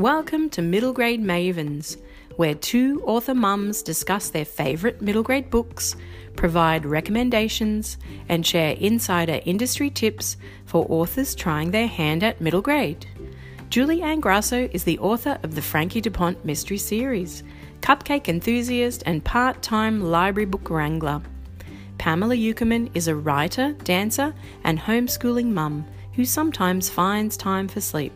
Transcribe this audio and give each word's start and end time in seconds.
Welcome 0.00 0.48
to 0.52 0.62
Middle 0.62 0.94
Grade 0.94 1.22
Mavens, 1.22 2.00
where 2.36 2.54
two 2.54 3.02
author 3.04 3.34
mums 3.34 3.82
discuss 3.82 4.30
their 4.30 4.46
favourite 4.46 5.02
middle 5.02 5.22
grade 5.22 5.50
books, 5.50 5.94
provide 6.36 6.86
recommendations, 6.86 7.98
and 8.26 8.46
share 8.46 8.72
insider 8.80 9.42
industry 9.44 9.90
tips 9.90 10.38
for 10.64 10.86
authors 10.88 11.34
trying 11.34 11.70
their 11.70 11.86
hand 11.86 12.22
at 12.22 12.40
middle 12.40 12.62
grade. 12.62 13.04
Julie 13.68 14.00
Anne 14.00 14.20
Grasso 14.20 14.70
is 14.72 14.84
the 14.84 14.98
author 15.00 15.38
of 15.42 15.54
the 15.54 15.60
Frankie 15.60 16.00
DuPont 16.00 16.46
Mystery 16.46 16.78
Series, 16.78 17.42
cupcake 17.82 18.26
enthusiast, 18.26 19.02
and 19.04 19.22
part 19.22 19.60
time 19.60 20.00
library 20.00 20.46
book 20.46 20.70
wrangler. 20.70 21.20
Pamela 21.98 22.36
Ueckerman 22.36 22.90
is 22.94 23.06
a 23.06 23.14
writer, 23.14 23.74
dancer, 23.84 24.34
and 24.64 24.78
homeschooling 24.78 25.48
mum 25.52 25.84
who 26.14 26.24
sometimes 26.24 26.88
finds 26.88 27.36
time 27.36 27.68
for 27.68 27.82
sleep. 27.82 28.14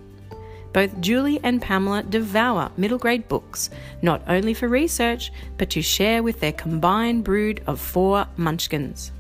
Both 0.75 1.01
Julie 1.01 1.39
and 1.45 1.63
Pamela 1.63 2.03
devour 2.03 2.73
middle 2.77 2.99
grade 2.99 3.29
books, 3.29 3.71
not 4.03 4.23
only 4.27 4.55
for 4.55 4.67
research, 4.67 5.31
but 5.57 5.71
to 5.71 5.81
share 5.81 6.21
with 6.21 6.41
their 6.41 6.53
combined 6.53 7.23
brood 7.23 7.63
of 7.69 7.81
four 7.81 8.27
munchkins. 8.37 9.13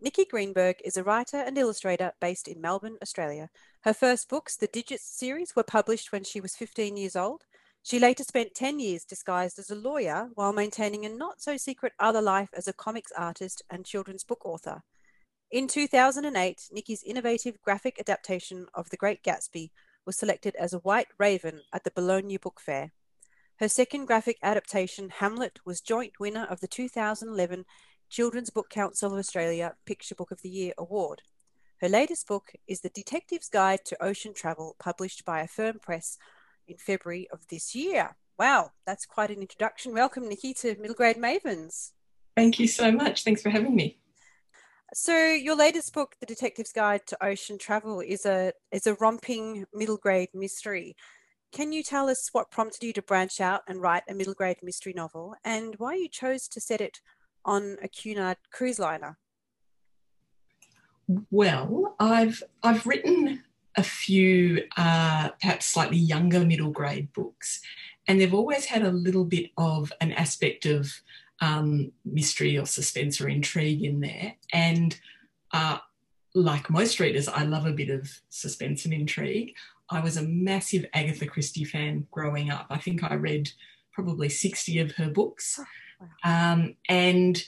Nikki 0.00 0.24
Greenberg 0.24 0.76
is 0.82 0.96
a 0.96 1.04
writer 1.04 1.36
and 1.36 1.58
illustrator 1.58 2.12
based 2.22 2.48
in 2.48 2.62
Melbourne, 2.62 2.96
Australia. 3.02 3.50
Her 3.82 3.92
first 3.92 4.30
books, 4.30 4.56
the 4.56 4.66
Digits 4.66 5.04
series, 5.04 5.54
were 5.54 5.62
published 5.62 6.10
when 6.10 6.24
she 6.24 6.40
was 6.40 6.56
15 6.56 6.96
years 6.96 7.14
old. 7.14 7.44
She 7.82 7.98
later 7.98 8.24
spent 8.24 8.54
10 8.54 8.80
years 8.80 9.04
disguised 9.04 9.58
as 9.58 9.70
a 9.70 9.74
lawyer 9.74 10.30
while 10.34 10.54
maintaining 10.54 11.04
a 11.04 11.10
not 11.10 11.42
so 11.42 11.58
secret 11.58 11.92
other 12.00 12.22
life 12.22 12.48
as 12.54 12.66
a 12.66 12.72
comics 12.72 13.12
artist 13.14 13.60
and 13.68 13.84
children's 13.84 14.24
book 14.24 14.46
author. 14.46 14.82
In 15.50 15.66
2008, 15.66 16.68
Nikki's 16.70 17.02
innovative 17.02 17.60
graphic 17.60 17.98
adaptation 17.98 18.68
of 18.72 18.88
The 18.88 18.96
Great 18.96 19.24
Gatsby 19.24 19.72
was 20.06 20.16
selected 20.16 20.54
as 20.54 20.72
a 20.72 20.78
White 20.78 21.08
Raven 21.18 21.62
at 21.72 21.82
the 21.82 21.90
Bologna 21.90 22.36
Book 22.36 22.60
Fair. 22.60 22.92
Her 23.56 23.68
second 23.68 24.04
graphic 24.04 24.38
adaptation, 24.44 25.08
Hamlet, 25.08 25.58
was 25.64 25.80
joint 25.80 26.20
winner 26.20 26.46
of 26.48 26.60
the 26.60 26.68
2011 26.68 27.64
Children's 28.08 28.50
Book 28.50 28.70
Council 28.70 29.12
of 29.12 29.18
Australia 29.18 29.74
Picture 29.86 30.14
Book 30.14 30.30
of 30.30 30.40
the 30.42 30.48
Year 30.48 30.72
award. 30.78 31.22
Her 31.80 31.88
latest 31.88 32.28
book 32.28 32.52
is 32.68 32.82
The 32.82 32.90
Detective's 32.90 33.48
Guide 33.48 33.84
to 33.86 34.00
Ocean 34.00 34.32
Travel, 34.32 34.76
published 34.78 35.24
by 35.24 35.40
Affirm 35.40 35.80
Press 35.80 36.16
in 36.68 36.76
February 36.76 37.26
of 37.32 37.48
this 37.48 37.74
year. 37.74 38.14
Wow, 38.38 38.70
that's 38.86 39.04
quite 39.04 39.30
an 39.30 39.40
introduction. 39.40 39.94
Welcome, 39.94 40.28
Nikki, 40.28 40.54
to 40.54 40.76
Middle 40.78 40.94
Grade 40.94 41.16
Mavens. 41.16 41.90
Thank 42.36 42.60
you 42.60 42.68
so 42.68 42.92
much. 42.92 43.24
Thanks 43.24 43.42
for 43.42 43.50
having 43.50 43.74
me. 43.74 43.98
So 44.92 45.16
your 45.16 45.54
latest 45.54 45.94
book, 45.94 46.16
The 46.18 46.26
Detective's 46.26 46.72
Guide 46.72 47.06
to 47.06 47.24
Ocean 47.24 47.58
Travel, 47.58 48.00
is 48.00 48.26
a 48.26 48.52
is 48.72 48.88
a 48.88 48.94
romping 48.94 49.64
middle 49.72 49.96
grade 49.96 50.30
mystery. 50.34 50.96
Can 51.52 51.72
you 51.72 51.84
tell 51.84 52.08
us 52.08 52.30
what 52.32 52.50
prompted 52.50 52.82
you 52.82 52.92
to 52.94 53.02
branch 53.02 53.40
out 53.40 53.62
and 53.68 53.80
write 53.80 54.02
a 54.08 54.14
middle 54.14 54.34
grade 54.34 54.58
mystery 54.62 54.92
novel 54.92 55.34
and 55.44 55.76
why 55.78 55.94
you 55.94 56.08
chose 56.08 56.48
to 56.48 56.60
set 56.60 56.80
it 56.80 57.00
on 57.44 57.76
a 57.82 57.88
Cunard 57.88 58.38
cruise 58.52 58.80
liner? 58.80 59.16
Well, 61.30 61.94
I've 62.00 62.42
I've 62.64 62.84
written 62.84 63.44
a 63.76 63.84
few 63.84 64.64
uh, 64.76 65.30
perhaps 65.40 65.66
slightly 65.66 65.98
younger 65.98 66.44
middle 66.44 66.70
grade 66.70 67.12
books, 67.12 67.60
and 68.08 68.20
they've 68.20 68.34
always 68.34 68.64
had 68.64 68.82
a 68.82 68.90
little 68.90 69.24
bit 69.24 69.50
of 69.56 69.92
an 70.00 70.10
aspect 70.12 70.66
of 70.66 70.92
um, 71.40 71.92
mystery 72.04 72.58
or 72.58 72.66
suspense 72.66 73.20
or 73.20 73.28
intrigue 73.28 73.82
in 73.82 74.00
there. 74.00 74.34
And 74.52 74.98
uh, 75.52 75.78
like 76.34 76.70
most 76.70 77.00
readers, 77.00 77.28
I 77.28 77.44
love 77.44 77.66
a 77.66 77.72
bit 77.72 77.90
of 77.90 78.08
suspense 78.28 78.84
and 78.84 78.94
intrigue. 78.94 79.54
I 79.88 80.00
was 80.00 80.16
a 80.16 80.22
massive 80.22 80.86
Agatha 80.94 81.26
Christie 81.26 81.64
fan 81.64 82.06
growing 82.10 82.50
up. 82.50 82.66
I 82.70 82.78
think 82.78 83.02
I 83.02 83.14
read 83.14 83.50
probably 83.92 84.28
60 84.28 84.78
of 84.78 84.92
her 84.92 85.10
books. 85.10 85.58
Oh, 85.58 86.06
wow. 86.24 86.52
um, 86.52 86.76
and 86.88 87.42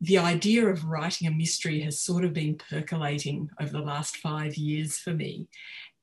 the 0.00 0.18
idea 0.18 0.66
of 0.66 0.84
writing 0.84 1.28
a 1.28 1.30
mystery 1.30 1.80
has 1.80 2.00
sort 2.00 2.24
of 2.24 2.32
been 2.32 2.56
percolating 2.56 3.48
over 3.60 3.70
the 3.70 3.78
last 3.78 4.16
five 4.16 4.56
years 4.56 4.98
for 4.98 5.12
me. 5.12 5.48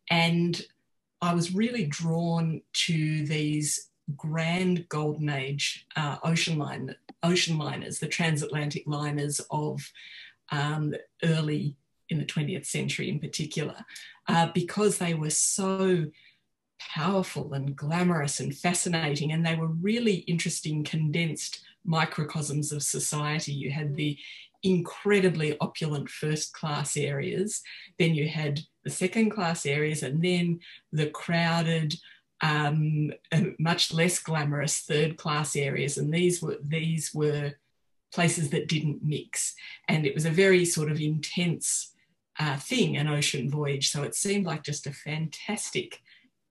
And 0.09 0.59
I 1.21 1.33
was 1.33 1.53
really 1.53 1.85
drawn 1.85 2.61
to 2.73 3.25
these 3.27 3.89
grand 4.17 4.87
golden 4.89 5.29
age 5.29 5.85
uh, 5.95 6.17
ocean 6.23 6.57
line 6.57 6.95
ocean 7.23 7.57
liners, 7.57 7.99
the 7.99 8.07
transatlantic 8.07 8.83
liners 8.85 9.41
of 9.49 9.91
um, 10.51 10.93
early 11.23 11.75
in 12.09 12.17
the 12.17 12.25
20th 12.25 12.65
century 12.65 13.09
in 13.09 13.19
particular, 13.19 13.85
uh, 14.27 14.47
because 14.53 14.97
they 14.97 15.13
were 15.13 15.29
so 15.29 16.05
powerful 16.79 17.53
and 17.53 17.75
glamorous 17.75 18.39
and 18.39 18.55
fascinating, 18.55 19.31
and 19.31 19.45
they 19.45 19.55
were 19.55 19.67
really 19.67 20.15
interesting, 20.27 20.83
condensed 20.83 21.61
microcosms 21.85 22.71
of 22.71 22.83
society. 22.83 23.53
You 23.53 23.71
had 23.71 23.95
the 23.95 24.17
incredibly 24.63 25.57
opulent 25.59 26.09
first 26.09 26.53
class 26.53 26.95
areas, 26.95 27.61
then 27.97 28.13
you 28.13 28.27
had 28.27 28.59
the 28.83 28.89
second 28.89 29.31
class 29.31 29.65
areas, 29.65 30.03
and 30.03 30.21
then 30.21 30.59
the 30.91 31.09
crowded, 31.09 31.95
um, 32.41 33.11
much 33.59 33.93
less 33.93 34.19
glamorous 34.19 34.79
third 34.79 35.17
class 35.17 35.55
areas, 35.55 35.97
and 35.97 36.13
these 36.13 36.41
were 36.41 36.57
these 36.61 37.13
were 37.13 37.53
places 38.13 38.49
that 38.49 38.67
didn't 38.67 39.03
mix, 39.03 39.53
and 39.87 40.05
it 40.05 40.13
was 40.13 40.25
a 40.25 40.31
very 40.31 40.65
sort 40.65 40.91
of 40.91 40.99
intense 40.99 41.93
uh, 42.39 42.57
thing, 42.57 42.97
an 42.97 43.07
ocean 43.07 43.49
voyage. 43.49 43.89
So 43.89 44.03
it 44.03 44.15
seemed 44.15 44.45
like 44.45 44.63
just 44.63 44.87
a 44.87 44.91
fantastic 44.91 46.01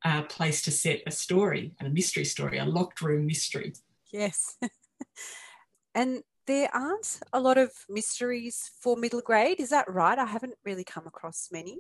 uh, 0.05 0.23
place 0.23 0.63
to 0.63 0.71
set 0.71 1.01
a 1.07 1.11
story 1.11 1.73
and 1.79 1.89
a 1.89 1.93
mystery 1.93 2.25
story, 2.25 2.59
a 2.59 2.65
locked 2.65 3.03
room 3.03 3.27
mystery. 3.27 3.73
Yes, 4.13 4.57
and 5.95 6.23
there 6.47 6.71
aren't 6.75 7.21
a 7.33 7.41
lot 7.41 7.59
of 7.59 7.71
mysteries 7.89 8.71
for 8.81 8.97
middle 8.97 9.21
grade. 9.21 9.61
Is 9.61 9.71
that 9.71 9.91
right? 9.91 10.19
I 10.19 10.27
haven't 10.27 10.55
really 10.65 10.85
come 10.85 11.07
across 11.07 11.49
many. 11.53 11.79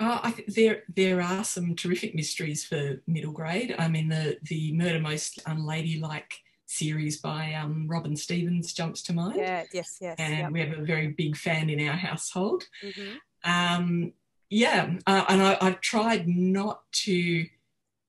Uh, 0.00 0.20
I 0.22 0.30
th- 0.32 0.48
there 0.48 0.82
there 0.94 1.20
are 1.20 1.44
some 1.44 1.74
terrific 1.74 2.14
mysteries 2.14 2.64
for 2.64 3.00
middle 3.06 3.32
grade. 3.32 3.74
I 3.78 3.88
mean, 3.88 4.08
the 4.08 4.38
the 4.42 4.72
Murder 4.72 5.00
Most 5.00 5.38
Unladylike 5.46 6.32
series 6.66 7.20
by 7.20 7.52
um, 7.54 7.86
Robin 7.86 8.16
Stevens 8.16 8.72
jumps 8.72 9.02
to 9.02 9.12
mind. 9.12 9.36
Yeah, 9.36 9.64
yes, 9.72 9.98
yes. 10.00 10.16
And 10.18 10.38
yep. 10.38 10.52
we 10.52 10.60
have 10.60 10.78
a 10.78 10.82
very 10.82 11.08
big 11.08 11.36
fan 11.36 11.70
in 11.70 11.86
our 11.86 11.96
household. 11.96 12.64
Mm-hmm. 12.82 13.50
Um, 13.50 14.12
yeah, 14.48 14.94
uh, 15.06 15.24
and 15.28 15.42
I, 15.42 15.58
I've 15.60 15.80
tried 15.80 16.28
not 16.28 16.82
to 16.92 17.46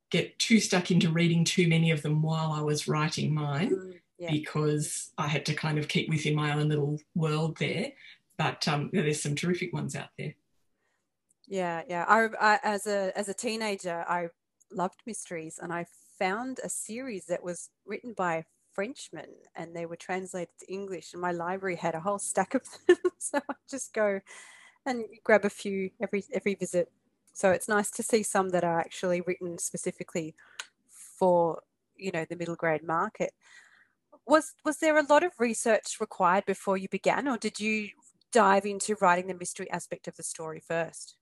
get 0.10 0.38
too 0.40 0.60
stuck 0.60 0.92
into 0.92 1.10
reading 1.10 1.44
too 1.44 1.68
many 1.68 1.92
of 1.92 2.02
them 2.02 2.22
while 2.22 2.52
I 2.52 2.62
was 2.62 2.88
writing 2.88 3.34
mine. 3.34 3.72
Mm, 3.72 3.94
yeah. 4.20 4.32
Because 4.32 5.12
I 5.18 5.28
had 5.28 5.46
to 5.48 5.54
kind 5.54 5.78
of 5.78 5.88
keep 5.88 6.08
within 6.10 6.36
my 6.36 6.54
own 6.54 6.70
little 6.70 7.00
world 7.16 7.58
there. 7.58 7.92
But 8.38 8.68
um, 8.68 8.90
there's 8.94 9.22
some 9.22 9.36
terrific 9.36 9.74
ones 9.74 9.96
out 9.96 10.10
there. 10.18 10.36
Yeah, 11.48 11.84
yeah. 11.88 12.06
I, 12.08 12.28
I, 12.40 12.60
as 12.64 12.88
a 12.88 13.12
as 13.18 13.28
a 13.30 13.34
teenager, 13.34 14.06
I 14.08 14.30
loved 14.72 15.02
mysteries, 15.06 15.60
and 15.62 15.74
I 15.74 15.86
found 16.18 16.60
a 16.64 16.70
series 16.70 17.26
that 17.26 17.44
was 17.44 17.70
written 17.86 18.14
by 18.14 18.36
a 18.36 18.44
Frenchman, 18.74 19.30
and 19.56 19.76
they 19.76 19.86
were 19.86 19.96
translated 19.98 20.54
to 20.60 20.72
English. 20.74 21.14
And 21.14 21.22
my 21.22 21.32
library 21.32 21.76
had 21.76 21.96
a 21.96 22.00
whole 22.00 22.20
stack 22.20 22.54
of 22.56 22.64
them, 22.88 22.98
so 23.20 23.40
I 23.50 23.54
just 23.70 23.94
go 23.94 24.22
and 24.86 25.06
grab 25.24 25.46
a 25.46 25.50
few 25.50 25.92
every 26.02 26.24
every 26.34 26.56
visit. 26.56 26.92
So 27.34 27.52
it's 27.52 27.68
nice 27.70 27.92
to 27.92 28.04
see 28.04 28.24
some 28.24 28.50
that 28.50 28.64
are 28.64 28.80
actually 28.80 29.22
written 29.22 29.58
specifically 29.58 30.36
for 30.90 31.62
you 31.98 32.12
know 32.12 32.26
the 32.30 32.36
middle 32.38 32.56
grade 32.56 32.84
market. 32.84 33.34
Was 34.28 34.54
was 34.66 34.80
there 34.80 34.98
a 34.98 35.06
lot 35.08 35.24
of 35.24 35.34
research 35.40 35.98
required 36.02 36.46
before 36.46 36.78
you 36.78 36.90
began, 36.90 37.28
or 37.28 37.38
did 37.38 37.60
you 37.60 37.90
dive 38.32 38.66
into 38.66 38.96
writing 39.02 39.28
the 39.28 39.34
mystery 39.36 39.70
aspect 39.72 40.08
of 40.08 40.18
the 40.18 40.24
story 40.24 40.60
first? 40.62 41.16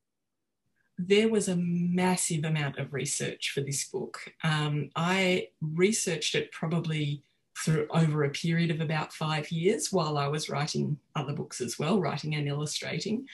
There 1.08 1.30
was 1.30 1.48
a 1.48 1.56
massive 1.56 2.44
amount 2.44 2.78
of 2.78 2.94
research 2.94 3.52
for 3.54 3.62
this 3.62 3.86
book. 3.86 4.20
Um, 4.44 4.90
I 4.96 5.50
researched 5.62 6.36
it 6.36 6.52
probably 6.52 7.24
through 7.58 7.88
over 7.92 8.24
a 8.24 8.30
period 8.30 8.72
of 8.72 8.82
about 8.82 9.14
five 9.14 9.52
years 9.52 9.92
while 9.92 10.18
I 10.18 10.28
was 10.28 10.50
writing 10.50 10.98
other 11.16 11.34
books 11.34 11.62
as 11.62 11.78
well, 11.78 12.00
writing 12.00 12.36
and 12.36 12.48
illustrating, 12.48 13.28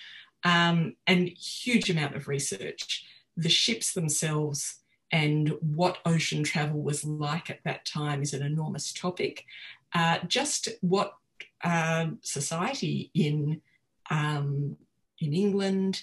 um, 0.43 0.95
and 1.05 1.29
huge 1.29 1.89
amount 1.89 2.15
of 2.15 2.27
research. 2.27 3.05
The 3.35 3.49
ships 3.49 3.93
themselves 3.93 4.79
and 5.11 5.53
what 5.61 5.99
ocean 6.05 6.43
travel 6.43 6.81
was 6.81 7.05
like 7.05 7.49
at 7.49 7.63
that 7.63 7.85
time 7.85 8.21
is 8.21 8.33
an 8.33 8.43
enormous 8.43 8.91
topic. 8.91 9.45
Uh, 9.93 10.19
just 10.27 10.69
what 10.81 11.13
uh, 11.63 12.07
society 12.21 13.11
in 13.13 13.61
um, 14.09 14.77
in 15.19 15.33
England, 15.33 16.01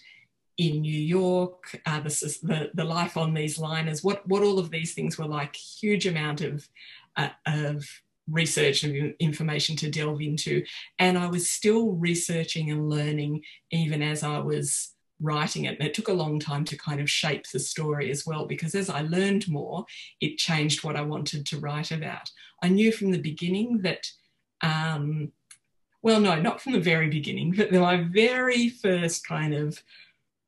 in 0.56 0.82
New 0.82 1.00
York, 1.00 1.80
uh, 1.86 2.00
this 2.00 2.22
is 2.22 2.38
the, 2.40 2.70
the 2.74 2.84
life 2.84 3.16
on 3.16 3.34
these 3.34 3.58
liners, 3.58 4.04
what, 4.04 4.26
what 4.28 4.42
all 4.42 4.58
of 4.58 4.70
these 4.70 4.94
things 4.94 5.18
were 5.18 5.26
like, 5.26 5.56
huge 5.56 6.06
amount 6.06 6.40
of, 6.40 6.68
uh, 7.16 7.30
of 7.46 7.84
research 8.30 8.84
and 8.84 9.14
information 9.18 9.76
to 9.76 9.90
delve 9.90 10.20
into. 10.20 10.64
And 10.98 11.18
I 11.18 11.26
was 11.26 11.50
still 11.50 11.92
researching 11.92 12.70
and 12.70 12.88
learning 12.88 13.42
even 13.70 14.02
as 14.02 14.22
I 14.22 14.38
was 14.38 14.92
writing 15.20 15.64
it. 15.64 15.78
And 15.78 15.86
it 15.88 15.94
took 15.94 16.08
a 16.08 16.12
long 16.12 16.38
time 16.38 16.64
to 16.66 16.76
kind 16.76 17.00
of 17.00 17.10
shape 17.10 17.44
the 17.48 17.58
story 17.58 18.10
as 18.10 18.24
well, 18.26 18.46
because 18.46 18.74
as 18.74 18.90
I 18.90 19.02
learned 19.02 19.48
more, 19.48 19.84
it 20.20 20.38
changed 20.38 20.84
what 20.84 20.96
I 20.96 21.02
wanted 21.02 21.46
to 21.46 21.58
write 21.58 21.90
about. 21.90 22.30
I 22.62 22.68
knew 22.68 22.92
from 22.92 23.10
the 23.10 23.18
beginning 23.18 23.78
that, 23.82 24.06
um, 24.60 25.32
well, 26.02 26.20
no, 26.20 26.40
not 26.40 26.60
from 26.60 26.72
the 26.72 26.80
very 26.80 27.08
beginning, 27.08 27.52
but 27.56 27.72
my 27.72 28.04
very 28.04 28.68
first 28.68 29.26
kind 29.26 29.54
of 29.54 29.82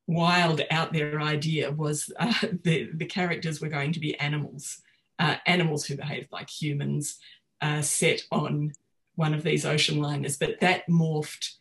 wild 0.06 0.62
out 0.70 0.92
there 0.92 1.20
idea 1.20 1.70
was 1.70 2.10
uh, 2.18 2.32
the, 2.64 2.90
the 2.94 3.06
characters 3.06 3.60
were 3.60 3.68
going 3.68 3.92
to 3.92 4.00
be 4.00 4.18
animals, 4.18 4.78
uh, 5.18 5.36
animals 5.46 5.84
who 5.84 5.96
behaved 5.96 6.28
like 6.32 6.50
humans, 6.50 7.18
uh, 7.60 7.82
set 7.82 8.22
on 8.30 8.72
one 9.14 9.34
of 9.34 9.42
these 9.42 9.64
ocean 9.64 10.00
liners. 10.00 10.36
But 10.36 10.60
that 10.60 10.88
morphed 10.88 11.54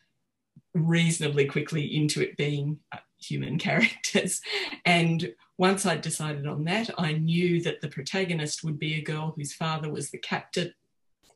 reasonably 0.73 1.45
quickly 1.45 1.95
into 1.95 2.21
it 2.21 2.37
being 2.37 2.79
uh, 2.91 2.97
human 3.19 3.57
characters. 3.59 4.41
And 4.85 5.33
once 5.57 5.85
I'd 5.85 6.01
decided 6.01 6.45
on 6.45 6.65
that, 6.65 6.89
I 6.97 7.13
knew 7.13 7.61
that 7.61 7.81
the 7.81 7.87
protagonist 7.87 8.63
would 8.63 8.77
be 8.77 8.95
a 8.95 9.01
girl 9.01 9.33
whose 9.35 9.53
father 9.53 9.89
was 9.89 10.11
the 10.11 10.17
captain 10.17 10.73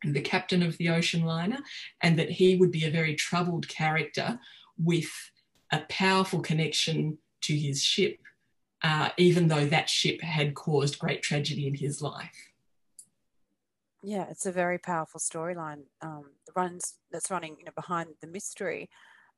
the 0.01 0.21
captain 0.21 0.63
of 0.63 0.77
the 0.77 0.87
ocean 0.87 1.25
liner, 1.25 1.57
and 2.01 2.17
that 2.17 2.29
he 2.29 2.55
would 2.55 2.71
be 2.71 2.85
a 2.85 2.89
very 2.89 3.15
troubled 3.15 3.67
character 3.67 4.39
with 4.77 5.09
a 5.71 5.79
powerful 5.89 6.39
connection 6.39 7.17
to 7.41 7.55
his 7.55 7.83
ship, 7.83 8.19
uh, 8.83 9.09
even 9.17 9.47
though 9.47 9.65
that 9.65 9.89
ship 9.89 10.21
had 10.21 10.55
caused 10.55 10.99
great 10.99 11.21
tragedy 11.21 11.67
in 11.67 11.75
his 11.75 12.01
life. 12.01 12.49
Yeah, 14.01 14.25
it's 14.29 14.45
a 14.45 14.51
very 14.51 14.77
powerful 14.77 15.19
storyline. 15.19 15.83
Um, 16.01 16.31
runs 16.55 16.95
that's 17.11 17.29
running 17.29 17.57
you 17.59 17.65
know, 17.65 17.71
behind 17.75 18.11
the 18.21 18.27
mystery, 18.27 18.89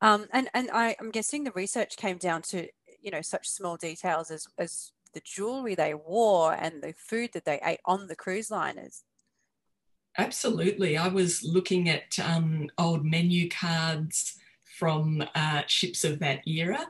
um, 0.02 0.28
and 0.32 0.50
and 0.54 0.70
I, 0.72 0.96
I'm 1.00 1.12
guessing 1.12 1.44
the 1.44 1.52
research 1.52 1.98
came 1.98 2.18
down 2.18 2.44
to 2.44 2.68
you 3.02 3.10
know 3.10 3.22
such 3.22 3.50
small 3.50 3.76
details 3.76 4.30
as 4.30 4.48
as 4.60 4.92
the 5.14 5.22
jewelry 5.26 5.76
they 5.76 5.94
wore 5.94 6.54
and 6.54 6.82
the 6.82 6.94
food 6.96 7.32
that 7.34 7.44
they 7.44 7.60
ate 7.64 7.80
on 7.86 8.08
the 8.08 8.16
cruise 8.16 8.52
liners. 8.52 9.04
Absolutely, 10.18 10.96
I 10.96 11.08
was 11.08 11.44
looking 11.44 11.90
at 11.90 12.20
um, 12.20 12.70
old 12.78 13.04
menu 13.04 13.50
cards 13.50 14.38
from 14.82 15.24
uh, 15.36 15.62
ships 15.68 16.04
of 16.04 16.18
that 16.18 16.42
era. 16.48 16.88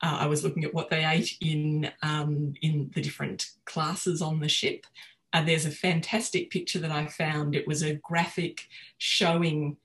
Uh, 0.00 0.18
I 0.20 0.26
was 0.26 0.44
looking 0.44 0.62
at 0.64 0.72
what 0.72 0.90
they 0.90 1.04
ate 1.04 1.36
in 1.40 1.90
um, 2.00 2.54
in 2.62 2.92
the 2.94 3.02
different 3.02 3.50
classes 3.64 4.22
on 4.22 4.38
the 4.38 4.48
ship. 4.48 4.86
Uh, 5.32 5.42
there's 5.42 5.66
a 5.66 5.70
fantastic 5.72 6.52
picture 6.52 6.78
that 6.78 6.92
I 6.92 7.08
found. 7.08 7.56
It 7.56 7.66
was 7.66 7.82
a 7.82 7.94
graphic 7.94 8.68
showing 8.98 9.76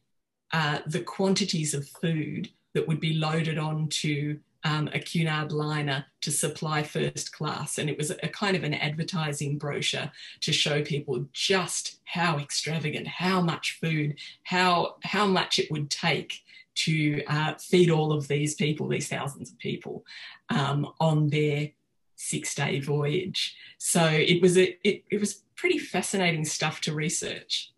uh, 0.53 0.79
the 0.85 0.99
quantities 0.99 1.73
of 1.73 1.87
food 1.87 2.49
that 2.75 2.87
would 2.87 2.99
be 2.99 3.13
loaded 3.13 3.57
onto 3.57 4.37
um, 4.63 4.87
a 4.93 4.99
Cunard 4.99 5.51
liner 5.51 6.05
to 6.21 6.29
supply 6.29 6.83
first 6.83 7.33
class. 7.33 7.79
And 7.79 7.89
it 7.89 7.97
was 7.97 8.11
a 8.11 8.27
kind 8.27 8.55
of 8.55 8.63
an 8.63 8.75
advertising 8.75 9.57
brochure 9.57 10.11
to 10.41 10.53
show 10.53 10.83
people 10.83 11.25
just 11.33 12.01
how 12.05 12.37
extravagant, 12.37 13.07
how 13.07 13.41
much 13.41 13.79
food, 13.81 14.19
how, 14.43 14.97
how 15.01 15.25
much 15.25 15.57
it 15.57 15.71
would 15.71 15.89
take 15.89 16.43
to 16.85 17.23
uh, 17.27 17.53
feed 17.55 17.89
all 17.89 18.11
of 18.11 18.27
these 18.27 18.55
people, 18.55 18.87
these 18.87 19.07
thousands 19.07 19.51
of 19.51 19.57
people, 19.57 20.05
um, 20.49 20.87
on 20.99 21.29
their 21.29 21.69
six-day 22.15 22.79
voyage. 22.79 23.55
So 23.77 24.03
it 24.05 24.41
was 24.41 24.57
a, 24.57 24.77
it, 24.87 25.03
it 25.09 25.19
was 25.19 25.43
pretty 25.55 25.77
fascinating 25.77 26.45
stuff 26.45 26.81
to 26.81 26.93
research. 26.93 27.73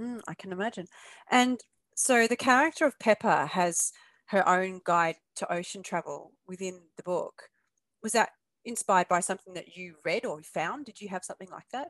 Mm, 0.00 0.20
I 0.26 0.34
can 0.34 0.52
imagine. 0.52 0.86
And 1.30 1.60
so 1.94 2.26
the 2.26 2.36
character 2.36 2.86
of 2.86 2.98
Pepper 2.98 3.46
has 3.46 3.92
her 4.26 4.48
own 4.48 4.80
guide 4.84 5.16
to 5.36 5.52
ocean 5.52 5.82
travel 5.82 6.32
within 6.46 6.80
the 6.96 7.02
book. 7.02 7.50
Was 8.02 8.12
that 8.12 8.30
inspired 8.64 9.08
by 9.08 9.20
something 9.20 9.54
that 9.54 9.76
you 9.76 9.96
read 10.04 10.24
or 10.24 10.42
found? 10.42 10.86
Did 10.86 11.00
you 11.00 11.08
have 11.08 11.24
something 11.24 11.50
like 11.50 11.68
that? 11.72 11.88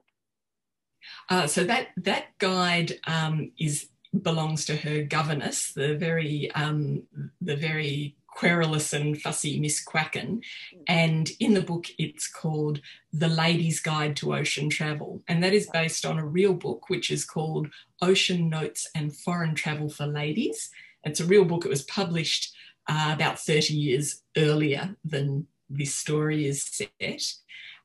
Uh, 1.28 1.46
so 1.46 1.64
that 1.64 1.88
that 1.96 2.36
guide 2.38 2.98
um, 3.06 3.52
is 3.58 3.88
belongs 4.22 4.64
to 4.66 4.76
her 4.76 5.02
governess, 5.02 5.72
the 5.72 5.94
very 5.94 6.50
um, 6.52 7.02
the 7.40 7.56
very 7.56 8.16
querulous 8.34 8.92
and 8.92 9.20
fussy 9.20 9.60
Miss 9.60 9.82
Quacken. 9.84 10.42
And 10.88 11.30
in 11.38 11.54
the 11.54 11.60
book, 11.60 11.86
it's 11.98 12.26
called 12.28 12.80
The 13.12 13.28
Lady's 13.28 13.80
Guide 13.80 14.16
to 14.16 14.34
Ocean 14.34 14.68
Travel. 14.68 15.22
And 15.28 15.42
that 15.42 15.54
is 15.54 15.70
based 15.72 16.04
on 16.04 16.18
a 16.18 16.26
real 16.26 16.52
book, 16.52 16.90
which 16.90 17.10
is 17.10 17.24
called 17.24 17.68
Ocean 18.02 18.48
Notes 18.48 18.88
and 18.94 19.16
Foreign 19.16 19.54
Travel 19.54 19.88
for 19.88 20.06
Ladies. 20.06 20.70
It's 21.04 21.20
a 21.20 21.24
real 21.24 21.44
book. 21.44 21.64
It 21.64 21.70
was 21.70 21.82
published 21.82 22.52
uh, 22.88 23.12
about 23.14 23.38
30 23.38 23.74
years 23.74 24.22
earlier 24.36 24.96
than 25.04 25.46
this 25.70 25.94
story 25.94 26.46
is 26.46 26.64
set. 26.64 27.22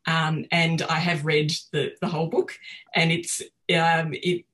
Um, 0.08 0.46
and 0.52 0.82
I 0.82 1.00
have 1.00 1.26
read 1.26 1.52
the, 1.72 1.94
the 2.02 2.08
whole 2.08 2.28
book, 2.28 2.58
and 2.96 3.12
it's 3.12 3.42
um, 3.42 4.14
it 4.14 4.46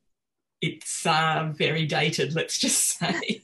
it's 0.66 1.06
uh, 1.06 1.52
very 1.56 1.86
dated, 1.86 2.36
let's 2.36 2.58
just 2.58 2.98
say. 3.00 3.44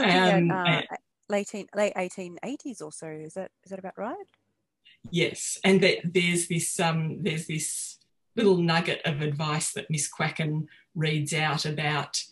um, 0.00 0.50
at, 0.50 0.84
uh, 0.84 0.96
late 1.28 1.52
late 1.74 1.92
eighteen 1.96 2.38
eighties 2.44 2.80
or 2.80 2.92
so. 2.92 3.06
Is 3.06 3.34
that 3.34 3.50
is 3.64 3.70
that 3.70 3.78
about 3.78 3.98
right? 3.98 4.16
Yes, 5.10 5.58
and 5.64 5.80
that 5.82 5.98
there's 6.04 6.48
this 6.48 6.78
um, 6.80 7.22
there's 7.22 7.46
this 7.46 7.98
little 8.36 8.56
nugget 8.56 9.00
of 9.04 9.20
advice 9.20 9.72
that 9.72 9.90
Miss 9.90 10.08
Quacken 10.08 10.68
reads 10.94 11.34
out 11.34 11.64
about 11.64 12.22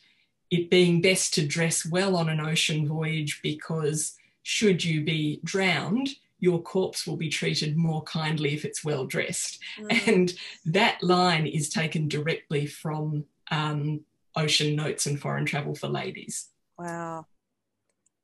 it 0.50 0.70
being 0.70 1.00
best 1.00 1.34
to 1.34 1.46
dress 1.46 1.84
well 1.84 2.14
on 2.16 2.28
an 2.28 2.40
ocean 2.40 2.86
voyage 2.86 3.40
because 3.42 4.16
should 4.42 4.84
you 4.84 5.02
be 5.02 5.40
drowned, 5.42 6.10
your 6.38 6.62
corpse 6.62 7.06
will 7.06 7.16
be 7.16 7.28
treated 7.28 7.76
more 7.76 8.02
kindly 8.04 8.54
if 8.54 8.64
it's 8.64 8.84
well 8.84 9.06
dressed. 9.06 9.58
Mm. 9.80 10.08
And 10.08 10.34
that 10.66 11.02
line 11.02 11.46
is 11.46 11.68
taken 11.68 12.06
directly 12.06 12.66
from 12.66 13.24
um, 13.50 14.00
ocean 14.36 14.76
notes 14.76 15.06
and 15.06 15.20
foreign 15.20 15.44
travel 15.44 15.74
for 15.74 15.88
ladies. 15.88 16.48
Wow. 16.78 17.26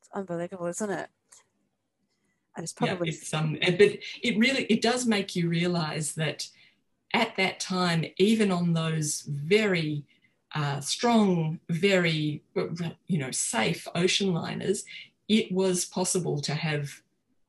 It's 0.01 0.11
unbelievable, 0.15 0.67
isn't 0.67 0.91
it? 0.91 1.09
And 2.57 2.65
it's 2.65 2.73
probably 2.73 3.09
yeah, 3.09 3.15
it's, 3.15 3.35
um, 3.35 3.57
but 3.61 3.99
it 4.23 4.39
really 4.39 4.65
it 4.65 4.83
does 4.83 5.07
make 5.07 5.35
you 5.35 5.49
realize 5.49 6.13
that 6.15 6.47
at 7.15 7.37
that 7.37 7.61
time, 7.61 8.05
even 8.19 8.51
on 8.51 8.73
those 8.73 9.23
very 9.23 10.05
uh, 10.55 10.81
strong, 10.81 11.61
very 11.71 12.43
you 13.07 13.19
know 13.19 13.31
safe 13.31 13.89
ocean 13.95 14.35
liners, 14.35 14.85
it 15.29 15.51
was 15.51 15.87
possible 15.87 16.41
to 16.43 16.55
have 16.55 17.01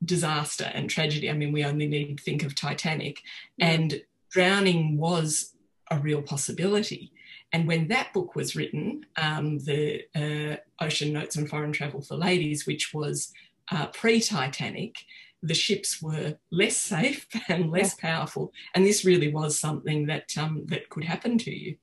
disaster 0.06 0.72
and 0.74 0.90
tragedy. 0.90 1.30
I 1.30 1.34
mean, 1.34 1.52
we 1.52 1.66
only 1.66 1.88
need 1.88 2.18
to 2.18 2.24
think 2.24 2.44
of 2.44 2.56
Titanic, 2.56 3.22
and 3.60 4.02
drowning 4.30 4.98
was 4.98 5.54
a 5.92 6.00
real 6.00 6.22
possibility. 6.22 7.12
And 7.54 7.68
when 7.68 7.88
that 7.90 8.12
book 8.14 8.36
was 8.36 8.56
written, 8.56 9.06
um, 9.16 9.60
the 9.60 10.04
uh, 10.16 10.84
Ocean 10.84 11.14
Notes 11.14 11.36
and 11.36 11.48
Foreign 11.48 11.72
Travel 11.72 12.02
for 12.02 12.16
Ladies, 12.16 12.66
which 12.66 12.94
was 12.94 13.32
uh, 13.72 13.88
pre 13.88 14.20
Titanic, 14.20 14.98
the 15.44 15.54
ships 15.54 16.02
were 16.02 16.36
less 16.52 16.76
safe 16.76 17.28
and 17.48 17.70
less 17.70 17.96
yeah. 17.98 18.16
powerful. 18.16 18.52
And 18.74 18.84
this 18.84 19.06
really 19.06 19.32
was 19.32 19.60
something 19.60 20.08
that, 20.08 20.36
um, 20.38 20.64
that 20.66 20.90
could 20.90 21.04
happen 21.04 21.38
to 21.40 21.56
you. 21.56 21.76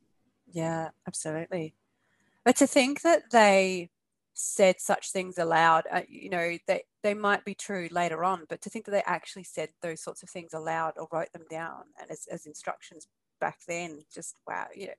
Yeah, 0.50 0.89
absolutely. 1.07 1.75
But 2.45 2.57
to 2.57 2.67
think 2.67 3.03
that 3.03 3.31
they 3.31 3.91
said 4.35 4.81
such 4.81 5.12
things 5.12 5.39
aloud, 5.39 5.85
uh, 5.93 6.00
you 6.09 6.31
know, 6.31 6.57
they, 6.67 6.83
they 7.05 7.15
might 7.15 7.45
be 7.45 7.55
true 7.55 7.89
later 7.93 8.25
on, 8.25 8.45
but 8.49 8.61
to 8.62 8.71
think 8.71 8.87
that 8.87 8.93
they 8.93 9.03
actually 9.07 9.45
said 9.45 9.69
those 9.83 10.03
sorts 10.03 10.25
of 10.25 10.31
things 10.31 10.53
aloud 10.53 10.95
or 10.97 11.07
wrote 11.12 11.33
them 11.33 11.45
down 11.49 11.83
and 12.00 12.11
as, 12.11 12.27
as 12.31 12.47
instructions 12.47 13.07
back 13.41 13.59
then, 13.69 14.05
just 14.12 14.37
wow, 14.49 14.67
you 14.75 14.87
know, 14.87 14.93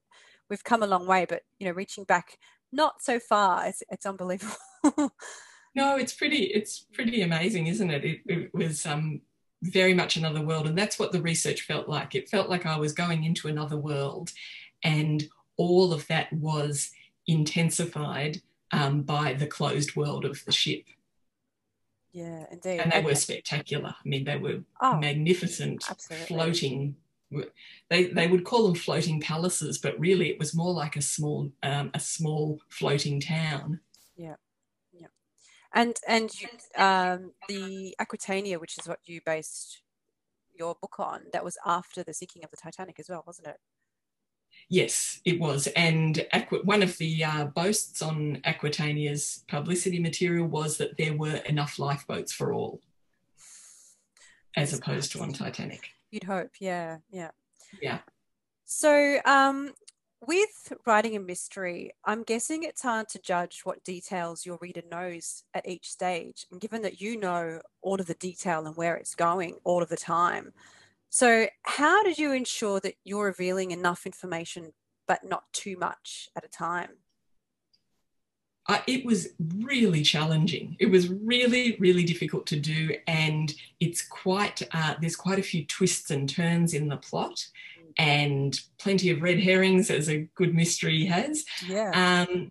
we've 0.52 0.64
come 0.64 0.84
a 0.84 0.88
long 0.88 1.08
way, 1.08 1.26
but 1.28 1.42
you 1.58 1.66
know, 1.66 1.72
reaching 1.72 2.04
back 2.04 2.38
not 2.72 3.02
so 3.02 3.20
far, 3.20 3.66
it's, 3.66 3.82
it's 3.90 4.06
unbelievable. 4.06 4.56
no, 5.74 5.96
it's 5.96 6.14
pretty, 6.14 6.44
it's 6.44 6.86
pretty 6.94 7.24
amazing, 7.24 7.66
isn't 7.68 7.90
it? 7.90 8.06
It, 8.06 8.20
it 8.28 8.54
was 8.54 8.86
um, 8.86 9.22
very 9.64 9.96
much 9.96 10.18
another 10.18 10.42
world, 10.42 10.68
and 10.68 10.78
that's 10.78 11.00
what 11.00 11.12
the 11.12 11.22
research 11.22 11.62
felt 11.62 11.88
like. 11.90 12.14
It 12.14 12.30
felt 12.30 12.50
like 12.50 12.66
I 12.68 12.78
was 12.78 12.94
going 12.94 13.24
into 13.24 13.48
another 13.48 13.78
world, 13.78 14.32
and 14.84 15.24
all 15.58 15.94
of 15.94 16.06
that 16.08 16.32
was 16.34 16.92
intensified 17.28 18.42
um, 18.72 19.04
by 19.04 19.34
the 19.34 19.48
closed 19.48 19.96
world 19.96 20.26
of 20.26 20.44
the 20.46 20.52
ship. 20.52 20.84
Yeah, 22.12 22.46
indeed. 22.52 22.80
And 22.82 22.92
they 22.92 23.02
were 23.02 23.16
spectacular. 23.16 23.96
I 23.98 24.08
mean, 24.08 24.26
they 24.26 24.36
were 24.36 24.60
oh, 24.82 24.98
magnificent, 24.98 25.90
absolutely. 25.90 26.28
floating 26.28 26.96
they 27.90 28.06
they 28.06 28.28
would 28.28 28.44
call 28.44 28.66
them 28.66 28.76
floating 28.76 29.20
palaces, 29.22 29.78
but 29.78 30.00
really 30.00 30.30
it 30.30 30.40
was 30.40 30.56
more 30.56 30.74
like 30.74 30.96
a 30.96 31.02
small 31.02 31.52
um, 31.64 31.92
a 31.94 32.00
small 32.00 32.60
floating 32.70 33.20
town. 33.20 33.80
Yeah, 34.16 34.36
yeah, 34.92 35.08
and 35.74 35.96
and 36.08 36.30
you, 36.40 36.48
um, 36.82 37.34
the 37.48 37.96
Aquitania, 38.00 38.60
which 38.60 38.78
is 38.78 38.88
what 38.88 39.00
you 39.06 39.22
based 39.26 39.82
your 40.58 40.76
book 40.82 41.00
on, 41.00 41.22
that 41.34 41.44
was 41.44 41.58
after 41.66 42.04
the 42.04 42.14
sinking 42.14 42.44
of 42.44 42.52
the 42.52 42.58
Titanic 42.58 43.00
as 43.00 43.10
well, 43.10 43.24
wasn't 43.26 43.48
it? 43.48 43.58
Yes, 44.70 45.20
it 45.26 45.40
was. 45.40 45.68
And 45.76 46.26
one 46.64 46.84
of 46.84 46.98
the 46.98 47.24
uh, 47.24 47.46
boasts 47.46 48.02
on 48.02 48.42
Aquitania's 48.46 49.44
publicity 49.48 50.00
material 50.00 50.48
was 50.48 50.78
that 50.78 50.98
there 50.98 51.14
were 51.14 51.36
enough 51.36 51.80
lifeboats 51.80 52.32
for 52.32 52.54
all, 52.54 52.82
as 54.56 54.74
opposed 54.74 55.12
to 55.14 55.20
on 55.22 55.34
Titanic. 55.34 55.90
You'd 56.12 56.24
hope, 56.24 56.52
yeah, 56.60 56.98
yeah. 57.10 57.32
Yeah. 57.82 58.00
So, 58.66 59.20
um, 59.26 59.72
with 60.28 60.74
writing 60.86 61.16
a 61.16 61.20
mystery, 61.20 61.92
I'm 62.06 62.24
guessing 62.24 62.64
it's 62.64 62.84
hard 62.84 63.10
to 63.10 63.20
judge 63.20 63.62
what 63.64 63.84
details 63.84 64.46
your 64.46 64.60
reader 64.62 64.84
knows 64.90 65.44
at 65.54 65.68
each 65.68 65.90
stage. 65.90 66.46
And 66.52 66.62
given 66.62 66.84
that 66.84 67.02
you 67.02 67.18
know 67.18 67.62
all 67.82 68.00
of 68.00 68.06
the 68.06 68.14
detail 68.14 68.68
and 68.68 68.76
where 68.76 68.96
it's 68.96 69.16
going 69.16 69.58
all 69.64 69.82
of 69.82 69.90
the 69.90 69.98
time, 69.98 70.54
so, 71.14 71.48
how 71.64 72.04
did 72.04 72.18
you 72.18 72.32
ensure 72.32 72.80
that 72.80 72.96
you're 73.04 73.26
revealing 73.26 73.72
enough 73.72 74.06
information 74.06 74.72
but 75.10 75.26
not 75.26 75.44
too 75.52 75.76
much 75.78 76.30
at 76.38 76.46
a 76.46 76.48
time? 76.48 76.92
Uh, 78.72 78.82
it 78.88 79.06
was 79.06 79.28
really 79.58 80.02
challenging. 80.02 80.78
It 80.80 80.86
was 80.86 81.10
really, 81.10 81.76
really 81.78 82.06
difficult 82.06 82.46
to 82.48 82.58
do, 82.58 82.96
and 83.06 83.54
it's 83.82 84.02
quite 84.02 84.62
uh, 84.72 84.94
there's 85.02 85.18
quite 85.18 85.40
a 85.40 85.44
few 85.44 85.66
twists 85.66 86.10
and 86.10 86.30
turns 86.30 86.74
in 86.74 86.88
the 86.88 86.96
plot, 86.96 87.46
and 87.98 88.58
plenty 88.80 89.10
of 89.10 89.22
red 89.22 89.42
herrings, 89.42 89.92
as 89.92 90.08
a 90.10 90.30
good 90.36 90.56
mystery 90.56 91.04
has. 91.04 91.44
Yeah. 91.68 91.92
Um, 92.30 92.50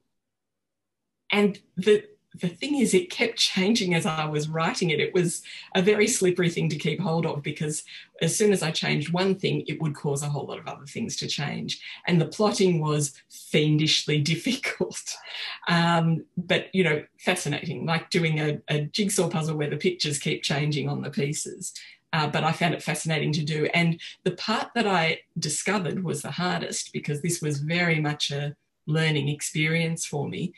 and 1.33 1.59
the 1.79 2.05
the 2.35 2.49
thing 2.49 2.79
is, 2.79 2.95
it 2.95 3.11
kept 3.11 3.37
changing 3.37 3.95
as 3.95 4.07
I 4.07 4.25
was 4.25 4.49
writing 4.49 4.91
it. 4.91 5.01
It 5.01 5.13
was 5.13 5.43
a 5.75 5.83
very 5.83 6.07
slippery 6.07 6.49
thing 6.49 6.69
to 6.69 6.79
keep 6.79 7.01
hold 7.01 7.27
of 7.27 7.43
because 7.43 7.83
as 8.23 8.37
soon 8.37 8.53
as 8.53 8.63
I 8.63 8.71
changed 8.71 9.13
one 9.13 9.35
thing, 9.35 9.65
it 9.67 9.81
would 9.83 9.97
cause 9.97 10.23
a 10.23 10.29
whole 10.29 10.47
lot 10.47 10.59
of 10.59 10.69
other 10.69 10.87
things 10.87 11.17
to 11.17 11.27
change. 11.27 11.81
And 12.07 12.21
the 12.21 12.27
plotting 12.27 12.81
was 12.81 13.15
fiendishly 13.29 14.21
difficult, 14.21 15.17
um, 15.69 16.25
but 16.37 16.73
you 16.73 16.85
know, 16.85 17.03
fascinating, 17.19 17.85
like 17.85 18.11
doing 18.11 18.39
a, 18.39 18.61
a, 18.69 18.83
jigsaw 18.83 19.29
puzzle 19.29 19.57
where 19.57 19.71
the 19.71 19.77
pictures 19.77 20.19
keep 20.19 20.43
changing 20.43 20.89
on 20.89 21.03
the 21.03 21.11
pieces. 21.11 21.73
Uh, 22.13 22.29
but 22.29 22.45
I 22.45 22.53
found 22.53 22.75
it 22.75 22.83
fascinating 22.83 23.33
to 23.35 23.45
do. 23.45 23.69
And 23.73 24.01
the 24.25 24.33
part 24.33 24.69
that 24.75 24.87
I 24.87 25.21
discovered 25.39 26.03
was 26.03 26.23
the 26.23 26.31
hardest 26.31 26.93
because 26.93 27.23
this 27.23 27.41
was 27.41 27.61
very 27.61 28.01
much 28.01 28.31
a 28.31 28.57
learning 28.87 29.29
experience 29.29 30.05
for 30.05 30.29
me 30.29 30.53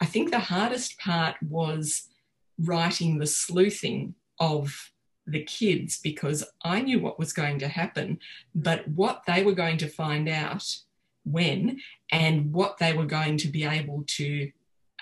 I 0.00 0.06
think 0.06 0.30
the 0.30 0.38
hardest 0.38 0.98
part 0.98 1.36
was 1.42 2.08
writing 2.58 3.18
the 3.18 3.26
sleuthing 3.26 4.14
of 4.38 4.90
the 5.26 5.42
kids 5.42 5.98
because 6.02 6.44
I 6.64 6.80
knew 6.80 7.00
what 7.00 7.18
was 7.18 7.32
going 7.32 7.58
to 7.60 7.68
happen, 7.68 8.18
but 8.54 8.88
what 8.88 9.22
they 9.26 9.42
were 9.42 9.52
going 9.52 9.78
to 9.78 9.88
find 9.88 10.28
out 10.28 10.64
when 11.24 11.80
and 12.10 12.52
what 12.52 12.78
they 12.78 12.92
were 12.92 13.04
going 13.04 13.36
to 13.38 13.48
be 13.48 13.64
able 13.64 14.04
to 14.06 14.50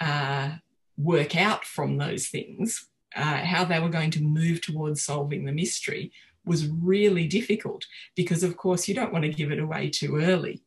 uh, 0.01 0.53
work 0.97 1.37
out 1.37 1.65
from 1.65 1.99
those 1.99 2.27
things, 2.29 2.89
uh, 3.15 3.39
how 3.39 3.65
they 3.65 3.79
were 3.79 3.89
going 3.89 4.11
to 4.13 4.23
move 4.23 4.61
towards 4.61 5.03
solving 5.03 5.45
the 5.45 5.53
mystery 5.53 6.11
was 6.45 6.69
really 6.69 7.27
difficult 7.27 7.85
because, 8.15 8.43
of 8.43 8.57
course, 8.57 8.89
you 8.89 8.95
don't 8.95 9.13
want 9.13 9.25
to 9.25 9.31
give 9.31 9.51
it 9.51 9.59
away 9.59 9.91
too 9.91 10.17
early 10.17 10.63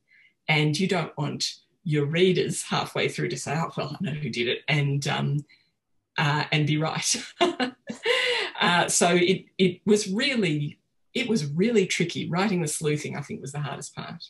and 0.48 0.80
you 0.80 0.88
don't 0.88 1.18
want 1.18 1.56
your 1.84 2.06
readers 2.06 2.64
halfway 2.64 3.08
through 3.08 3.30
to 3.30 3.38
say, 3.38 3.54
"Oh, 3.56 3.72
well, 3.76 3.98
I 4.00 4.04
know 4.04 4.12
who 4.20 4.30
did 4.30 4.48
it," 4.48 4.60
and 4.68 5.08
um, 5.08 5.46
uh, 6.18 6.44
and 6.52 6.68
be 6.68 6.78
right. 6.78 7.16
uh, 8.62 8.88
so 8.88 9.16
it 9.16 9.46
it 9.58 9.82
was 9.86 10.08
really 10.08 10.80
it 11.14 11.28
was 11.28 11.46
really 11.46 11.86
tricky. 11.88 12.30
Writing 12.30 12.62
the 12.62 12.68
sleuthing, 12.68 13.16
I 13.16 13.22
think, 13.22 13.42
was 13.42 13.52
the 13.52 13.60
hardest 13.60 13.96
part. 13.96 14.24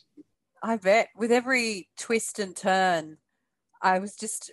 I 0.62 0.76
bet. 0.76 1.08
With 1.16 1.32
every 1.32 1.88
twist 1.96 2.38
and 2.38 2.54
turn, 2.54 3.18
I 3.82 3.98
was 3.98 4.14
just 4.14 4.52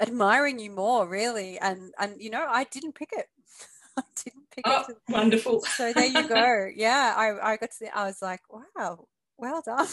admiring 0.00 0.58
you 0.58 0.70
more, 0.70 1.08
really. 1.08 1.58
And 1.58 1.92
and 1.98 2.20
you 2.20 2.30
know, 2.30 2.46
I 2.48 2.64
didn't 2.64 2.94
pick 2.94 3.10
it. 3.12 3.26
I 3.96 4.02
didn't 4.24 4.50
pick 4.54 4.64
oh, 4.66 4.84
it. 4.88 4.96
Wonderful. 5.08 5.62
So 5.62 5.92
there 5.92 6.06
you 6.06 6.28
go. 6.28 6.68
Yeah, 6.76 7.14
I 7.16 7.52
I 7.52 7.56
got 7.56 7.70
to. 7.70 7.78
The, 7.80 7.96
I 7.96 8.06
was 8.06 8.22
like, 8.22 8.40
wow, 8.50 9.06
well 9.36 9.62
done. 9.64 9.88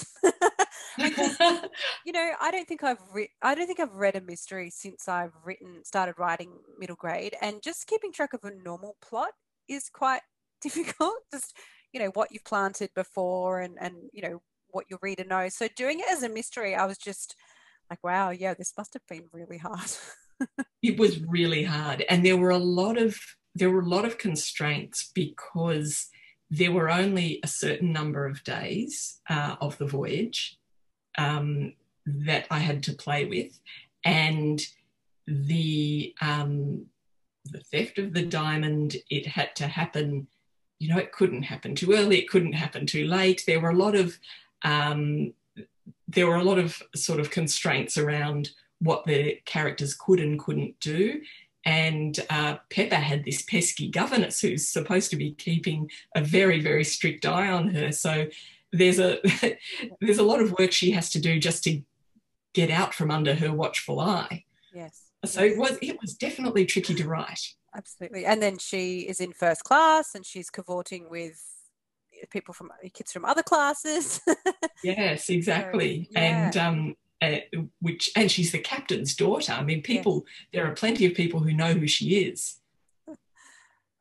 you 2.05 2.11
know, 2.11 2.31
I 2.39 2.51
don't 2.51 2.67
think 2.67 2.83
I've 2.83 3.01
re- 3.13 3.31
I 3.41 3.55
don't 3.55 3.67
think 3.67 3.79
I've 3.79 3.93
read 3.93 4.15
a 4.15 4.21
mystery 4.21 4.69
since 4.69 5.07
I've 5.07 5.33
written 5.43 5.83
started 5.83 6.15
writing 6.17 6.51
middle 6.77 6.95
grade, 6.95 7.35
and 7.41 7.61
just 7.61 7.87
keeping 7.87 8.11
track 8.11 8.33
of 8.33 8.43
a 8.43 8.51
normal 8.63 8.95
plot 9.01 9.31
is 9.67 9.89
quite 9.89 10.21
difficult. 10.61 11.15
Just 11.31 11.55
you 11.93 11.99
know 11.99 12.11
what 12.13 12.31
you've 12.31 12.45
planted 12.45 12.91
before, 12.95 13.61
and 13.61 13.77
and 13.79 13.95
you 14.13 14.21
know 14.21 14.41
what 14.69 14.85
your 14.89 14.99
reader 15.01 15.25
knows. 15.25 15.55
So 15.55 15.67
doing 15.75 15.99
it 15.99 16.09
as 16.09 16.23
a 16.23 16.29
mystery, 16.29 16.75
I 16.75 16.85
was 16.85 16.97
just 16.97 17.35
like, 17.89 18.03
wow, 18.03 18.31
yeah, 18.31 18.53
this 18.53 18.73
must 18.77 18.93
have 18.93 19.05
been 19.07 19.29
really 19.31 19.57
hard. 19.57 19.91
it 20.81 20.97
was 20.97 21.21
really 21.21 21.63
hard, 21.63 22.05
and 22.09 22.25
there 22.25 22.37
were 22.37 22.51
a 22.51 22.57
lot 22.57 22.97
of 22.97 23.17
there 23.53 23.69
were 23.69 23.81
a 23.81 23.89
lot 23.89 24.05
of 24.05 24.17
constraints 24.17 25.11
because 25.13 26.07
there 26.51 26.71
were 26.71 26.89
only 26.89 27.39
a 27.43 27.47
certain 27.47 27.91
number 27.91 28.25
of 28.27 28.43
days 28.43 29.19
uh, 29.29 29.55
of 29.61 29.77
the 29.77 29.87
voyage 29.87 30.57
um, 31.17 31.73
that 32.05 32.47
I 32.51 32.59
had 32.59 32.83
to 32.83 32.93
play 32.93 33.25
with, 33.25 33.59
and 34.03 34.61
the 35.27 36.13
um, 36.21 36.85
the 37.45 37.59
theft 37.59 37.99
of 37.99 38.13
the 38.13 38.25
diamond. 38.25 38.97
It 39.09 39.25
had 39.25 39.55
to 39.57 39.67
happen. 39.67 40.27
You 40.79 40.89
know, 40.89 40.97
it 40.97 41.11
couldn't 41.11 41.43
happen 41.43 41.73
too 41.75 41.93
early. 41.93 42.19
It 42.19 42.29
couldn't 42.29 42.53
happen 42.53 42.85
too 42.85 43.05
late. 43.05 43.43
There 43.47 43.61
were 43.61 43.69
a 43.69 43.75
lot 43.75 43.95
of 43.95 44.17
um, 44.63 45.33
there 46.07 46.27
were 46.27 46.35
a 46.35 46.43
lot 46.43 46.59
of 46.59 46.81
sort 46.95 47.19
of 47.19 47.31
constraints 47.31 47.97
around 47.97 48.51
what 48.79 49.05
the 49.05 49.39
characters 49.45 49.93
could 49.93 50.19
and 50.19 50.39
couldn't 50.39 50.79
do. 50.79 51.21
And 51.65 52.19
uh, 52.29 52.57
Pepper 52.69 52.95
had 52.95 53.23
this 53.23 53.41
pesky 53.41 53.89
governess 53.89 54.39
who's 54.39 54.67
supposed 54.67 55.09
to 55.11 55.15
be 55.15 55.33
keeping 55.33 55.89
a 56.15 56.21
very, 56.21 56.61
very 56.61 56.83
strict 56.83 57.25
eye 57.25 57.49
on 57.49 57.69
her. 57.69 57.91
So 57.91 58.27
there's 58.71 58.99
a 58.99 59.19
there's 60.01 60.17
a 60.17 60.23
lot 60.23 60.41
of 60.41 60.53
work 60.57 60.71
she 60.71 60.91
has 60.91 61.09
to 61.11 61.19
do 61.19 61.39
just 61.39 61.63
to 61.65 61.81
get 62.53 62.71
out 62.71 62.93
from 62.93 63.11
under 63.11 63.35
her 63.35 63.51
watchful 63.51 63.99
eye. 63.99 64.45
Yes. 64.73 65.01
So 65.25 65.43
yes. 65.43 65.53
it 65.53 65.59
was 65.59 65.77
it 65.81 65.97
was 66.01 66.13
definitely 66.13 66.65
tricky 66.65 66.95
to 66.95 67.07
write. 67.07 67.53
Absolutely. 67.75 68.25
And 68.25 68.41
then 68.41 68.57
she 68.57 69.01
is 69.01 69.19
in 69.19 69.33
first 69.33 69.63
class 69.63 70.15
and 70.15 70.25
she's 70.25 70.49
cavorting 70.49 71.09
with 71.09 71.41
people 72.31 72.53
from 72.53 72.71
kids 72.93 73.11
from 73.11 73.25
other 73.25 73.43
classes. 73.43 74.21
yes, 74.83 75.29
exactly. 75.29 76.05
So, 76.05 76.19
yeah. 76.19 76.45
And 76.45 76.57
um 76.57 76.95
uh, 77.21 77.37
which 77.81 78.11
and 78.15 78.29
she's 78.29 78.51
the 78.51 78.59
captain's 78.59 79.15
daughter. 79.15 79.53
I 79.53 79.63
mean, 79.63 79.81
people 79.81 80.25
yeah. 80.51 80.61
there 80.61 80.71
are 80.71 80.75
plenty 80.75 81.05
of 81.05 81.13
people 81.13 81.39
who 81.39 81.53
know 81.53 81.73
who 81.73 81.87
she 81.87 82.25
is. 82.25 82.57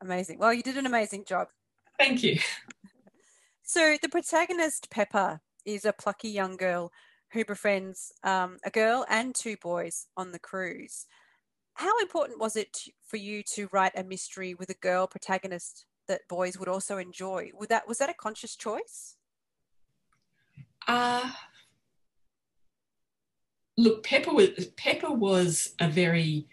Amazing. 0.01 0.39
Well, 0.39 0.53
you 0.53 0.63
did 0.63 0.77
an 0.77 0.87
amazing 0.87 1.25
job. 1.25 1.49
Thank 1.99 2.23
you. 2.23 2.39
So 3.67 3.97
the 4.01 4.11
protagonist 4.11 4.91
Pepper 4.91 5.41
is 5.65 5.87
a 5.87 5.95
plucky 5.95 6.29
young 6.29 6.59
girl 6.59 6.93
who 7.33 7.47
befriends 7.47 8.13
um, 8.23 8.59
a 8.63 8.69
girl 8.69 9.07
and 9.09 9.35
two 9.35 9.57
boys 9.57 10.07
on 10.19 10.33
the 10.33 10.39
cruise. 10.39 11.07
How 11.73 11.99
important 12.01 12.39
was 12.39 12.57
it 12.57 12.77
for 13.07 13.17
you 13.17 13.43
to 13.55 13.71
write 13.73 13.93
a 13.97 14.05
mystery 14.05 14.53
with 14.53 14.69
a 14.69 14.75
girl 14.75 15.07
protagonist 15.07 15.87
that 16.09 16.29
boys 16.29 16.59
would 16.59 16.69
also 16.69 16.99
enjoy? 16.99 17.53
Would 17.55 17.71
that 17.71 17.89
was 17.89 17.97
that 17.99 18.11
a 18.11 18.15
conscious 18.15 18.55
choice? 18.55 19.17
Uh 20.87 21.33
look, 23.79 24.05
Pepper 24.05 24.35
was 24.35 24.51
Pepper 24.77 25.11
was 25.11 25.75
a 25.81 25.89
very 25.89 26.47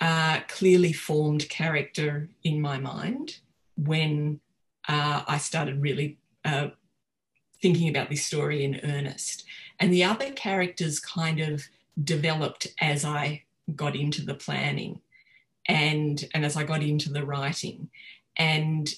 uh, 0.00 0.38
clearly 0.46 0.92
formed 0.92 1.48
character 1.48 2.28
in 2.44 2.60
my 2.60 2.78
mind 2.78 3.40
when 3.76 4.38
uh, 4.88 5.24
I 5.26 5.38
started 5.38 5.82
really 5.82 6.16
uh, 6.48 6.70
thinking 7.60 7.88
about 7.88 8.08
this 8.08 8.26
story 8.26 8.64
in 8.64 8.80
earnest. 8.84 9.44
And 9.80 9.92
the 9.92 10.04
other 10.04 10.30
characters 10.32 11.00
kind 11.00 11.40
of 11.40 11.62
developed 12.02 12.68
as 12.80 13.04
I 13.04 13.42
got 13.74 13.94
into 13.96 14.24
the 14.24 14.34
planning 14.34 15.00
and, 15.66 16.24
and 16.34 16.44
as 16.44 16.56
I 16.56 16.64
got 16.64 16.82
into 16.82 17.10
the 17.12 17.24
writing. 17.24 17.90
And 18.36 18.88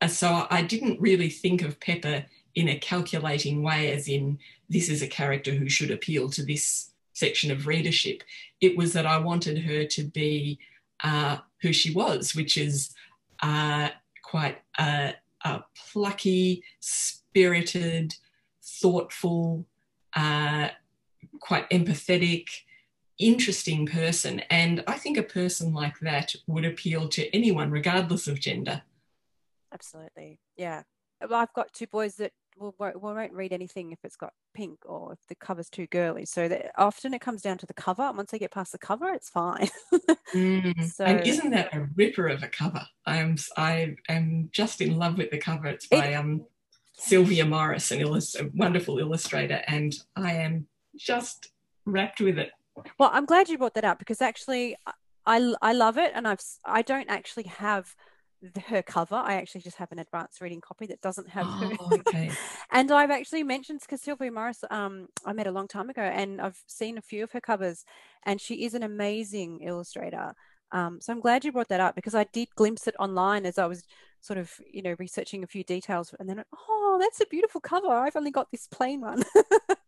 uh, 0.00 0.08
so 0.08 0.46
I 0.50 0.62
didn't 0.62 1.00
really 1.00 1.30
think 1.30 1.62
of 1.62 1.80
Pepper 1.80 2.24
in 2.54 2.68
a 2.68 2.78
calculating 2.78 3.62
way, 3.62 3.92
as 3.92 4.08
in, 4.08 4.38
this 4.68 4.88
is 4.88 5.02
a 5.02 5.08
character 5.08 5.52
who 5.52 5.68
should 5.68 5.90
appeal 5.90 6.28
to 6.30 6.44
this 6.44 6.90
section 7.12 7.50
of 7.50 7.66
readership. 7.66 8.22
It 8.60 8.76
was 8.76 8.92
that 8.92 9.06
I 9.06 9.18
wanted 9.18 9.58
her 9.58 9.84
to 9.84 10.02
be 10.04 10.58
uh, 11.02 11.38
who 11.62 11.72
she 11.72 11.92
was, 11.92 12.34
which 12.34 12.56
is 12.56 12.94
uh, 13.42 13.88
quite 14.22 14.58
a, 14.78 15.14
a, 15.44 15.60
plucky, 15.92 16.62
spirited, 16.80 18.14
thoughtful, 18.62 19.66
uh, 20.14 20.68
quite 21.40 21.68
empathetic, 21.70 22.46
interesting 23.18 23.86
person. 23.86 24.40
And 24.50 24.82
I 24.86 24.96
think 24.98 25.16
a 25.16 25.22
person 25.22 25.72
like 25.72 25.98
that 26.00 26.34
would 26.46 26.64
appeal 26.64 27.08
to 27.10 27.34
anyone, 27.34 27.70
regardless 27.70 28.26
of 28.28 28.40
gender. 28.40 28.82
Absolutely. 29.72 30.40
Yeah. 30.56 30.82
Well, 31.20 31.40
I've 31.40 31.52
got 31.52 31.72
two 31.72 31.86
boys 31.86 32.16
that 32.16 32.32
we'll, 32.60 32.74
we 32.78 33.12
won't 33.12 33.32
read 33.32 33.52
anything 33.52 33.90
if 33.90 33.98
it's 34.04 34.16
got 34.16 34.32
pink 34.54 34.78
or 34.84 35.14
if 35.14 35.18
the 35.28 35.34
cover's 35.34 35.70
too 35.70 35.86
girly. 35.86 36.26
So 36.26 36.46
that 36.48 36.72
often 36.76 37.14
it 37.14 37.20
comes 37.20 37.42
down 37.42 37.58
to 37.58 37.66
the 37.66 37.74
cover. 37.74 38.12
Once 38.14 38.30
they 38.30 38.38
get 38.38 38.52
past 38.52 38.72
the 38.72 38.78
cover, 38.78 39.08
it's 39.12 39.30
fine. 39.30 39.68
mm. 40.34 40.92
so, 40.92 41.04
and 41.04 41.26
isn't 41.26 41.50
that 41.50 41.74
a 41.74 41.88
ripper 41.96 42.28
of 42.28 42.42
a 42.42 42.48
cover? 42.48 42.86
I 43.06 43.16
am 43.16 43.36
I 43.56 43.96
am 44.08 44.50
just 44.52 44.80
in 44.80 44.96
love 44.96 45.18
with 45.18 45.30
the 45.30 45.38
cover. 45.38 45.66
It's 45.66 45.86
by 45.86 46.06
it, 46.06 46.14
um 46.14 46.46
Sylvia 46.92 47.46
Morris, 47.46 47.90
an 47.90 48.00
illust- 48.00 48.38
a 48.38 48.50
wonderful 48.54 48.98
illustrator, 48.98 49.62
and 49.66 49.94
I 50.16 50.34
am 50.34 50.66
just 50.96 51.50
wrapped 51.86 52.20
with 52.20 52.38
it. 52.38 52.50
Well, 52.98 53.10
I'm 53.12 53.24
glad 53.24 53.48
you 53.48 53.56
brought 53.56 53.74
that 53.74 53.84
up 53.84 53.98
because 53.98 54.20
actually, 54.20 54.76
I 55.24 55.54
I 55.62 55.72
love 55.72 55.96
it, 55.96 56.12
and 56.14 56.28
I've 56.28 56.42
I 56.64 56.82
don't 56.82 57.08
actually 57.08 57.44
have 57.44 57.96
her 58.68 58.82
cover. 58.82 59.16
I 59.16 59.34
actually 59.34 59.60
just 59.62 59.76
have 59.76 59.92
an 59.92 59.98
advanced 59.98 60.40
reading 60.40 60.60
copy 60.60 60.86
that 60.86 61.00
doesn't 61.00 61.28
have 61.28 61.46
oh, 61.48 61.76
her. 61.90 61.96
okay. 62.08 62.30
and 62.70 62.90
I've 62.90 63.10
actually 63.10 63.42
mentioned 63.42 63.80
because 63.80 64.02
Sylvia 64.02 64.30
Morris, 64.30 64.64
um, 64.70 65.08
I 65.24 65.32
met 65.32 65.46
a 65.46 65.52
long 65.52 65.68
time 65.68 65.90
ago, 65.90 66.02
and 66.02 66.40
I've 66.40 66.62
seen 66.66 66.98
a 66.98 67.02
few 67.02 67.24
of 67.24 67.32
her 67.32 67.40
covers, 67.40 67.84
and 68.24 68.40
she 68.40 68.64
is 68.64 68.74
an 68.74 68.82
amazing 68.82 69.60
illustrator. 69.60 70.34
Um, 70.72 71.00
so 71.00 71.12
I'm 71.12 71.20
glad 71.20 71.44
you 71.44 71.52
brought 71.52 71.68
that 71.68 71.80
up 71.80 71.94
because 71.94 72.14
I 72.14 72.24
did 72.32 72.48
glimpse 72.54 72.86
it 72.86 72.94
online 72.98 73.44
as 73.44 73.58
I 73.58 73.66
was 73.66 73.82
sort 74.20 74.38
of, 74.38 74.52
you 74.72 74.82
know, 74.82 74.94
researching 74.98 75.42
a 75.42 75.48
few 75.48 75.64
details, 75.64 76.14
and 76.18 76.28
then 76.28 76.44
oh, 76.68 76.98
that's 77.00 77.20
a 77.20 77.26
beautiful 77.26 77.60
cover. 77.60 77.88
I've 77.88 78.16
only 78.16 78.30
got 78.30 78.50
this 78.50 78.66
plain 78.68 79.00
one. 79.00 79.22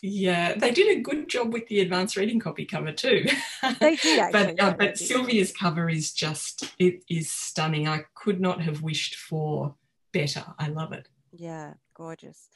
Yeah, 0.00 0.54
they 0.54 0.70
did 0.70 0.96
a 0.96 1.00
good 1.00 1.28
job 1.28 1.52
with 1.52 1.66
the 1.66 1.80
advanced 1.80 2.16
reading 2.16 2.38
copy 2.38 2.64
cover 2.64 2.92
too. 2.92 3.26
They 3.80 3.96
did 3.96 4.20
actually. 4.20 4.54
but 4.54 4.62
uh, 4.62 4.74
but 4.78 4.98
Sylvia's 4.98 5.52
cover 5.52 5.88
is 5.88 6.12
just 6.12 6.72
it 6.78 7.02
is 7.08 7.30
stunning. 7.30 7.88
I 7.88 8.04
could 8.14 8.40
not 8.40 8.62
have 8.62 8.82
wished 8.82 9.16
for 9.16 9.74
better. 10.12 10.44
I 10.58 10.68
love 10.68 10.92
it. 10.92 11.08
Yeah, 11.32 11.74
gorgeous. 11.94 12.48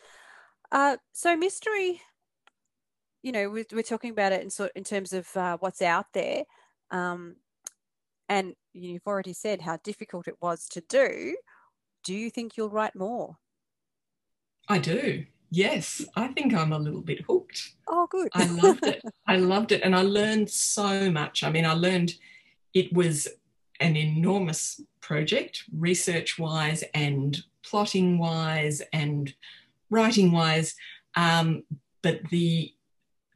Uh, 0.70 0.98
so 1.12 1.36
mystery, 1.36 2.00
you 3.22 3.32
know, 3.32 3.50
we're, 3.50 3.66
we're 3.72 3.82
talking 3.82 4.10
about 4.10 4.32
it 4.32 4.42
in 4.42 4.50
sort 4.50 4.72
in 4.76 4.84
terms 4.84 5.12
of 5.12 5.36
uh, 5.36 5.56
what's 5.58 5.82
out 5.82 6.06
there, 6.14 6.44
um, 6.92 7.36
and 8.28 8.54
you've 8.72 9.06
already 9.06 9.32
said 9.32 9.62
how 9.62 9.78
difficult 9.78 10.28
it 10.28 10.36
was 10.40 10.68
to 10.68 10.82
do. 10.88 11.36
Do 12.04 12.14
you 12.14 12.30
think 12.30 12.56
you'll 12.56 12.70
write 12.70 12.94
more? 12.94 13.36
I 14.68 14.78
do. 14.78 15.24
Yes, 15.54 16.02
I 16.16 16.28
think 16.28 16.54
I'm 16.54 16.72
a 16.72 16.78
little 16.78 17.02
bit 17.02 17.20
hooked. 17.26 17.74
Oh, 17.86 18.06
good. 18.10 18.30
I 18.32 18.46
loved 18.46 18.86
it. 18.86 19.02
I 19.26 19.36
loved 19.36 19.72
it. 19.72 19.82
And 19.84 19.94
I 19.94 20.00
learned 20.00 20.48
so 20.48 21.10
much. 21.10 21.44
I 21.44 21.50
mean, 21.50 21.66
I 21.66 21.74
learned 21.74 22.14
it 22.72 22.90
was 22.94 23.28
an 23.78 23.94
enormous 23.94 24.80
project, 25.02 25.64
research 25.76 26.38
wise 26.38 26.82
and 26.94 27.42
plotting 27.62 28.18
wise 28.18 28.80
and 28.94 29.34
writing 29.90 30.32
wise. 30.32 30.74
Um, 31.16 31.64
but 32.00 32.30
the, 32.30 32.72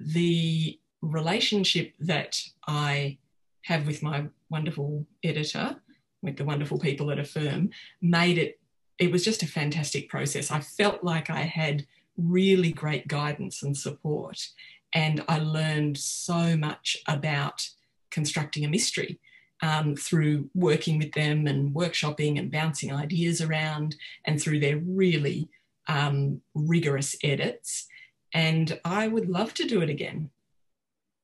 the 0.00 0.80
relationship 1.02 1.92
that 2.00 2.40
I 2.66 3.18
have 3.64 3.86
with 3.86 4.02
my 4.02 4.28
wonderful 4.48 5.06
editor, 5.22 5.76
with 6.22 6.38
the 6.38 6.46
wonderful 6.46 6.78
people 6.78 7.10
at 7.10 7.18
Affirm, 7.18 7.68
made 8.00 8.38
it, 8.38 8.58
it 8.98 9.12
was 9.12 9.22
just 9.22 9.42
a 9.42 9.46
fantastic 9.46 10.08
process. 10.08 10.50
I 10.50 10.60
felt 10.60 11.04
like 11.04 11.28
I 11.28 11.42
had 11.42 11.86
really 12.16 12.72
great 12.72 13.08
guidance 13.08 13.62
and 13.62 13.76
support. 13.76 14.48
And 14.94 15.22
I 15.28 15.38
learned 15.38 15.98
so 15.98 16.56
much 16.56 16.96
about 17.06 17.68
constructing 18.10 18.64
a 18.64 18.68
mystery 18.68 19.20
um, 19.62 19.96
through 19.96 20.50
working 20.54 20.98
with 20.98 21.12
them 21.12 21.46
and 21.46 21.74
workshopping 21.74 22.38
and 22.38 22.50
bouncing 22.50 22.92
ideas 22.92 23.40
around 23.40 23.96
and 24.24 24.40
through 24.40 24.60
their 24.60 24.78
really 24.78 25.48
um, 25.88 26.40
rigorous 26.54 27.16
edits. 27.22 27.86
And 28.32 28.78
I 28.84 29.08
would 29.08 29.28
love 29.28 29.54
to 29.54 29.64
do 29.66 29.80
it 29.80 29.90
again. 29.90 30.30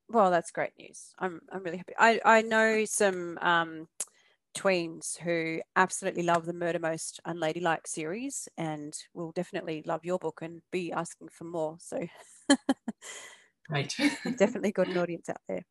Well, 0.09 0.31
that's 0.31 0.51
great 0.51 0.73
news. 0.79 1.15
I'm, 1.19 1.41
I'm 1.51 1.63
really 1.63 1.79
happy. 1.79 1.95
I, 1.99 2.21
I 2.25 2.43
know 2.43 2.85
some 2.85 3.39
um, 3.41 3.89
tweens 4.54 5.19
who 5.19 5.60
absolutely 5.76 6.23
love 6.23 6.47
the 6.47 6.52
Murder 6.52 6.78
Most 6.78 7.21
Unladylike 7.26 7.86
series 7.86 8.49
and 8.56 8.95
will 9.15 9.32
definitely 9.32 9.82
love 9.86 10.04
your 10.04 10.19
book 10.19 10.41
and 10.43 10.62
be 10.71 10.93
asking 10.93 11.28
for 11.28 11.45
more. 11.45 11.76
So, 11.80 12.06
right. 13.71 13.95
definitely 14.38 14.73
got 14.73 14.88
an 14.88 14.99
audience 14.99 15.28
out 15.28 15.41
there. 15.49 15.65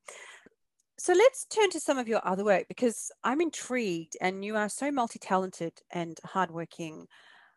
So, 0.98 1.13
let's 1.13 1.46
turn 1.46 1.70
to 1.72 1.80
some 1.80 1.98
of 1.98 2.08
your 2.08 2.26
other 2.26 2.44
work 2.44 2.67
because 2.67 3.12
I'm 3.24 3.41
intrigued 3.41 4.17
and 4.22 4.44
you 4.44 4.56
are 4.56 4.70
so 4.70 4.91
multi 4.91 5.20
talented 5.20 5.74
and 5.91 6.17
hardworking. 6.24 7.08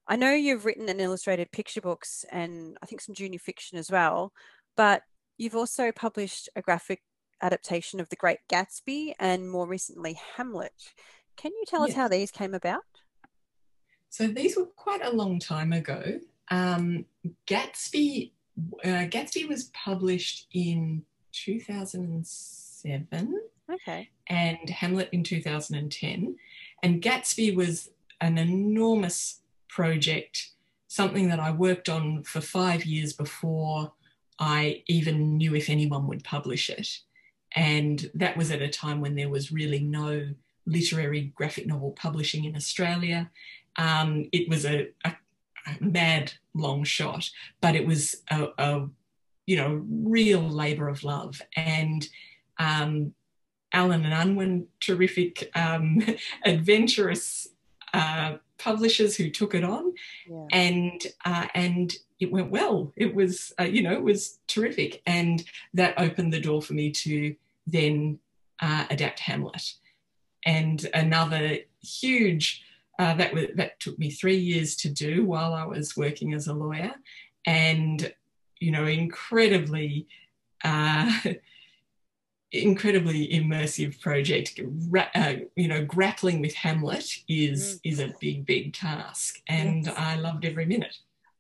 I 0.06 0.16
know 0.16 0.32
you've 0.32 0.64
written 0.64 0.88
and 0.88 1.00
illustrated 1.00 1.50
picture 1.52 1.80
books 1.80 2.24
and 2.30 2.76
I 2.82 2.86
think 2.86 3.00
some 3.00 3.14
junior 3.14 3.38
fiction 3.38 3.78
as 3.78 3.90
well, 3.90 4.32
but 4.76 5.02
you've 5.38 5.56
also 5.56 5.92
published 5.92 6.48
a 6.56 6.62
graphic 6.62 7.02
adaptation 7.44 8.00
of 8.00 8.08
The 8.08 8.16
Great 8.16 8.38
Gatsby 8.48 9.14
and 9.20 9.50
more 9.50 9.66
recently 9.66 10.18
Hamlet. 10.36 10.72
Can 11.36 11.52
you 11.52 11.64
tell 11.66 11.82
us 11.82 11.94
how 11.94 12.08
these 12.08 12.30
came 12.30 12.54
about? 12.54 12.82
So 14.08 14.26
these 14.26 14.56
were 14.56 14.66
quite 14.66 15.04
a 15.04 15.10
long 15.10 15.38
time 15.38 15.72
ago. 15.72 16.20
Um, 16.50 17.04
Gatsby 17.46 18.32
uh, 18.84 19.08
Gatsby 19.08 19.48
was 19.48 19.70
published 19.72 20.46
in 20.52 21.02
2007. 21.32 23.40
Okay. 23.72 24.10
And 24.28 24.70
Hamlet 24.70 25.08
in 25.12 25.24
2010. 25.24 26.36
And 26.82 27.02
Gatsby 27.02 27.54
was 27.54 27.90
an 28.20 28.38
enormous 28.38 29.40
project, 29.68 30.50
something 30.88 31.28
that 31.28 31.40
I 31.40 31.50
worked 31.50 31.88
on 31.88 32.22
for 32.22 32.40
five 32.40 32.84
years 32.84 33.12
before 33.12 33.92
I 34.38 34.82
even 34.86 35.36
knew 35.36 35.54
if 35.54 35.70
anyone 35.70 36.06
would 36.08 36.24
publish 36.24 36.70
it. 36.70 36.98
And 37.54 38.10
that 38.14 38.36
was 38.36 38.50
at 38.50 38.62
a 38.62 38.68
time 38.68 39.00
when 39.00 39.14
there 39.14 39.28
was 39.28 39.52
really 39.52 39.80
no 39.80 40.28
literary 40.66 41.32
graphic 41.34 41.66
novel 41.66 41.92
publishing 41.92 42.44
in 42.44 42.56
Australia. 42.56 43.30
Um, 43.76 44.28
it 44.32 44.48
was 44.48 44.64
a, 44.64 44.88
a, 45.04 45.14
a, 45.66 45.76
mad 45.84 46.32
long 46.54 46.84
shot, 46.84 47.30
but 47.60 47.74
it 47.74 47.86
was 47.86 48.22
a, 48.30 48.48
a 48.58 48.88
you 49.46 49.56
know 49.56 49.82
real 49.88 50.40
labour 50.40 50.88
of 50.88 51.04
love. 51.04 51.42
And 51.56 52.08
um, 52.58 53.14
Allen 53.72 54.04
and 54.04 54.14
Unwin, 54.14 54.68
terrific, 54.80 55.50
um, 55.54 56.02
adventurous 56.44 57.48
uh, 57.92 58.36
publishers 58.58 59.16
who 59.16 59.30
took 59.30 59.54
it 59.54 59.64
on, 59.64 59.92
yeah. 60.28 60.46
and 60.52 61.06
uh, 61.24 61.46
and 61.54 61.94
it 62.20 62.32
went 62.32 62.50
well. 62.50 62.92
It 62.96 63.14
was 63.14 63.52
uh, 63.60 63.64
you 63.64 63.82
know 63.82 63.92
it 63.92 64.02
was 64.02 64.38
terrific, 64.46 65.02
and 65.06 65.44
that 65.74 65.98
opened 65.98 66.32
the 66.32 66.40
door 66.40 66.62
for 66.62 66.74
me 66.74 66.90
to 66.90 67.34
then 67.66 68.18
uh, 68.60 68.86
adapt 68.90 69.20
Hamlet. 69.20 69.74
And 70.44 70.86
another 70.92 71.58
huge 71.82 72.64
uh, 72.98 73.14
that 73.14 73.34
was, 73.34 73.46
that 73.56 73.80
took 73.80 73.98
me 73.98 74.10
three 74.10 74.36
years 74.36 74.76
to 74.76 74.88
do 74.88 75.24
while 75.24 75.54
I 75.54 75.64
was 75.64 75.96
working 75.96 76.32
as 76.32 76.46
a 76.46 76.54
lawyer, 76.54 76.92
and 77.46 78.12
you 78.60 78.70
know 78.70 78.86
incredibly. 78.86 80.06
Uh, 80.62 81.10
incredibly 82.54 83.28
immersive 83.28 84.00
project. 84.00 84.60
Ra- 84.88 85.08
uh, 85.14 85.34
you 85.56 85.68
know, 85.68 85.84
grappling 85.84 86.40
with 86.40 86.54
Hamlet 86.54 87.04
is 87.28 87.74
mm. 87.74 87.90
is 87.90 87.98
a 87.98 88.14
big, 88.20 88.46
big 88.46 88.72
task, 88.72 89.40
and 89.48 89.86
yes. 89.86 89.94
I 89.98 90.14
loved 90.16 90.44
every 90.44 90.64
minute. 90.64 90.96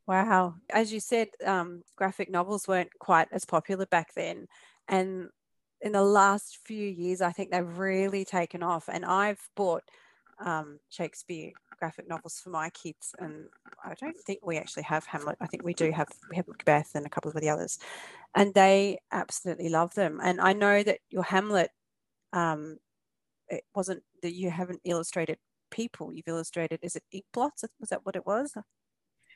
Wow, 0.06 0.56
as 0.70 0.92
you 0.92 1.00
said, 1.00 1.28
um, 1.46 1.82
graphic 1.96 2.30
novels 2.30 2.68
weren't 2.68 2.90
quite 2.98 3.28
as 3.32 3.44
popular 3.44 3.86
back 3.86 4.14
then, 4.14 4.48
and 4.88 5.28
in 5.80 5.92
the 5.92 6.02
last 6.02 6.58
few 6.64 6.88
years, 6.88 7.20
I 7.20 7.32
think 7.32 7.50
they've 7.50 7.78
really 7.78 8.24
taken 8.24 8.62
off. 8.62 8.88
And 8.88 9.04
I've 9.04 9.48
bought 9.54 9.82
um, 10.44 10.78
Shakespeare 10.88 11.52
graphic 11.78 12.08
novels 12.08 12.40
for 12.42 12.50
my 12.50 12.70
kids, 12.70 13.14
and 13.18 13.46
I 13.84 13.94
don't 13.94 14.16
think 14.16 14.40
we 14.44 14.56
actually 14.56 14.84
have 14.84 15.04
Hamlet. 15.06 15.36
I 15.40 15.46
think 15.46 15.64
we 15.64 15.74
do 15.74 15.90
have 15.90 16.08
we 16.30 16.36
have 16.36 16.48
Macbeth 16.48 16.94
and 16.94 17.06
a 17.06 17.10
couple 17.10 17.30
of 17.30 17.40
the 17.40 17.48
others, 17.48 17.78
and 18.34 18.54
they 18.54 18.98
absolutely 19.12 19.68
love 19.68 19.94
them. 19.94 20.20
And 20.22 20.40
I 20.40 20.52
know 20.52 20.82
that 20.82 21.00
your 21.10 21.22
Hamlet, 21.22 21.70
um, 22.32 22.78
it 23.48 23.64
wasn't 23.74 24.02
that 24.22 24.34
you 24.34 24.50
haven't 24.50 24.80
illustrated 24.84 25.38
people. 25.70 26.12
You've 26.12 26.28
illustrated 26.28 26.80
is 26.82 26.96
it 26.96 27.02
ink 27.12 27.24
blots? 27.32 27.64
Was 27.80 27.90
that 27.90 28.04
what 28.06 28.16
it 28.16 28.26
was? 28.26 28.56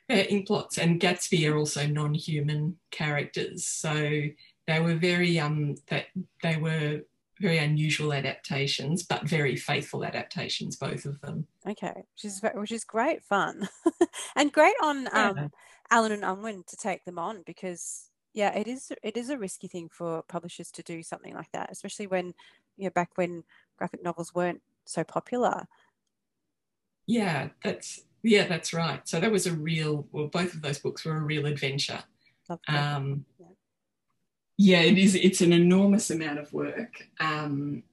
Yeah, 0.09 0.25
and 0.31 0.47
Gatsby 0.47 1.51
are 1.51 1.59
also 1.59 1.87
non-human 1.87 2.79
characters, 2.91 3.67
so 3.67 4.23
they 4.69 4.81
were 4.81 4.95
very 4.95 5.41
um 5.41 5.75
that 5.89 6.07
they 6.43 6.57
were 6.57 7.03
very 7.41 7.59
unusual 7.59 8.13
adaptations, 8.13 9.03
but 9.03 9.25
very 9.29 9.57
faithful 9.57 10.05
adaptations, 10.05 10.77
both 10.77 11.05
of 11.07 11.21
them. 11.21 11.47
Okay, 11.67 11.93
which 12.15 12.25
is 12.25 12.41
which 12.55 12.73
is 12.73 12.85
great 12.85 13.23
fun, 13.25 13.69
and 14.37 14.53
great 14.53 14.77
on 14.83 15.09
um, 15.09 15.37
yeah. 15.37 15.49
Allen 15.91 16.13
and 16.13 16.25
Unwin 16.25 16.65
to 16.67 16.77
take 16.77 17.05
them 17.05 17.19
on 17.19 17.43
because 17.43 18.11
yeah, 18.33 18.57
it 18.57 18.69
is 18.69 18.93
it 19.03 19.17
is 19.17 19.31
a 19.31 19.39
risky 19.39 19.69
thing 19.69 19.89
for 19.89 20.23
publishers 20.29 20.71
to 20.73 20.83
do 20.83 21.03
something 21.03 21.35
like 21.35 21.51
that, 21.53 21.71
especially 21.73 22.07
when 22.07 22.35
you 22.77 22.85
know 22.85 22.91
back 22.91 23.17
when 23.17 23.45
graphic 23.77 24.03
novels 24.03 24.35
weren't 24.35 24.63
so 24.85 25.03
popular. 25.05 25.67
Yeah, 27.07 27.51
that's 27.63 28.05
Yeah, 28.23 28.47
that's 28.47 28.73
right. 28.73 29.07
So 29.09 29.21
that 29.21 29.31
was 29.33 29.47
a 29.47 29.55
real. 29.55 30.09
Well, 30.13 30.29
both 30.29 30.55
of 30.55 30.63
those 30.63 30.79
books 30.79 31.05
were 31.05 31.17
a 31.17 31.21
real 31.23 31.47
adventure. 31.47 32.05
Um, 32.69 33.27
yeah. 33.39 33.48
Yeah, 34.59 34.81
it 34.81 34.99
is. 34.99 35.15
It's 35.15 35.41
an 35.41 35.53
enormous 35.53 36.11
amount 36.11 36.41
of 36.41 36.53
work. 36.53 37.07
Um, 37.21 37.85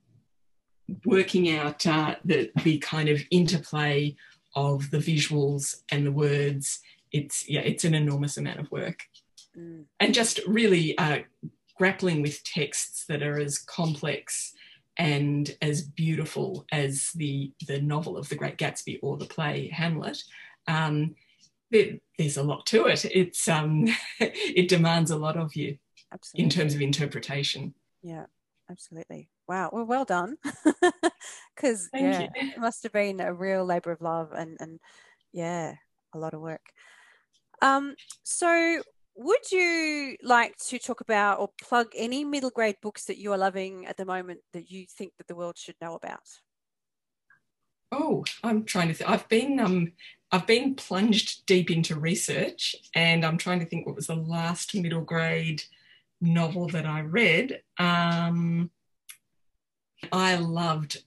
working 1.06 1.56
out 1.56 1.86
uh, 1.86 2.16
the 2.26 2.52
the 2.64 2.80
kind 2.80 3.08
of 3.08 3.22
interplay 3.30 4.16
of 4.56 4.90
the 4.90 4.98
visuals 4.98 5.84
and 5.90 6.06
the 6.06 6.12
words. 6.12 6.82
It's 7.12 7.48
yeah, 7.48 7.62
it's 7.62 7.86
an 7.86 7.94
enormous 7.94 8.38
amount 8.38 8.60
of 8.60 8.72
work, 8.72 9.04
mm. 9.56 9.84
and 10.00 10.14
just 10.14 10.40
really 10.48 10.98
uh, 10.98 11.20
grappling 11.78 12.24
with 12.24 12.44
texts 12.44 13.06
that 13.10 13.22
are 13.22 13.40
as 13.40 13.60
complex 13.60 14.52
and 14.98 15.56
as 15.62 15.84
beautiful 15.84 16.66
as 16.72 17.12
the 17.14 17.54
the 17.68 17.80
novel 17.80 18.18
of 18.18 18.28
the 18.30 18.36
Great 18.36 18.58
Gatsby 18.58 18.98
or 19.04 19.18
the 19.18 19.26
play 19.26 19.68
Hamlet. 19.68 20.24
Um, 20.68 21.16
there, 21.70 22.00
there's 22.18 22.38
a 22.38 22.44
lot 22.44 22.66
to 22.68 22.88
it. 22.88 23.06
It's 23.06 23.48
um, 23.48 23.88
it 24.20 24.68
demands 24.68 25.12
a 25.12 25.18
lot 25.18 25.38
of 25.38 25.56
you 25.56 25.78
absolutely. 26.16 26.44
in 26.44 26.50
terms 26.50 26.74
of 26.74 26.82
interpretation. 26.82 27.74
Yeah, 28.02 28.26
absolutely. 28.70 29.30
Wow. 29.48 29.70
Well, 29.72 29.86
well 29.86 30.06
done. 30.06 30.38
Because 31.56 31.90
yeah, 31.94 32.24
you. 32.24 32.28
it 32.36 32.60
must 32.60 32.84
have 32.84 32.92
been 32.92 33.22
a 33.22 33.34
real 33.34 33.64
labour 33.64 33.92
of 33.92 34.02
love 34.02 34.34
and 34.34 34.58
and 34.60 34.80
yeah, 35.32 35.76
a 36.14 36.18
lot 36.18 36.34
of 36.34 36.42
work. 36.42 36.66
Um, 37.62 37.96
so 38.24 38.82
would 39.16 39.52
you 39.52 40.18
like 40.22 40.58
to 40.68 40.78
talk 40.78 41.00
about 41.00 41.40
or 41.40 41.50
plug 41.62 41.88
any 41.96 42.26
middle 42.26 42.50
grade 42.50 42.76
books 42.82 43.06
that 43.06 43.18
you 43.18 43.32
are 43.32 43.38
loving 43.38 43.86
at 43.86 43.96
the 43.96 44.06
moment 44.06 44.42
that 44.52 44.70
you 44.70 44.86
think 44.90 45.14
that 45.18 45.28
the 45.28 45.36
world 45.36 45.58
should 45.58 45.76
know 45.82 45.96
about? 45.96 46.28
Oh, 47.92 48.26
I'm 48.44 48.66
trying 48.66 48.90
to 48.90 48.94
think. 48.94 49.10
I've 49.10 49.28
been 49.30 49.60
um 49.60 49.94
I've 50.32 50.48
been 50.48 50.76
plunged 50.76 51.46
deep 51.46 51.72
into 51.72 51.98
research 51.98 52.76
and 52.94 53.26
I'm 53.26 53.38
trying 53.38 53.60
to 53.62 53.66
think 53.66 53.86
what 53.86 53.96
was 53.96 54.08
the 54.08 54.16
last 54.16 54.76
middle 54.76 55.02
grade 55.02 55.64
novel 56.22 56.68
that 56.70 56.86
I 56.86 57.02
read. 57.02 57.62
Um, 57.78 58.72
I 60.12 60.36
loved, 60.36 61.04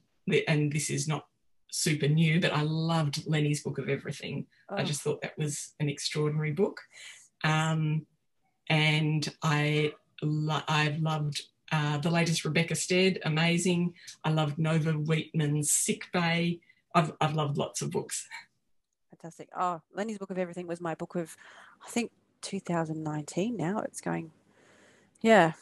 and 0.46 0.72
this 0.72 0.90
is 0.90 1.08
not 1.08 1.26
super 1.70 2.08
new, 2.08 2.40
but 2.40 2.52
I 2.52 2.62
loved 2.62 3.26
Lenny's 3.26 3.62
Book 3.62 3.78
of 3.78 3.88
Everything. 3.88 4.46
Oh. 4.70 4.76
I 4.76 4.84
just 4.84 5.02
thought 5.02 5.22
that 5.22 5.38
was 5.38 5.74
an 5.80 5.88
extraordinary 5.88 6.52
book. 6.52 6.80
Um, 7.44 8.06
and 8.68 9.28
I 9.42 9.92
lo- 10.22 10.62
I've 10.68 10.98
loved 10.98 11.42
uh, 11.70 11.98
the 11.98 12.10
latest 12.10 12.44
Rebecca 12.44 12.74
Stead, 12.74 13.18
amazing. 13.24 13.94
I 14.24 14.30
loved 14.30 14.58
Nova 14.58 14.92
Weetman's 14.92 15.70
Sick 15.70 16.04
Bay. 16.12 16.60
I've, 16.94 17.12
I've 17.20 17.34
loved 17.34 17.58
lots 17.58 17.82
of 17.82 17.90
books. 17.90 18.26
Fantastic. 19.10 19.48
Oh, 19.58 19.80
Lenny's 19.94 20.18
Book 20.18 20.30
of 20.30 20.38
Everything 20.38 20.66
was 20.66 20.80
my 20.80 20.94
book 20.94 21.14
of, 21.14 21.36
I 21.84 21.90
think, 21.90 22.10
2019 22.42 23.56
now. 23.56 23.80
It's 23.80 24.00
going, 24.00 24.30
yeah, 25.20 25.52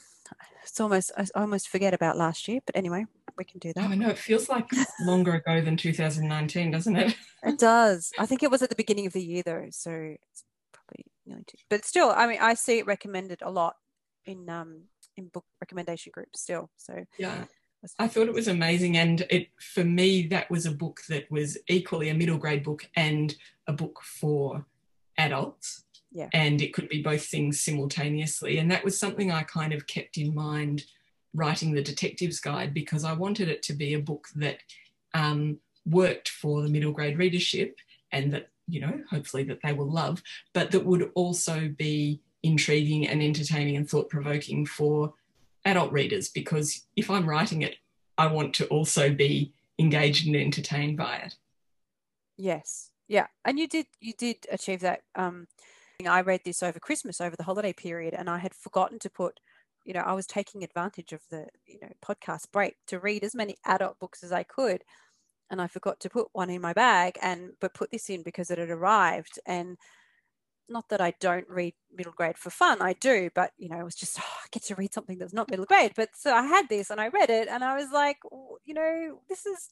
it's 0.62 0.81
almost, 0.81 1.12
I 1.16 1.27
almost 1.35 1.69
forget 1.69 1.95
about 1.95 2.16
last 2.16 2.49
year, 2.49 2.61
but 2.66 2.77
anyway, 2.77 3.07
we 3.37 3.45
can 3.45 3.59
do 3.59 3.73
that. 3.73 3.85
Oh, 3.85 3.92
I 3.92 3.95
know. 3.95 4.09
It 4.09 4.19
feels 4.19 4.49
like 4.49 4.69
longer 5.01 5.35
ago 5.35 5.61
than 5.61 5.77
2019, 5.77 6.71
doesn't 6.71 6.97
it? 6.97 7.14
it 7.42 7.59
does. 7.59 8.12
I 8.19 8.27
think 8.27 8.42
it 8.42 8.51
was 8.51 8.62
at 8.62 8.71
the 8.71 8.77
beginning 8.77 9.07
of 9.07 9.12
the 9.12 9.23
year, 9.23 9.42
though. 9.45 9.66
So 9.71 9.90
it's 9.90 10.45
probably 10.73 11.07
nearly 11.27 11.45
two. 11.47 11.59
But 11.71 11.85
still, 11.85 12.12
I 12.14 12.27
mean, 12.27 12.38
I 12.40 12.55
see 12.55 12.79
it 12.79 12.87
recommended 12.87 13.42
a 13.42 13.51
lot 13.51 13.77
in 14.25 14.49
um 14.49 14.83
in 15.16 15.29
book 15.29 15.45
recommendation 15.61 16.11
groups 16.12 16.40
still. 16.40 16.71
So 16.77 17.05
yeah. 17.19 17.45
I 18.01 18.09
thought 18.09 18.27
it 18.27 18.35
was 18.35 18.49
amazing, 18.49 18.97
and 18.97 19.25
it 19.31 19.49
for 19.61 19.85
me 19.85 20.27
that 20.29 20.51
was 20.51 20.66
a 20.66 20.73
book 20.73 21.01
that 21.09 21.31
was 21.31 21.57
equally 21.69 22.09
a 22.09 22.14
middle 22.14 22.38
grade 22.38 22.64
book 22.64 22.88
and 22.97 23.35
a 23.69 23.73
book 23.73 24.01
for 24.03 24.66
adults. 25.19 25.85
Yeah. 26.16 26.31
And 26.33 26.62
it 26.62 26.72
could 26.72 26.88
be 26.88 27.02
both 27.02 27.26
things 27.26 27.62
simultaneously, 27.62 28.57
and 28.57 28.70
that 28.70 28.83
was 28.83 28.98
something 28.98 29.31
I 29.31 29.42
kind 29.42 29.74
of 29.74 29.87
kept 29.87 30.16
in 30.16 30.35
mind 30.35 30.85
writing 31.35 31.74
the 31.74 31.83
detectives 31.83 32.40
guide 32.40 32.72
because 32.72 33.05
I 33.05 33.12
wanted 33.12 33.50
it 33.50 33.62
to 33.64 33.74
be 33.74 33.92
a 33.92 34.00
book 34.00 34.29
that 34.37 34.61
um, 35.12 35.59
worked 35.85 36.31
for 36.31 36.62
the 36.62 36.70
middle 36.70 36.92
grade 36.92 37.18
readership 37.18 37.76
and 38.12 38.33
that 38.33 38.48
you 38.66 38.81
know 38.81 38.98
hopefully 39.11 39.42
that 39.44 39.59
they 39.62 39.74
will 39.74 39.92
love, 39.92 40.22
but 40.55 40.70
that 40.70 40.87
would 40.87 41.11
also 41.14 41.68
be 41.76 42.22
intriguing 42.42 43.07
and 43.07 43.22
entertaining 43.22 43.76
and 43.76 43.87
thought 43.87 44.09
provoking 44.09 44.64
for 44.64 45.12
adult 45.66 45.92
readers 45.92 46.31
because 46.31 46.87
if 46.96 47.11
I'm 47.11 47.29
writing 47.29 47.61
it, 47.61 47.76
I 48.16 48.29
want 48.29 48.55
to 48.55 48.66
also 48.68 49.11
be 49.12 49.52
engaged 49.79 50.26
and 50.26 50.35
entertained 50.35 50.96
by 50.96 51.16
it. 51.16 51.35
Yes. 52.38 52.90
Yeah. 53.07 53.26
And 53.44 53.59
you 53.59 53.68
did 53.68 53.87
you 54.00 54.14
did 54.16 54.46
achieve 54.50 54.81
that. 54.81 55.02
Um 55.14 55.48
I 56.05 56.21
read 56.21 56.41
this 56.45 56.63
over 56.63 56.79
Christmas, 56.79 57.21
over 57.21 57.37
the 57.37 57.45
holiday 57.45 57.73
period, 57.73 58.15
and 58.15 58.29
I 58.29 58.39
had 58.39 58.55
forgotten 58.55 58.99
to 59.01 59.11
put, 59.11 59.41
you 59.85 59.95
know, 59.95 60.01
I 60.01 60.13
was 60.13 60.27
taking 60.27 60.63
advantage 60.63 61.13
of 61.13 61.21
the, 61.31 61.47
you 61.67 61.79
know, 61.81 61.89
podcast 62.05 62.51
break 62.53 62.77
to 62.89 62.99
read 62.99 63.25
as 63.25 63.35
many 63.35 63.57
adult 63.65 63.99
books 63.99 64.23
as 64.23 64.33
I 64.33 64.43
could. 64.43 64.83
And 65.51 65.63
I 65.63 65.69
forgot 65.69 66.01
to 66.01 66.11
put 66.11 66.29
one 66.33 66.51
in 66.51 66.61
my 66.61 66.73
bag 66.73 67.19
and 67.23 67.53
but 67.61 67.75
put 67.75 67.91
this 67.91 68.11
in 68.11 68.23
because 68.23 68.51
it 68.51 68.59
had 68.59 68.71
arrived. 68.71 69.39
And 69.47 69.79
not 70.69 70.89
that 70.89 71.01
I 71.01 71.15
don't 71.21 71.49
read 71.49 71.75
middle 71.95 72.13
grade 72.13 72.37
for 72.37 72.51
fun, 72.51 72.83
I 72.83 72.95
do, 72.95 73.31
but 73.35 73.53
you 73.57 73.69
know, 73.69 73.79
it 73.79 73.85
was 73.85 73.95
just 73.95 74.19
oh, 74.21 74.23
I 74.45 74.47
get 74.51 74.65
to 74.65 74.75
read 74.75 74.93
something 74.93 75.19
that's 75.19 75.33
not 75.33 75.51
middle 75.51 75.67
grade. 75.67 75.93
But 75.97 76.11
so 76.15 76.35
I 76.35 76.43
had 76.43 76.69
this 76.69 76.91
and 76.91 77.01
I 77.01 77.09
read 77.09 77.31
it 77.31 77.49
and 77.49 77.63
I 77.65 77.77
was 77.77 77.91
like, 77.93 78.19
you 78.65 78.75
know, 78.75 79.21
this 79.29 79.47
is 79.47 79.71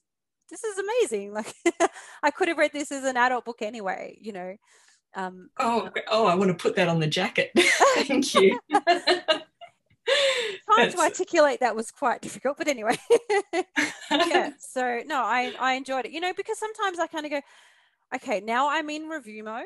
this 0.51 0.65
is 0.65 0.79
amazing. 0.79 1.33
Like 1.35 1.55
I 2.23 2.31
could 2.31 2.49
have 2.49 2.59
read 2.59 2.73
this 2.73 2.93
as 2.93 3.05
an 3.05 3.17
adult 3.17 3.45
book 3.45 3.63
anyway, 3.63 4.17
you 4.21 4.33
know. 4.33 4.57
Um, 5.15 5.51
oh, 5.59 5.91
oh, 6.11 6.27
I 6.27 6.35
want 6.35 6.49
to 6.49 6.55
put 6.55 6.77
that 6.77 6.89
on 6.89 7.01
the 7.01 7.07
jacket. 7.07 7.53
Thank 7.97 8.35
you. 8.35 8.59
Trying 10.75 10.93
to 10.93 10.99
articulate 10.99 11.61
that 11.61 11.77
was 11.77 11.91
quite 11.91 12.21
difficult, 12.21 12.59
but 12.59 12.69
anyway. 12.69 12.97
yeah. 14.11 14.51
So 14.59 15.01
no, 15.07 15.23
I 15.23 15.55
I 15.59 15.75
enjoyed 15.75 16.07
it. 16.07 16.13
You 16.13 16.21
know, 16.21 16.33
because 16.37 16.59
sometimes 16.59 16.99
I 16.99 17.07
kind 17.07 17.27
of 17.27 17.33
go, 17.33 17.41
okay, 18.15 18.41
now 18.41 18.69
I'm 18.69 18.91
in 18.91 19.09
review 19.09 19.45
mode 19.45 19.65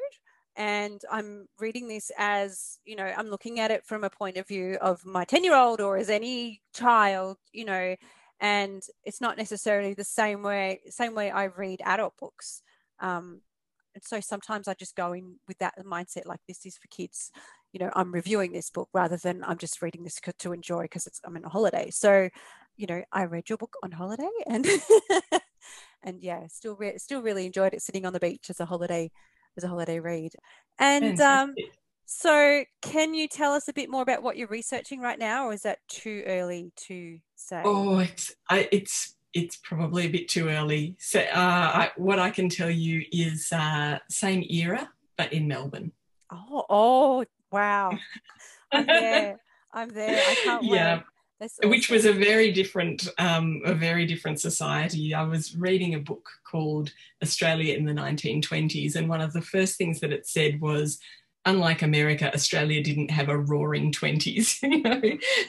and 0.58 1.00
I'm 1.10 1.46
reading 1.60 1.86
this 1.86 2.10
as, 2.18 2.78
you 2.84 2.96
know, 2.96 3.12
I'm 3.16 3.28
looking 3.28 3.60
at 3.60 3.70
it 3.70 3.86
from 3.86 4.02
a 4.02 4.10
point 4.10 4.36
of 4.36 4.48
view 4.48 4.76
of 4.80 5.06
my 5.06 5.24
10 5.24 5.44
year 5.44 5.54
old 5.54 5.80
or 5.80 5.96
as 5.96 6.10
any 6.10 6.60
child, 6.74 7.38
you 7.52 7.64
know, 7.64 7.94
and 8.40 8.82
it's 9.04 9.20
not 9.20 9.36
necessarily 9.36 9.94
the 9.94 10.04
same 10.04 10.42
way, 10.42 10.80
same 10.90 11.14
way 11.14 11.30
I 11.30 11.44
read 11.44 11.80
adult 11.84 12.14
books. 12.18 12.62
Um, 13.00 13.40
and 13.98 14.04
so 14.04 14.20
sometimes 14.20 14.68
I 14.68 14.74
just 14.74 14.94
go 14.94 15.12
in 15.12 15.40
with 15.48 15.58
that 15.58 15.74
mindset, 15.84 16.24
like 16.24 16.38
this 16.46 16.64
is 16.64 16.78
for 16.78 16.86
kids, 16.86 17.32
you 17.72 17.80
know, 17.80 17.90
I'm 17.96 18.12
reviewing 18.12 18.52
this 18.52 18.70
book 18.70 18.88
rather 18.92 19.16
than 19.16 19.42
I'm 19.42 19.58
just 19.58 19.82
reading 19.82 20.04
this 20.04 20.20
to 20.38 20.52
enjoy 20.52 20.82
because 20.82 21.08
it's, 21.08 21.20
I'm 21.24 21.36
in 21.36 21.44
a 21.44 21.48
holiday. 21.48 21.90
So, 21.90 22.28
you 22.76 22.86
know, 22.86 23.02
I 23.10 23.24
read 23.24 23.48
your 23.48 23.58
book 23.58 23.74
on 23.82 23.90
holiday 23.90 24.30
and, 24.46 24.64
and 26.04 26.22
yeah, 26.22 26.46
still, 26.46 26.76
re- 26.76 26.96
still 26.98 27.22
really 27.22 27.44
enjoyed 27.44 27.74
it 27.74 27.82
sitting 27.82 28.06
on 28.06 28.12
the 28.12 28.20
beach 28.20 28.50
as 28.50 28.60
a 28.60 28.66
holiday 28.66 29.10
as 29.56 29.64
a 29.64 29.68
holiday 29.68 29.98
read. 29.98 30.30
And 30.78 31.20
um, 31.20 31.54
so, 32.06 32.64
can 32.82 33.14
you 33.14 33.26
tell 33.26 33.52
us 33.52 33.66
a 33.66 33.72
bit 33.72 33.90
more 33.90 34.02
about 34.02 34.22
what 34.22 34.36
you're 34.36 34.46
researching 34.46 35.00
right 35.00 35.18
now, 35.18 35.48
or 35.48 35.52
is 35.54 35.62
that 35.62 35.80
too 35.88 36.22
early 36.24 36.70
to 36.86 37.18
say? 37.34 37.62
Oh, 37.64 37.98
it's 37.98 38.32
I, 38.48 38.68
it's 38.70 39.16
it's 39.34 39.56
probably 39.56 40.06
a 40.06 40.10
bit 40.10 40.28
too 40.28 40.48
early. 40.48 40.96
So, 40.98 41.20
uh, 41.20 41.24
I, 41.34 41.90
what 41.96 42.18
I 42.18 42.30
can 42.30 42.48
tell 42.48 42.70
you 42.70 43.04
is 43.12 43.52
uh, 43.52 43.98
same 44.08 44.44
era, 44.48 44.90
but 45.16 45.32
in 45.32 45.48
Melbourne. 45.48 45.92
Oh, 46.32 46.64
oh, 46.68 47.24
wow! 47.50 47.98
I'm 48.72 48.86
there. 48.86 49.40
I'm 49.72 49.88
there. 49.90 50.22
I 50.26 50.34
can't 50.42 50.62
wait. 50.62 50.72
Yeah. 50.72 51.00
Awesome. 51.40 51.70
Which 51.70 51.88
was 51.88 52.04
a 52.04 52.12
very 52.12 52.50
different, 52.50 53.08
um, 53.18 53.62
a 53.64 53.72
very 53.72 54.06
different 54.06 54.40
society. 54.40 55.14
I 55.14 55.22
was 55.22 55.56
reading 55.56 55.94
a 55.94 56.00
book 56.00 56.28
called 56.44 56.90
Australia 57.22 57.76
in 57.76 57.84
the 57.84 57.92
1920s, 57.92 58.96
and 58.96 59.08
one 59.08 59.20
of 59.20 59.32
the 59.32 59.42
first 59.42 59.76
things 59.76 60.00
that 60.00 60.12
it 60.12 60.26
said 60.26 60.60
was, 60.60 60.98
unlike 61.44 61.82
America, 61.82 62.34
Australia 62.34 62.82
didn't 62.82 63.12
have 63.12 63.28
a 63.28 63.38
roaring 63.38 63.92
20s. 63.92 64.60
you 64.62 64.82
know, 64.82 65.00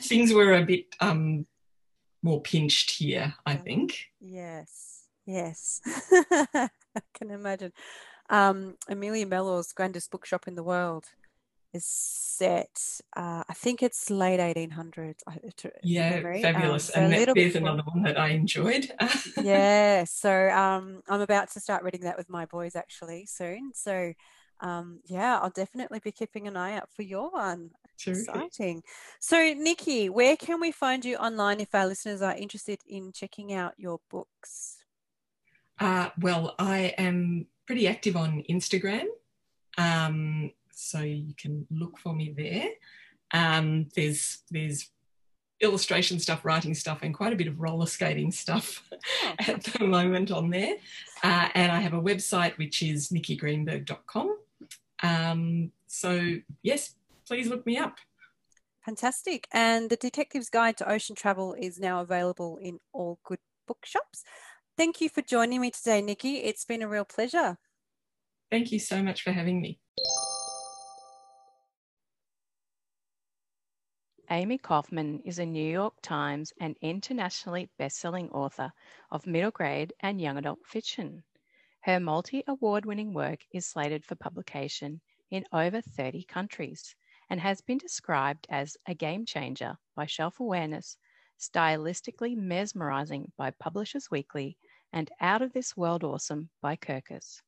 things 0.03 0.31
were 0.31 0.53
a 0.53 0.63
bit 0.63 0.85
um, 0.99 1.47
more 2.21 2.41
pinched 2.41 2.91
here, 2.91 3.33
I 3.45 3.55
think. 3.55 4.07
Yes, 4.19 5.05
yes, 5.25 5.81
I 6.11 6.69
can 7.13 7.31
imagine. 7.31 7.71
Um, 8.29 8.75
Amelia 8.87 9.25
Mellor's 9.25 9.73
grandest 9.73 10.11
bookshop 10.11 10.47
in 10.47 10.55
the 10.55 10.63
world 10.63 11.05
is 11.73 11.85
set. 11.85 12.99
Uh, 13.15 13.43
I 13.47 13.53
think 13.53 13.83
it's 13.83 14.09
late 14.09 14.39
1800s. 14.39 15.19
Yeah, 15.83 16.21
um, 16.23 16.41
fabulous. 16.41 16.89
Um, 16.89 16.93
so 16.93 17.01
and 17.01 17.13
that, 17.13 17.35
there's 17.35 17.53
before. 17.53 17.67
another 17.67 17.83
one 17.85 18.03
that 18.03 18.19
I 18.19 18.29
enjoyed. 18.29 18.91
yeah, 19.41 20.03
so 20.07 20.49
um, 20.49 21.01
I'm 21.07 21.21
about 21.21 21.51
to 21.51 21.59
start 21.59 21.83
reading 21.83 22.01
that 22.01 22.17
with 22.17 22.29
my 22.29 22.45
boys 22.45 22.75
actually 22.75 23.25
soon. 23.25 23.71
So 23.73 24.13
um, 24.61 24.99
yeah, 25.05 25.39
I'll 25.39 25.49
definitely 25.49 25.99
be 25.99 26.11
keeping 26.11 26.47
an 26.47 26.57
eye 26.57 26.75
out 26.75 26.89
for 26.95 27.03
your 27.03 27.29
one. 27.29 27.71
Terrific. 27.97 28.27
Exciting. 28.27 28.83
So, 29.19 29.53
Nikki, 29.53 30.09
where 30.09 30.37
can 30.37 30.59
we 30.59 30.71
find 30.71 31.03
you 31.03 31.17
online 31.17 31.59
if 31.59 31.73
our 31.75 31.85
listeners 31.85 32.21
are 32.21 32.35
interested 32.35 32.79
in 32.87 33.11
checking 33.11 33.53
out 33.53 33.73
your 33.77 33.99
books? 34.09 34.77
Uh, 35.79 36.09
well, 36.19 36.55
I 36.59 36.93
am 36.97 37.47
pretty 37.65 37.87
active 37.87 38.15
on 38.15 38.43
Instagram. 38.49 39.05
Um, 39.77 40.51
so 40.71 40.99
you 40.99 41.33
can 41.37 41.67
look 41.69 41.97
for 41.97 42.13
me 42.13 42.33
there. 42.35 42.69
Um, 43.31 43.89
there's 43.95 44.39
there's 44.49 44.89
illustration 45.61 46.19
stuff, 46.19 46.45
writing 46.45 46.73
stuff, 46.73 46.99
and 47.01 47.13
quite 47.13 47.33
a 47.33 47.35
bit 47.35 47.47
of 47.47 47.59
roller 47.59 47.85
skating 47.85 48.31
stuff 48.31 48.83
oh. 48.91 48.97
at 49.47 49.63
the 49.63 49.85
moment 49.85 50.31
on 50.31 50.49
there. 50.49 50.75
Uh, 51.23 51.49
and 51.53 51.71
I 51.71 51.79
have 51.79 51.93
a 51.93 52.01
website 52.01 52.57
which 52.57 52.81
is 52.81 53.09
nikkigreenberg.com. 53.09 54.37
Um, 55.03 55.71
so 55.87 56.35
yes, 56.63 56.95
please 57.27 57.47
look 57.47 57.65
me 57.65 57.77
up. 57.77 57.97
Fantastic. 58.85 59.47
And 59.51 59.89
the 59.89 59.95
Detective's 59.95 60.49
Guide 60.49 60.77
to 60.77 60.91
Ocean 60.91 61.15
Travel 61.15 61.53
is 61.53 61.79
now 61.79 62.01
available 62.01 62.57
in 62.57 62.79
all 62.91 63.19
good 63.23 63.39
bookshops. 63.67 64.23
Thank 64.77 65.01
you 65.01 65.09
for 65.09 65.21
joining 65.21 65.61
me 65.61 65.71
today, 65.71 66.01
Nikki. 66.01 66.37
It's 66.37 66.65
been 66.65 66.81
a 66.81 66.87
real 66.87 67.05
pleasure. 67.05 67.57
Thank 68.49 68.71
you 68.71 68.79
so 68.79 69.03
much 69.03 69.21
for 69.21 69.31
having 69.31 69.61
me. 69.61 69.79
Amie 74.31 74.59
Kaufman 74.59 75.21
is 75.25 75.39
a 75.39 75.45
New 75.45 75.71
York 75.71 75.95
Times 76.01 76.53
and 76.61 76.77
internationally 76.81 77.69
best-selling 77.79 78.29
author 78.29 78.71
of 79.11 79.25
middle 79.25 79.51
grade 79.51 79.91
and 80.01 80.21
young 80.21 80.37
adult 80.37 80.59
fiction. 80.65 81.23
Her 81.81 82.01
multi-award 82.01 82.85
winning 82.85 83.13
work 83.13 83.39
is 83.53 83.65
slated 83.65 84.05
for 84.05 84.15
publication 84.15 84.99
in 85.31 85.45
over 85.53 85.79
30 85.79 86.25
countries 86.25 86.93
and 87.29 87.39
has 87.39 87.61
been 87.61 87.77
described 87.77 88.45
as 88.49 88.75
a 88.85 88.93
game 88.93 89.25
changer 89.25 89.77
by 89.95 90.05
Shelf 90.05 90.41
Awareness, 90.41 90.97
stylistically 91.39 92.35
mesmerizing 92.35 93.31
by 93.37 93.51
Publishers 93.51 94.11
Weekly, 94.11 94.57
and 94.91 95.09
out 95.21 95.41
of 95.41 95.53
this 95.53 95.77
world 95.77 96.03
awesome 96.03 96.49
by 96.61 96.75
Kirkus. 96.75 97.41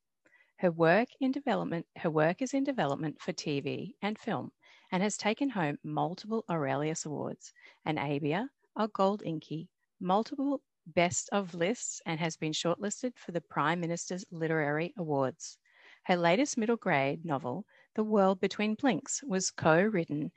Her 0.55 0.71
work 0.71 1.09
in 1.19 1.33
development, 1.33 1.85
her 1.97 2.09
work 2.09 2.41
is 2.41 2.53
in 2.53 2.63
development 2.63 3.19
for 3.19 3.33
TV 3.33 3.95
and 4.01 4.17
film 4.17 4.53
and 4.93 5.03
has 5.03 5.17
taken 5.17 5.49
home 5.49 5.77
multiple 5.83 6.45
Aurealis 6.47 7.05
Awards, 7.05 7.51
an 7.83 7.97
ABIA, 7.97 8.47
a 8.77 8.87
Gold 8.87 9.23
Inky, 9.25 9.67
multiple 9.99 10.61
Best 10.93 11.30
of 11.32 11.54
lists, 11.54 12.01
and 12.06 12.19
has 12.19 12.38
been 12.38 12.51
shortlisted 12.51 13.17
for 13.17 13.32
the 13.32 13.41
Prime 13.41 13.80
Minister's 13.80 14.25
Literary 14.32 14.93
Awards. 14.97 15.58
Her 16.04 16.15
latest 16.15 16.58
middle 16.58 16.77
grade 16.77 17.25
novel, 17.25 17.65
the 17.95 18.04
World 18.04 18.39
Between 18.39 18.75
Blinks 18.75 19.21
was 19.23 19.51
co 19.51 19.82
written 19.82 20.32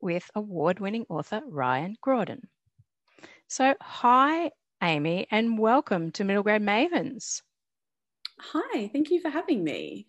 with 0.00 0.30
award 0.34 0.80
winning 0.80 1.06
author 1.08 1.42
Ryan 1.46 1.96
Graudin. 2.00 2.48
So, 3.48 3.74
hi, 3.80 4.50
Amie, 4.80 5.26
and 5.30 5.58
welcome 5.58 6.10
to 6.12 6.24
Middle 6.24 6.42
Grade 6.42 6.62
Mavens. 6.62 7.42
Hi, 8.38 8.88
thank 8.92 9.10
you 9.10 9.20
for 9.20 9.30
having 9.30 9.62
me. 9.62 10.06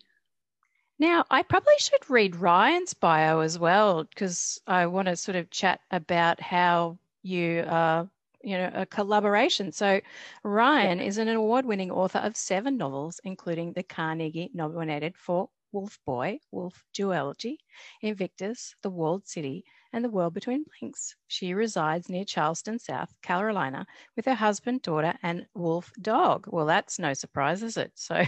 Now, 0.98 1.24
I 1.30 1.42
probably 1.42 1.74
should 1.78 2.08
read 2.08 2.36
Ryan's 2.36 2.94
bio 2.94 3.40
as 3.40 3.58
well 3.58 4.04
because 4.04 4.60
I 4.66 4.86
want 4.86 5.06
to 5.08 5.16
sort 5.16 5.36
of 5.36 5.50
chat 5.50 5.80
about 5.90 6.40
how 6.40 6.98
you 7.22 7.64
are, 7.68 8.08
you 8.44 8.56
know, 8.56 8.70
a 8.74 8.86
collaboration. 8.86 9.72
So, 9.72 10.00
Ryan 10.42 10.98
yeah. 10.98 11.04
is 11.04 11.18
an 11.18 11.28
award 11.28 11.64
winning 11.64 11.90
author 11.90 12.18
of 12.18 12.36
seven 12.36 12.76
novels, 12.76 13.20
including 13.24 13.72
the 13.72 13.82
Carnegie 13.82 14.50
nominated 14.54 15.16
for 15.16 15.48
Wolf 15.72 15.98
by 16.06 16.38
Wolf 16.52 16.84
Duology, 16.96 17.56
Invictus, 18.00 18.76
The 18.82 18.90
Walled 18.90 19.26
City, 19.26 19.64
and 19.92 20.04
The 20.04 20.10
World 20.10 20.32
Between 20.32 20.64
Blinks. 20.80 21.16
She 21.26 21.52
resides 21.52 22.08
near 22.08 22.24
Charleston, 22.24 22.78
South 22.78 23.12
Carolina, 23.22 23.84
with 24.14 24.24
her 24.26 24.34
husband, 24.34 24.82
daughter, 24.82 25.14
and 25.22 25.46
wolf 25.54 25.90
dog. 26.00 26.46
Well, 26.48 26.66
that's 26.66 27.00
no 27.00 27.12
surprise, 27.12 27.62
is 27.64 27.76
it? 27.76 27.90
So, 27.96 28.24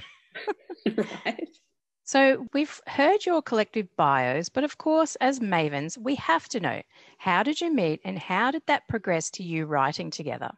right. 0.96 1.48
So, 2.06 2.46
we've 2.52 2.80
heard 2.86 3.26
your 3.26 3.42
collective 3.42 3.88
bios, 3.96 4.48
but 4.48 4.62
of 4.62 4.78
course, 4.78 5.16
as 5.16 5.40
mavens, 5.40 5.98
we 5.98 6.14
have 6.14 6.48
to 6.50 6.60
know 6.60 6.82
how 7.18 7.42
did 7.42 7.60
you 7.60 7.74
meet 7.74 8.00
and 8.04 8.16
how 8.16 8.52
did 8.52 8.62
that 8.66 8.86
progress 8.86 9.28
to 9.32 9.42
you 9.42 9.66
writing 9.66 10.10
together? 10.10 10.52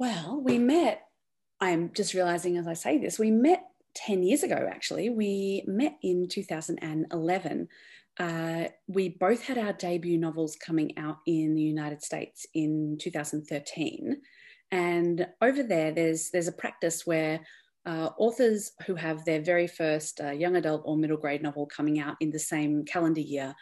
Well, 0.00 0.40
we 0.42 0.58
met, 0.58 1.02
I'm 1.60 1.92
just 1.92 2.12
realizing 2.12 2.56
as 2.56 2.66
I 2.66 2.74
say 2.74 2.98
this, 2.98 3.20
we 3.20 3.30
met 3.30 3.62
10 3.94 4.24
years 4.24 4.42
ago, 4.42 4.68
actually. 4.68 5.10
We 5.10 5.62
met 5.68 5.96
in 6.02 6.26
2011. 6.28 7.68
Uh, 8.18 8.64
we 8.88 9.10
both 9.10 9.44
had 9.44 9.58
our 9.58 9.72
debut 9.72 10.18
novels 10.18 10.56
coming 10.56 10.98
out 10.98 11.18
in 11.24 11.54
the 11.54 11.62
United 11.62 12.02
States 12.02 12.46
in 12.52 12.98
2013. 13.00 14.20
And 14.72 15.26
over 15.40 15.62
there, 15.62 15.92
there's, 15.92 16.30
there's 16.30 16.48
a 16.48 16.52
practice 16.52 17.06
where 17.06 17.40
uh, 17.86 18.10
authors 18.18 18.72
who 18.86 18.94
have 18.94 19.24
their 19.24 19.40
very 19.40 19.66
first 19.66 20.20
uh, 20.20 20.30
young 20.30 20.56
adult 20.56 20.82
or 20.84 20.96
middle 20.96 21.16
grade 21.16 21.42
novel 21.42 21.66
coming 21.66 21.98
out 21.98 22.16
in 22.20 22.30
the 22.30 22.38
same 22.38 22.84
calendar 22.84 23.20
year 23.20 23.54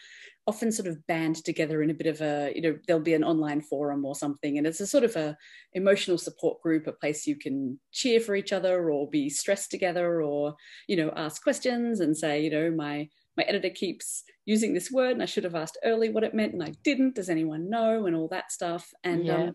often 0.49 0.73
sort 0.73 0.89
of 0.89 1.07
band 1.07 1.37
together 1.45 1.83
in 1.83 1.91
a 1.91 1.95
bit 1.95 2.07
of 2.07 2.23
a 2.23 2.51
you 2.57 2.63
know 2.63 2.77
there'll 2.87 3.03
be 3.03 3.13
an 3.13 3.23
online 3.23 3.61
forum 3.61 4.03
or 4.05 4.15
something 4.15 4.57
and 4.57 4.67
it's 4.67 4.81
a 4.81 4.87
sort 4.87 5.05
of 5.05 5.15
a 5.15 5.37
emotional 5.75 6.17
support 6.17 6.61
group 6.63 6.87
a 6.87 6.93
place 6.93 7.27
you 7.27 7.37
can 7.37 7.79
cheer 7.93 8.19
for 8.19 8.35
each 8.35 8.51
other 8.51 8.91
or 8.91 9.11
be 9.11 9.29
stressed 9.29 9.71
together 9.71 10.23
or 10.23 10.55
you 10.89 10.97
know 10.97 11.13
ask 11.17 11.43
questions 11.43 12.01
and 12.01 12.17
say 12.17 12.43
you 12.43 12.51
know 12.51 12.71
my 12.71 13.07
my 13.37 13.43
editor 13.45 13.69
keeps 13.69 14.25
using 14.47 14.73
this 14.73 14.91
word 14.91 15.13
and 15.13 15.23
i 15.23 15.27
should 15.27 15.45
have 15.45 15.55
asked 15.55 15.77
early 15.85 16.09
what 16.09 16.25
it 16.25 16.35
meant 16.35 16.55
and 16.55 16.63
i 16.63 16.73
didn't. 16.83 17.15
Does 17.15 17.29
anyone 17.29 17.69
know? 17.69 18.07
and 18.07 18.17
all 18.17 18.29
that 18.29 18.53
stuff. 18.53 18.91
And 19.05 19.27
yeah. 19.27 19.35
um, 19.35 19.53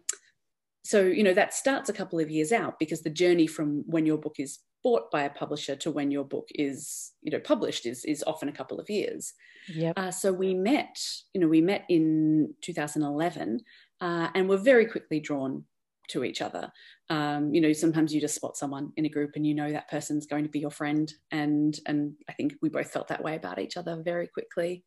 so 0.83 1.01
you 1.01 1.23
know 1.23 1.33
that 1.33 1.53
starts 1.53 1.89
a 1.89 1.93
couple 1.93 2.19
of 2.19 2.29
years 2.29 2.51
out 2.51 2.77
because 2.79 3.01
the 3.01 3.09
journey 3.09 3.47
from 3.47 3.83
when 3.87 4.05
your 4.05 4.17
book 4.17 4.35
is 4.37 4.59
bought 4.83 5.09
by 5.11 5.23
a 5.23 5.29
publisher 5.29 5.75
to 5.77 5.89
when 5.89 6.11
your 6.11 6.25
book 6.25 6.47
is 6.55 7.13
you 7.21 7.31
know 7.31 7.39
published 7.39 7.85
is 7.85 8.03
is 8.05 8.23
often 8.27 8.49
a 8.49 8.53
couple 8.53 8.79
of 8.79 8.89
years. 8.89 9.33
Yeah 9.73 9.93
uh, 9.95 10.11
so 10.11 10.33
we 10.33 10.53
met 10.53 10.97
you 11.33 11.41
know 11.41 11.47
we 11.47 11.61
met 11.61 11.85
in 11.89 12.53
2011 12.61 13.61
uh, 14.01 14.27
and 14.35 14.49
were 14.49 14.57
very 14.57 14.85
quickly 14.85 15.19
drawn 15.19 15.63
to 16.09 16.25
each 16.25 16.41
other. 16.41 16.69
Um, 17.09 17.53
you 17.53 17.61
know 17.61 17.71
sometimes 17.71 18.13
you 18.13 18.19
just 18.19 18.35
spot 18.35 18.57
someone 18.57 18.91
in 18.97 19.05
a 19.05 19.09
group 19.09 19.31
and 19.35 19.47
you 19.47 19.55
know 19.55 19.71
that 19.71 19.89
person's 19.89 20.25
going 20.25 20.43
to 20.43 20.49
be 20.49 20.59
your 20.59 20.71
friend 20.71 21.13
and 21.31 21.77
and 21.85 22.13
i 22.29 22.33
think 22.33 22.55
we 22.61 22.69
both 22.69 22.91
felt 22.91 23.07
that 23.09 23.23
way 23.23 23.35
about 23.35 23.59
each 23.59 23.77
other 23.77 24.01
very 24.03 24.27
quickly. 24.27 24.83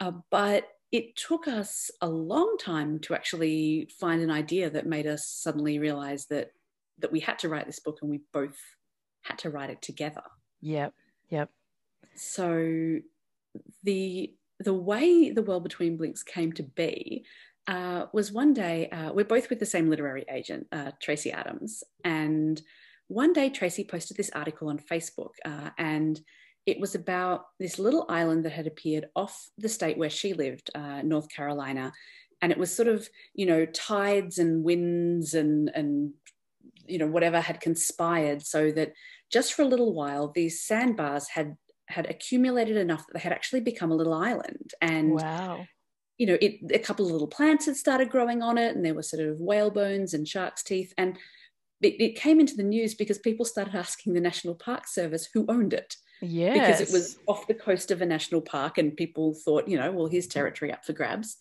Uh, 0.00 0.12
but 0.30 0.64
it 0.90 1.16
took 1.16 1.46
us 1.46 1.90
a 2.00 2.08
long 2.08 2.56
time 2.58 2.98
to 3.00 3.14
actually 3.14 3.88
find 4.00 4.22
an 4.22 4.30
idea 4.30 4.70
that 4.70 4.86
made 4.86 5.06
us 5.06 5.26
suddenly 5.26 5.78
realize 5.78 6.26
that 6.26 6.52
that 6.98 7.12
we 7.12 7.20
had 7.20 7.38
to 7.38 7.48
write 7.48 7.66
this 7.66 7.78
book 7.78 7.98
and 8.02 8.10
we 8.10 8.20
both 8.32 8.58
had 9.22 9.38
to 9.38 9.50
write 9.50 9.70
it 9.70 9.80
together. 9.80 10.22
Yep. 10.60 10.94
Yep. 11.30 11.50
So 12.14 12.98
the 13.84 14.34
the 14.60 14.74
way 14.74 15.30
the 15.30 15.42
world 15.42 15.62
between 15.62 15.96
blinks 15.96 16.22
came 16.22 16.52
to 16.52 16.62
be 16.62 17.24
uh, 17.68 18.06
was 18.12 18.32
one 18.32 18.54
day 18.54 18.88
uh, 18.88 19.12
we're 19.12 19.24
both 19.24 19.50
with 19.50 19.60
the 19.60 19.66
same 19.66 19.90
literary 19.90 20.24
agent, 20.30 20.66
uh, 20.72 20.90
Tracey 21.00 21.30
Adams, 21.30 21.84
and 22.02 22.60
one 23.08 23.32
day 23.32 23.50
Tracey 23.50 23.84
posted 23.84 24.16
this 24.16 24.30
article 24.30 24.68
on 24.68 24.78
Facebook, 24.78 25.32
uh, 25.44 25.70
and 25.78 26.20
it 26.68 26.78
was 26.78 26.94
about 26.94 27.46
this 27.58 27.78
little 27.78 28.04
island 28.10 28.44
that 28.44 28.52
had 28.52 28.66
appeared 28.66 29.06
off 29.16 29.48
the 29.56 29.70
state 29.70 29.96
where 29.96 30.10
she 30.10 30.34
lived, 30.34 30.70
uh, 30.74 31.00
North 31.00 31.30
Carolina, 31.30 31.94
and 32.42 32.52
it 32.52 32.58
was 32.58 32.76
sort 32.76 32.88
of 32.88 33.08
you 33.34 33.46
know 33.46 33.64
tides 33.64 34.36
and 34.36 34.62
winds 34.62 35.32
and 35.32 35.70
and 35.74 36.12
you 36.86 36.98
know 36.98 37.06
whatever 37.06 37.40
had 37.40 37.62
conspired 37.62 38.42
so 38.42 38.70
that 38.70 38.92
just 39.32 39.54
for 39.54 39.62
a 39.62 39.72
little 39.72 39.94
while 39.94 40.28
these 40.28 40.62
sandbars 40.62 41.28
had 41.28 41.56
had 41.86 42.08
accumulated 42.10 42.76
enough 42.76 43.06
that 43.06 43.14
they 43.14 43.20
had 43.20 43.32
actually 43.32 43.60
become 43.60 43.90
a 43.90 43.96
little 43.96 44.12
island. 44.12 44.74
And 44.82 45.12
wow. 45.12 45.64
you 46.18 46.26
know 46.26 46.36
it 46.38 46.60
a 46.70 46.78
couple 46.78 47.06
of 47.06 47.12
little 47.12 47.28
plants 47.28 47.64
had 47.64 47.76
started 47.76 48.10
growing 48.10 48.42
on 48.42 48.58
it 48.58 48.76
and 48.76 48.84
there 48.84 48.94
were 48.94 49.02
sort 49.02 49.26
of 49.26 49.40
whale 49.40 49.70
bones 49.70 50.12
and 50.12 50.28
shark's 50.28 50.62
teeth. 50.62 50.92
And 50.98 51.16
it, 51.80 51.98
it 51.98 52.16
came 52.16 52.40
into 52.40 52.56
the 52.56 52.62
news 52.62 52.94
because 52.94 53.18
people 53.18 53.46
started 53.46 53.74
asking 53.84 54.12
the 54.12 54.20
national 54.20 54.54
park 54.54 54.86
service 54.86 55.30
who 55.32 55.46
owned 55.48 55.72
it 55.72 55.96
yeah 56.20 56.52
because 56.52 56.80
it 56.80 56.92
was 56.92 57.18
off 57.26 57.46
the 57.46 57.54
coast 57.54 57.90
of 57.90 58.02
a 58.02 58.06
national 58.06 58.40
park 58.40 58.78
and 58.78 58.96
people 58.96 59.34
thought 59.34 59.68
you 59.68 59.78
know 59.78 59.92
well 59.92 60.06
here's 60.06 60.26
territory 60.26 60.72
up 60.72 60.84
for 60.84 60.92
grabs 60.92 61.36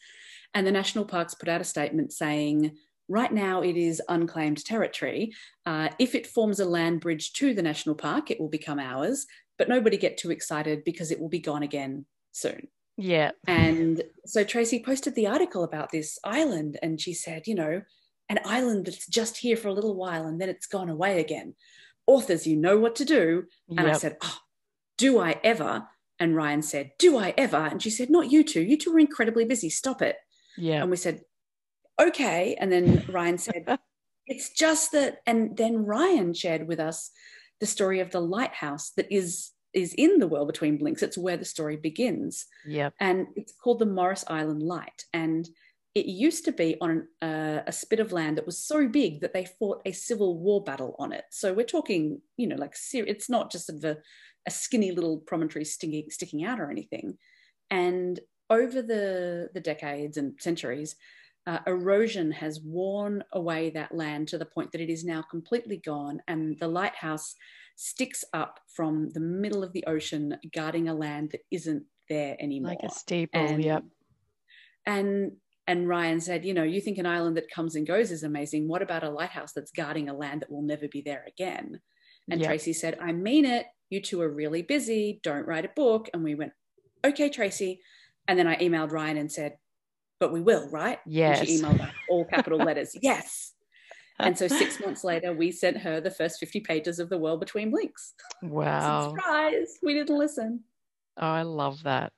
and 0.53 0.65
the 0.65 0.71
national 0.71 1.05
parks 1.05 1.33
put 1.33 1.49
out 1.49 1.61
a 1.61 1.65
statement 1.65 2.13
saying 2.13 2.77
Right 3.09 3.31
now, 3.31 3.61
it 3.61 3.77
is 3.77 4.01
unclaimed 4.09 4.63
territory. 4.65 5.33
Uh, 5.65 5.89
if 5.97 6.13
it 6.13 6.27
forms 6.27 6.59
a 6.59 6.65
land 6.65 6.99
bridge 6.99 7.31
to 7.33 7.53
the 7.53 7.61
national 7.61 7.95
park, 7.95 8.29
it 8.29 8.39
will 8.39 8.49
become 8.49 8.79
ours. 8.79 9.25
But 9.57 9.69
nobody 9.69 9.97
get 9.97 10.17
too 10.17 10.29
excited 10.29 10.83
because 10.83 11.09
it 11.09 11.19
will 11.19 11.29
be 11.29 11.39
gone 11.39 11.63
again 11.63 12.05
soon. 12.33 12.67
Yeah. 12.97 13.31
And 13.47 14.03
so 14.25 14.43
Tracey 14.43 14.83
posted 14.83 15.15
the 15.15 15.27
article 15.27 15.63
about 15.63 15.91
this 15.91 16.19
island, 16.23 16.77
and 16.81 16.99
she 16.99 17.13
said, 17.13 17.47
you 17.47 17.55
know, 17.55 17.81
an 18.29 18.39
island 18.43 18.87
that's 18.87 19.07
just 19.07 19.37
here 19.37 19.55
for 19.55 19.69
a 19.69 19.73
little 19.73 19.95
while 19.95 20.25
and 20.25 20.41
then 20.41 20.49
it's 20.49 20.67
gone 20.67 20.89
away 20.89 21.21
again. 21.21 21.55
Authors, 22.07 22.45
you 22.45 22.57
know 22.57 22.77
what 22.77 22.97
to 22.97 23.05
do. 23.05 23.45
And 23.69 23.87
yep. 23.87 23.95
I 23.95 23.97
said, 23.97 24.17
oh, 24.21 24.37
do 24.97 25.19
I 25.19 25.39
ever? 25.43 25.87
And 26.19 26.35
Ryan 26.35 26.61
said, 26.61 26.91
do 26.97 27.17
I 27.17 27.33
ever? 27.37 27.57
And 27.57 27.81
she 27.81 27.89
said, 27.89 28.09
not 28.09 28.31
you 28.31 28.43
two. 28.43 28.61
You 28.61 28.77
two 28.77 28.95
are 28.95 28.99
incredibly 28.99 29.45
busy. 29.45 29.69
Stop 29.69 30.01
it. 30.01 30.17
Yeah. 30.57 30.81
And 30.81 30.89
we 30.89 30.97
said, 30.97 31.21
okay. 32.01 32.55
And 32.59 32.71
then 32.71 33.05
Ryan 33.07 33.37
said, 33.37 33.79
it's 34.27 34.49
just 34.49 34.91
that, 34.93 35.19
and 35.27 35.55
then 35.55 35.85
Ryan 35.85 36.33
shared 36.33 36.67
with 36.67 36.79
us 36.79 37.11
the 37.59 37.65
story 37.65 37.99
of 37.99 38.11
the 38.11 38.21
lighthouse 38.21 38.91
that 38.91 39.11
is 39.11 39.51
is 39.73 39.93
in 39.93 40.17
the 40.17 40.27
world 40.27 40.47
between 40.47 40.77
blinks. 40.77 41.03
It's 41.03 41.17
where 41.17 41.37
the 41.37 41.45
story 41.45 41.75
begins. 41.75 42.47
yeah 42.65 42.89
And 42.99 43.27
it's 43.35 43.53
called 43.53 43.79
the 43.79 43.85
Morris 43.85 44.23
Island 44.27 44.63
Light. 44.63 45.03
And 45.13 45.47
it 45.97 46.05
used 46.05 46.45
to 46.45 46.51
be 46.51 46.77
on 46.79 47.07
uh, 47.21 47.59
a 47.65 47.71
spit 47.71 47.99
of 47.99 48.11
land 48.11 48.37
that 48.37 48.45
was 48.45 48.57
so 48.57 48.87
big 48.87 49.21
that 49.21 49.33
they 49.33 49.45
fought 49.45 49.81
a 49.85 49.91
civil 49.91 50.37
war 50.37 50.63
battle 50.63 50.95
on 50.99 51.11
it. 51.11 51.25
So 51.31 51.53
we're 51.53 51.65
talking, 51.65 52.21
you 52.37 52.47
know, 52.47 52.55
like 52.55 52.75
it's 52.93 53.29
not 53.29 53.51
just 53.51 53.65
sort 53.67 53.79
of 53.79 53.83
a, 53.83 53.97
a 54.45 54.51
skinny 54.51 54.91
little 54.91 55.17
promontory 55.17 55.65
sticking, 55.65 56.09
sticking 56.09 56.45
out 56.45 56.59
or 56.59 56.69
anything. 56.69 57.17
And 57.71 58.19
over 58.49 58.81
the, 58.81 59.49
the 59.53 59.59
decades 59.59 60.17
and 60.17 60.39
centuries, 60.39 60.95
uh, 61.47 61.59
erosion 61.65 62.31
has 62.31 62.61
worn 62.61 63.23
away 63.31 63.69
that 63.71 63.95
land 63.95 64.27
to 64.27 64.37
the 64.37 64.45
point 64.45 64.71
that 64.71 64.81
it 64.81 64.89
is 64.89 65.03
now 65.03 65.23
completely 65.31 65.77
gone. 65.77 66.21
And 66.27 66.59
the 66.59 66.67
lighthouse 66.67 67.35
sticks 67.75 68.23
up 68.33 68.59
from 68.75 69.09
the 69.11 69.19
middle 69.19 69.63
of 69.63 69.73
the 69.73 69.85
ocean, 69.87 70.37
guarding 70.53 70.89
a 70.89 70.93
land 70.93 71.31
that 71.31 71.41
isn't 71.51 71.83
there 72.09 72.35
anymore. 72.39 72.71
Like 72.71 72.83
a 72.83 72.93
steeple, 72.93 73.39
and, 73.39 73.63
yep. 73.63 73.83
And 74.85 75.31
and 75.67 75.87
Ryan 75.87 76.21
said, 76.21 76.45
you 76.45 76.53
know, 76.53 76.63
you 76.63 76.79
think 76.79 76.97
an 76.97 77.05
island 77.05 77.35
that 77.37 77.51
comes 77.51 77.75
and 77.75 77.85
goes 77.85 78.09
is 78.11 78.23
amazing. 78.23 78.67
What 78.67 78.81
about 78.81 79.03
a 79.03 79.09
lighthouse 79.09 79.51
that's 79.51 79.71
guarding 79.71 80.07
a 80.07 80.13
land 80.13 80.41
that 80.41 80.51
will 80.51 80.61
never 80.61 80.87
be 80.87 81.01
there 81.01 81.25
again? 81.27 81.81
And 82.29 82.39
yep. 82.39 82.49
Tracey 82.49 82.73
said, 82.73 82.97
I 83.01 83.11
mean 83.11 83.45
it. 83.45 83.65
You 83.89 84.01
two 84.01 84.21
are 84.21 84.29
really 84.29 84.61
busy. 84.61 85.19
Don't 85.23 85.45
write 85.45 85.65
a 85.65 85.71
book. 85.75 86.09
And 86.13 86.23
we 86.23 86.35
went, 86.35 86.53
okay, 87.05 87.29
Tracey. 87.29 87.81
And 88.27 88.39
then 88.39 88.47
I 88.47 88.57
emailed 88.57 88.91
Ryan 88.91 89.17
and 89.17 89.31
said, 89.31 89.57
but 90.19 90.31
we 90.31 90.41
will, 90.41 90.69
right? 90.69 90.99
Yes. 91.05 91.39
And 91.39 91.47
she 91.47 91.59
emailed 91.59 91.77
back 91.77 91.93
all 92.09 92.25
capital 92.25 92.59
letters, 92.65 92.95
yes. 93.01 93.53
And 94.19 94.37
so 94.37 94.47
six 94.47 94.79
months 94.79 95.03
later, 95.03 95.31
we 95.31 95.51
sent 95.51 95.77
her 95.77 96.01
the 96.01 96.09
first 96.09 96.39
50 96.39 96.61
pages 96.61 96.97
of 96.99 97.09
The 97.09 97.17
World 97.17 97.39
Between 97.39 97.71
Blinks. 97.71 98.13
Wow. 98.41 99.09
Surprise. 99.15 99.77
We 99.83 99.93
didn't 99.93 100.17
listen. 100.17 100.63
Oh, 101.17 101.27
I 101.27 101.41
love 101.41 101.83
that. 101.83 102.13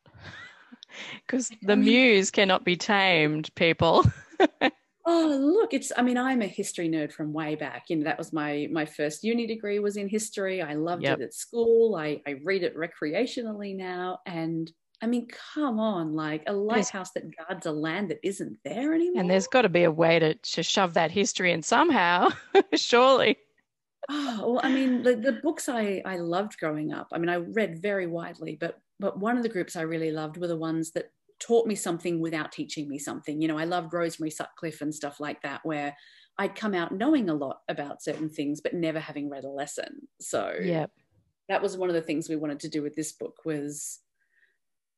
Because 1.26 1.52
the 1.62 1.76
muse 1.76 2.32
cannot 2.32 2.66
be 2.66 2.76
tamed, 2.76 3.54
people. 3.56 4.04
oh, 5.06 5.38
look, 5.40 5.74
it's 5.74 5.92
I 5.96 6.02
mean, 6.02 6.18
I'm 6.18 6.42
a 6.42 6.48
history 6.48 6.90
nerd 6.90 7.12
from 7.12 7.34
way 7.34 7.56
back. 7.56 7.86
You 7.90 7.98
know, 7.98 8.06
that 8.06 8.18
was 8.18 8.34
my 8.34 8.68
my 8.72 8.86
first 8.86 9.24
uni 9.24 9.48
degree 9.48 9.80
was 9.80 9.98
in 9.98 10.10
history. 10.10 10.62
I 10.62 10.74
loved 10.74 11.04
yep. 11.04 11.20
it 11.20 11.24
at 11.24 11.34
school. 11.34 11.96
I, 11.96 12.22
I 12.28 12.38
read 12.44 12.64
it 12.64 12.76
recreationally 12.76 13.76
now. 13.76 14.20
And 14.26 14.72
I 15.02 15.08
mean, 15.08 15.28
come 15.54 15.80
on, 15.80 16.14
like 16.14 16.44
a 16.48 16.54
lighthouse 16.54 17.12
that 17.12 17.24
guards 17.38 17.66
a 17.66 17.72
land 17.72 18.10
that 18.10 18.20
isn't 18.22 18.58
there 18.66 18.94
anymore. 18.94 19.22
And 19.22 19.30
there's 19.30 19.48
got 19.48 19.62
to 19.62 19.70
be 19.70 19.84
a 19.84 19.92
way 19.92 20.20
to, 20.20 20.34
to 20.34 20.64
shove 20.64 20.94
that 20.96 21.12
history 21.12 21.54
in 21.54 21.62
somehow, 21.64 22.30
surely. 22.76 23.38
Oh, 24.10 24.54
well, 24.54 24.62
I 24.62 24.72
mean, 24.72 25.04
the, 25.04 25.16
the 25.16 25.34
books 25.34 25.70
I, 25.70 26.02
I 26.06 26.18
loved 26.18 26.58
growing 26.60 26.92
up, 26.92 27.08
I 27.14 27.18
mean, 27.18 27.30
I 27.30 27.36
read 27.36 27.82
very 27.82 28.08
widely, 28.08 28.58
but 28.60 28.80
but 29.00 29.20
one 29.20 29.38
of 29.38 29.44
the 29.44 29.50
groups 29.50 29.76
I 29.76 29.82
really 29.82 30.12
loved 30.12 30.38
were 30.38 30.48
the 30.48 30.58
ones 30.58 30.92
that 30.92 31.12
taught 31.40 31.68
me 31.68 31.76
something 31.76 32.20
without 32.20 32.52
teaching 32.52 32.88
me 32.90 33.00
something. 33.00 33.42
You 33.42 33.48
know, 33.48 33.58
I 33.58 33.64
loved 33.64 33.94
Rosemary 33.94 34.32
Sutcliff 34.32 34.82
and 34.82 34.94
stuff 34.94 35.20
like 35.20 35.42
that, 35.42 35.62
where 35.64 35.96
I'd 36.38 36.56
come 36.56 36.74
out 36.74 36.92
knowing 36.92 37.30
a 37.30 37.34
lot 37.34 37.60
about 37.70 38.04
certain 38.04 38.30
things, 38.30 38.62
but 38.62 38.74
never 38.74 39.00
having 39.00 39.30
read 39.30 39.46
a 39.46 39.50
lesson. 39.50 40.08
So 40.20 40.54
yeah, 40.62 40.88
that 41.48 41.62
was 41.62 41.78
one 41.78 41.90
of 41.90 41.96
the 41.96 42.02
things 42.02 42.30
we 42.30 42.36
wanted 42.36 42.60
to 42.62 42.70
do 42.70 42.82
with 42.82 42.96
this 42.96 43.14
book 43.14 43.38
was 43.46 44.00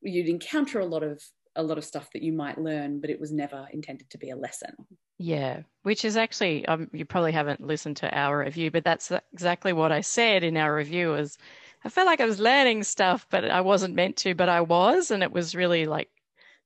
you'd 0.02 0.30
encounter 0.30 0.80
a 0.80 0.86
lot 0.86 1.04
of 1.04 1.22
a 1.58 1.64
lot 1.64 1.78
of 1.78 1.84
stuff 1.84 2.10
that 2.14 2.22
you 2.22 2.32
might 2.32 2.58
learn, 2.58 3.02
but 3.02 3.10
it 3.10 3.20
was 3.20 3.34
never 3.34 3.68
intended 3.74 4.10
to 4.10 4.18
be 4.18 4.30
a 4.30 4.36
lesson. 4.36 4.74
Yeah, 5.18 5.62
which 5.84 6.06
is 6.06 6.16
actually 6.16 6.66
um, 6.66 6.90
you 6.94 7.06
probably 7.06 7.34
haven't 7.34 7.62
listened 7.62 7.98
to 7.98 8.18
our 8.18 8.40
review, 8.40 8.72
but 8.72 8.84
that's 8.84 9.12
exactly 9.34 9.74
what 9.74 9.92
I 9.92 10.02
said 10.02 10.44
in 10.44 10.58
our 10.58 10.74
review. 10.74 11.10
Was 11.10 11.38
I 11.84 11.90
felt 11.90 12.06
like 12.06 12.22
I 12.22 12.26
was 12.26 12.40
learning 12.40 12.84
stuff, 12.84 13.26
but 13.30 13.46
I 13.46 13.62
wasn't 13.62 13.96
meant 13.96 14.18
to, 14.18 14.36
but 14.36 14.50
I 14.50 14.62
was, 14.62 15.12
and 15.12 15.24
it 15.24 15.32
was 15.32 15.56
really 15.56 15.86
like 15.86 16.10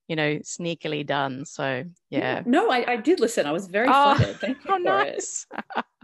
you 0.08 0.16
know 0.16 0.36
sneakily 0.40 1.06
done. 1.06 1.46
So 1.46 1.84
yeah. 2.10 2.44
No, 2.46 2.70
I, 2.70 2.94
I 2.94 2.98
did 2.98 3.20
listen. 3.20 3.46
I 3.46 3.52
was 3.52 3.68
very 3.68 3.88
oh, 3.90 4.16
flattered. 4.16 4.36
Thank 4.42 4.64
you 4.66 4.72
oh, 4.74 4.78
nice. 4.78 5.48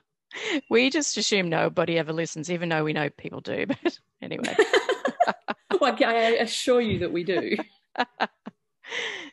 we 0.69 0.89
just 0.89 1.17
assume 1.17 1.49
nobody 1.49 1.97
ever 1.97 2.13
listens, 2.13 2.49
even 2.49 2.69
though 2.69 2.83
we 2.83 2.93
know 2.93 3.09
people 3.09 3.41
do. 3.41 3.65
But 3.83 3.99
anyway. 4.21 4.55
well, 5.79 5.95
I 5.99 6.37
assure 6.39 6.79
you 6.79 6.99
that 6.99 7.11
we 7.11 7.23
do. 7.23 7.57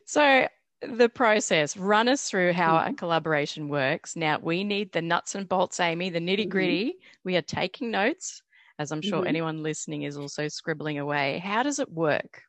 so 0.07 0.49
the 0.81 1.09
process 1.09 1.77
run 1.77 2.09
us 2.09 2.31
through 2.31 2.53
how 2.53 2.79
mm-hmm. 2.79 2.91
a 2.91 2.95
collaboration 2.95 3.69
works 3.69 4.15
now 4.15 4.39
we 4.41 4.63
need 4.63 4.93
the 4.93 5.03
nuts 5.03 5.35
and 5.35 5.49
bolts 5.49 5.81
Amie 5.81 6.11
the 6.11 6.21
nitty 6.21 6.49
gritty 6.49 6.85
mm-hmm. 6.91 7.19
we 7.25 7.37
are 7.37 7.43
taking 7.43 7.91
notes 7.91 8.43
as 8.79 8.93
i'm 8.93 9.03
sure 9.03 9.19
mm-hmm. 9.19 9.29
anyone 9.29 9.63
listening 9.63 10.03
is 10.03 10.17
also 10.17 10.49
scribbling 10.49 10.99
away 10.99 11.39
how 11.45 11.63
does 11.63 11.79
it 11.79 11.91
work 11.91 12.43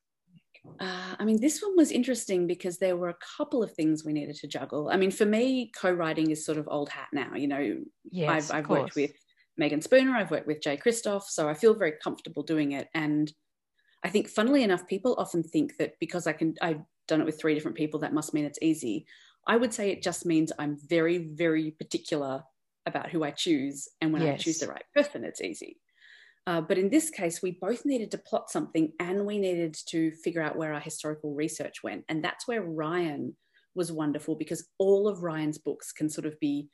uh, 0.80 1.16
I 1.18 1.26
mean, 1.26 1.40
this 1.40 1.62
one 1.62 1.76
was 1.78 1.92
interesting 1.92 2.48
because 2.48 2.78
there 2.78 2.98
were 2.98 3.10
a 3.10 3.18
couple 3.38 3.64
of 3.64 3.74
things 3.74 4.04
we 4.04 4.14
needed 4.14 4.36
to 4.36 4.48
juggle. 4.48 4.90
I 4.92 4.98
mean, 4.98 5.12
for 5.12 5.26
me, 5.26 5.72
co-writing 5.76 6.32
is 6.32 6.46
sort 6.46 6.58
of 6.58 6.68
old 6.70 6.90
hat 6.90 7.08
now. 7.14 7.36
You 7.36 7.48
know, 7.48 7.78
yes, 8.12 8.52
I've, 8.52 8.60
I've 8.60 8.70
worked 8.70 8.96
with 8.96 9.12
Meagan 9.58 9.82
Spooner, 9.82 10.16
I've 10.16 10.32
worked 10.32 10.48
with 10.48 10.62
Jay 10.62 10.78
Kristoff, 10.78 11.24
so 11.24 11.50
I 11.50 11.54
feel 11.54 11.74
very 11.74 11.94
comfortable 12.04 12.44
doing 12.44 12.74
it. 12.74 12.88
And 12.94 13.32
I 14.04 14.10
think, 14.10 14.30
funnily 14.30 14.64
enough, 14.64 14.88
people 14.88 15.16
often 15.18 15.44
think 15.44 15.78
that 15.78 15.94
because 16.00 16.28
I 16.28 16.34
can, 16.34 16.56
I've 16.62 16.82
done 17.08 17.22
it 17.22 17.26
with 17.26 17.40
three 17.40 17.54
different 17.54 17.78
people, 17.78 18.00
that 18.02 18.14
must 18.14 18.34
mean 18.34 18.46
it's 18.46 18.60
easy. 18.62 19.06
I 19.48 19.58
would 19.58 19.74
say 19.74 19.90
it 19.90 20.04
just 20.04 20.26
means 20.26 20.52
I'm 20.58 20.78
very, 20.88 21.18
very 21.18 21.72
particular 21.72 22.44
about 22.86 23.10
who 23.10 23.24
I 23.24 23.32
choose. 23.32 23.88
And 24.00 24.14
when 24.14 24.22
yes. 24.22 24.40
I 24.40 24.44
choose 24.44 24.60
the 24.60 24.68
right 24.68 24.84
person, 24.96 25.24
it's 25.24 25.42
easy. 25.42 25.78
Uh, 26.50 26.60
but 26.60 26.80
in 26.80 26.90
this 26.90 27.12
case, 27.12 27.44
we 27.44 27.60
both 27.62 27.86
needed 27.86 28.10
to 28.10 28.18
plot 28.18 28.50
something 28.50 28.92
and 29.00 29.24
we 29.24 29.38
needed 29.38 29.78
to 29.86 30.10
figure 30.24 30.42
out 30.42 30.56
where 30.56 30.74
our 30.74 30.80
historical 30.80 31.36
research 31.36 31.84
went. 31.84 32.04
And 32.10 32.24
that's 32.24 32.48
where 32.48 32.64
Ryan 32.64 33.36
was 33.76 33.92
wonderful 33.92 34.34
because 34.34 34.68
all 34.80 35.08
of 35.08 35.22
Ryan's 35.22 35.60
books 35.60 35.92
can 35.92 36.10
sort 36.10 36.26
of 36.26 36.40
be 36.40 36.68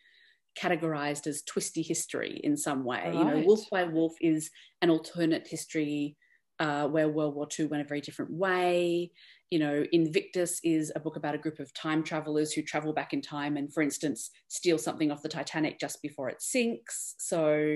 categorized 0.57 1.27
as 1.27 1.43
twisty 1.43 1.81
history 1.81 2.39
in 2.41 2.55
some 2.55 2.85
way. 2.85 3.01
Right. 3.03 3.13
You 3.15 3.25
know, 3.25 3.43
Wolf 3.45 3.65
by 3.69 3.83
Wolf 3.83 4.13
is 4.21 4.49
an 4.81 4.89
alternate 4.89 5.45
history 5.45 6.15
uh, 6.61 6.87
where 6.87 7.09
World 7.09 7.35
War 7.35 7.49
II 7.59 7.65
went 7.65 7.83
a 7.83 7.87
very 7.87 7.99
different 7.99 8.31
way. 8.31 9.11
You 9.51 9.59
know, 9.59 9.83
Invictus 9.91 10.61
is 10.63 10.89
a 10.95 11.01
book 11.01 11.17
about 11.17 11.35
a 11.35 11.37
group 11.37 11.59
of 11.59 11.73
time 11.73 12.01
travelers 12.01 12.53
who 12.53 12.61
travel 12.61 12.93
back 12.93 13.11
in 13.11 13.21
time 13.21 13.57
and, 13.57 13.73
for 13.73 13.83
instance, 13.83 14.31
steal 14.47 14.77
something 14.77 15.11
off 15.11 15.21
the 15.21 15.27
Titanic 15.27 15.81
just 15.81 16.01
before 16.01 16.29
it 16.29 16.41
sinks. 16.41 17.15
So 17.17 17.75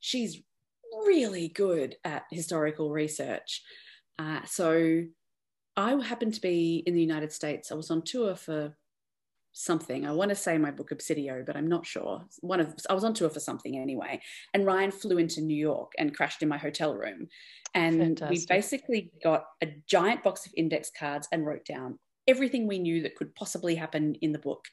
she's 0.00 0.42
really 1.06 1.48
good 1.48 1.96
at 2.04 2.24
historical 2.30 2.90
research. 2.90 3.62
Uh, 4.18 4.40
so 4.44 5.02
I 5.76 5.94
happened 6.02 6.34
to 6.34 6.40
be 6.40 6.82
in 6.86 6.94
the 6.94 7.00
United 7.00 7.32
States. 7.32 7.70
I 7.70 7.74
was 7.74 7.90
on 7.90 8.02
tour 8.02 8.34
for 8.34 8.76
something. 9.52 10.06
I 10.06 10.12
want 10.12 10.28
to 10.30 10.34
say 10.34 10.58
my 10.58 10.70
book 10.70 10.90
Obsidio, 10.90 11.44
but 11.44 11.56
I'm 11.56 11.68
not 11.68 11.86
sure. 11.86 12.24
One 12.40 12.60
of 12.60 12.74
I 12.88 12.94
was 12.94 13.04
on 13.04 13.14
tour 13.14 13.30
for 13.30 13.40
something 13.40 13.76
anyway. 13.78 14.20
And 14.54 14.66
Ryan 14.66 14.90
flew 14.90 15.18
into 15.18 15.40
New 15.40 15.56
York 15.56 15.92
and 15.98 16.14
crashed 16.14 16.42
in 16.42 16.48
my 16.48 16.58
hotel 16.58 16.94
room. 16.94 17.28
And 17.74 17.98
Fantastic. 17.98 18.30
we 18.30 18.46
basically 18.54 19.12
got 19.22 19.44
a 19.62 19.74
giant 19.86 20.22
box 20.22 20.46
of 20.46 20.52
index 20.56 20.90
cards 20.96 21.28
and 21.32 21.46
wrote 21.46 21.64
down 21.64 21.98
everything 22.26 22.66
we 22.66 22.78
knew 22.78 23.02
that 23.02 23.16
could 23.16 23.34
possibly 23.34 23.74
happen 23.74 24.14
in 24.20 24.32
the 24.32 24.38
book, 24.38 24.66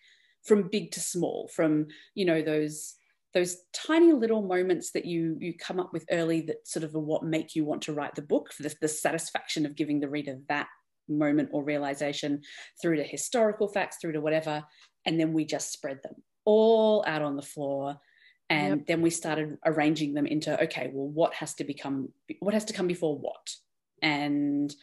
from 0.43 0.69
big 0.69 0.91
to 0.91 0.99
small, 0.99 1.47
from 1.47 1.87
you 2.13 2.25
know 2.25 2.41
those 2.41 2.95
those 3.35 3.57
tiny 3.73 4.13
little 4.13 4.41
moments 4.41 4.91
that 4.93 5.05
you 5.05 5.37
you 5.39 5.53
come 5.53 5.79
up 5.79 5.93
with 5.93 6.05
early 6.09 6.41
that 6.41 6.67
sort 6.67 6.83
of 6.83 6.95
are 6.95 6.99
what 6.99 7.23
make 7.23 7.53
you 7.53 7.65
want 7.65 7.83
to 7.83 7.93
write 7.93 8.15
the 8.15 8.21
book 8.21 8.51
for 8.51 8.63
the, 8.63 8.73
the 8.81 8.87
satisfaction 8.87 9.65
of 9.65 9.75
giving 9.75 9.99
the 9.99 10.09
reader 10.09 10.37
that 10.47 10.67
moment 11.07 11.49
or 11.51 11.63
realization 11.63 12.41
through 12.81 12.97
to 12.97 13.03
historical 13.03 13.67
facts, 13.67 13.97
through 14.01 14.13
to 14.13 14.21
whatever. 14.21 14.63
And 15.05 15.19
then 15.19 15.33
we 15.33 15.45
just 15.45 15.71
spread 15.71 15.99
them 16.03 16.15
all 16.45 17.03
out 17.07 17.21
on 17.21 17.35
the 17.35 17.41
floor. 17.41 17.97
And 18.49 18.77
yep. 18.77 18.87
then 18.87 19.01
we 19.01 19.09
started 19.09 19.57
arranging 19.65 20.13
them 20.13 20.25
into 20.25 20.61
okay, 20.63 20.91
well, 20.93 21.07
what 21.07 21.33
has 21.35 21.53
to 21.55 21.63
become, 21.63 22.09
what 22.39 22.53
has 22.53 22.65
to 22.65 22.73
come 22.73 22.87
before 22.87 23.17
what? 23.17 23.49
And, 24.01 24.73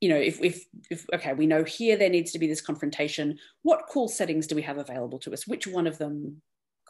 you 0.00 0.08
know, 0.08 0.16
if, 0.16 0.42
if, 0.42 0.64
if, 0.90 1.06
okay, 1.14 1.34
we 1.34 1.46
know 1.46 1.62
here 1.64 1.96
there 1.96 2.08
needs 2.08 2.32
to 2.32 2.38
be 2.38 2.46
this 2.46 2.62
confrontation. 2.62 3.38
What 3.62 3.84
cool 3.90 4.08
settings 4.08 4.46
do 4.46 4.54
we 4.54 4.62
have 4.62 4.78
available 4.78 5.18
to 5.20 5.32
us? 5.32 5.46
Which 5.46 5.66
one 5.66 5.86
of 5.86 5.98
them 5.98 6.40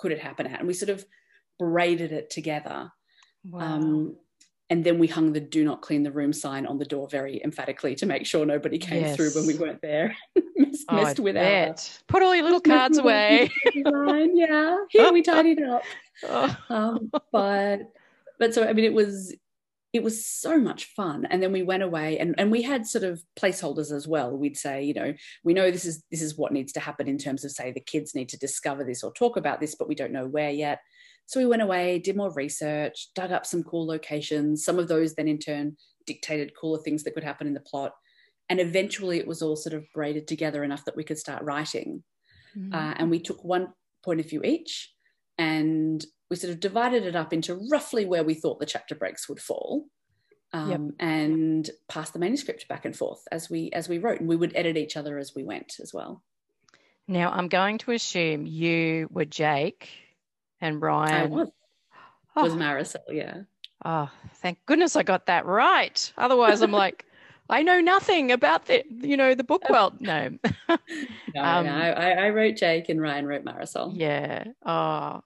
could 0.01 0.13
it 0.13 0.19
happen 0.19 0.47
at? 0.47 0.59
And 0.59 0.67
we 0.67 0.73
sort 0.73 0.89
of 0.89 1.05
braided 1.59 2.11
it 2.11 2.31
together. 2.31 2.91
Wow. 3.45 3.61
Um, 3.61 4.17
and 4.71 4.85
then 4.85 4.99
we 4.99 5.09
hung 5.09 5.33
the 5.33 5.41
do 5.41 5.65
not 5.65 5.83
clean 5.83 6.05
the 6.05 6.13
room 6.13 6.33
sign 6.33 6.65
on 6.65 6.79
the 6.79 6.85
door 6.87 7.07
very 7.09 7.43
emphatically 7.45 7.95
to 7.97 8.07
make 8.07 8.25
sure 8.25 8.47
nobody 8.47 8.79
came 8.79 9.03
yes. 9.03 9.17
through 9.17 9.31
when 9.35 9.47
we 9.47 9.59
weren't 9.59 9.83
there 9.83 10.17
messed, 10.57 10.85
oh, 10.89 10.97
messed 10.97 11.21
with 11.21 11.37
our 11.37 11.75
put 12.07 12.23
all 12.23 12.35
your 12.35 12.45
little 12.45 12.61
cards 12.61 12.97
away 12.97 13.51
yeah 13.75 14.77
here 14.89 15.13
we 15.13 15.23
tidied 15.23 15.61
up 15.63 15.83
um, 16.71 17.11
but 17.33 17.81
but 18.39 18.55
so 18.55 18.65
i 18.65 18.73
mean 18.73 18.85
it 18.85 18.95
was 18.95 19.35
it 19.93 20.03
was 20.03 20.25
so 20.25 20.59
much 20.59 20.85
fun. 20.97 21.27
And 21.27 21.43
then 21.43 21.53
we 21.53 21.63
went 21.63 21.83
away 21.83 22.19
and, 22.19 22.35
and 22.39 22.51
we 22.51 22.63
had 22.63 22.87
sort 22.87 23.05
of 23.05 23.23
placeholders 23.39 23.93
as 23.93 24.07
well. 24.07 24.37
We'd 24.37 24.57
say 24.57 24.85
you 24.85 24.95
know 24.95 25.15
we 25.45 25.55
know 25.55 25.71
this 25.71 25.85
is 25.85 26.05
this 26.11 26.23
is 26.23 26.39
what 26.39 26.53
needs 26.53 26.73
to 26.75 26.81
happen 26.81 27.09
in 27.09 27.19
terms 27.19 27.45
of 27.45 27.51
say 27.51 27.73
the 27.73 27.81
kids 27.81 28.15
need 28.15 28.29
to 28.31 28.39
discover 28.39 28.85
this 28.85 29.03
or 29.03 29.13
talk 29.13 29.37
about 29.37 29.61
this 29.61 29.75
but 29.75 29.89
we 29.89 29.95
don't 29.95 30.13
know 30.13 30.27
where 30.27 30.51
yet. 30.51 30.81
So 31.27 31.41
we 31.41 31.47
went 31.47 31.63
away 31.63 31.99
did 31.99 32.17
more 32.17 32.33
research 32.33 33.09
dug 33.15 33.33
up 33.33 33.47
some 33.47 33.63
cool 33.63 33.87
locations. 33.87 34.65
Some 34.65 34.79
of 34.79 34.89
those 34.89 35.15
then 35.15 35.29
in 35.29 35.39
turn 35.39 35.77
dictated 36.07 36.53
cooler 36.59 36.79
things 36.79 37.05
that 37.05 37.15
could 37.15 37.25
happen 37.25 37.47
in 37.47 37.55
the 37.55 37.61
plot. 37.61 37.93
And 38.49 38.59
eventually 38.59 39.19
it 39.19 39.29
was 39.29 39.43
all 39.43 39.55
sort 39.55 39.75
of 39.75 39.85
braided 39.95 40.27
together 40.27 40.65
enough 40.65 40.85
that 40.85 40.97
we 40.97 41.05
could 41.05 41.19
start 41.19 41.43
writing. 41.45 42.03
Mm-hmm. 42.57 42.75
uh, 42.75 42.95
and 42.97 43.11
we 43.11 43.21
took 43.21 43.45
one 43.45 43.69
point 44.03 44.19
of 44.19 44.29
view 44.29 44.43
each 44.43 44.93
and 45.41 46.05
we 46.29 46.37
sort 46.37 46.53
of 46.53 46.61
divided 46.61 47.07
it 47.07 47.17
up 47.17 47.33
into 47.33 47.59
roughly 47.71 48.05
where 48.05 48.23
we 48.23 48.35
thought 48.35 48.61
the 48.61 48.67
chapter 48.67 48.95
breaks 48.95 49.27
would 49.27 49.41
fall 49.41 49.87
um, 50.53 50.71
yep. 50.71 50.81
and 51.01 51.71
passed 51.89 52.13
the 52.13 52.19
manuscript 52.19 52.69
back 52.69 52.85
and 52.85 52.95
forth 52.95 53.23
as 53.33 53.49
we 53.49 53.71
as 53.73 53.89
we 53.89 53.97
wrote. 53.97 54.21
And 54.21 54.29
we 54.29 54.37
would 54.37 54.53
edit 54.55 54.77
each 54.77 54.99
other 54.99 55.19
as 55.19 55.35
we 55.35 55.43
went 55.43 55.77
as 55.83 55.95
well. 55.95 56.23
Now 57.09 57.31
i'm 57.31 57.49
going 57.49 57.79
to 57.79 57.93
assume 57.93 58.47
you 58.47 59.09
were 59.11 59.25
jake 59.25 59.89
and 60.61 60.81
ryan. 60.81 61.15
I 61.15 61.27
was, 61.27 61.49
oh. 62.37 62.43
was 62.43 62.53
marisol 62.53 62.99
yeah. 63.09 63.39
Oh 63.83 64.11
thank 64.35 64.59
goodness 64.67 64.95
i 64.95 65.03
got 65.03 65.27
that 65.27 65.47
right. 65.47 66.13
Otherwise 66.19 66.61
i'm 66.61 66.71
like 66.71 67.07
I 67.51 67.63
know 67.63 67.81
nothing 67.81 68.33
about 68.33 68.67
the, 68.67 68.85
you 68.89 69.17
know, 69.17 69.35
the 69.35 69.45
book 69.45 69.63
world. 69.71 69.95
No. 70.01 70.29
no, 70.29 71.43
um, 71.43 71.67
no 71.67 71.73
I, 71.73 72.11
I, 72.13 72.31
wrote 72.31 72.57
Jake 72.57 72.89
and 72.89 73.01
Ryan 73.01 73.27
wrote 73.27 73.45
Marisol. 73.45 73.93
Yeah. 73.95 74.45
Oh, 74.65 75.21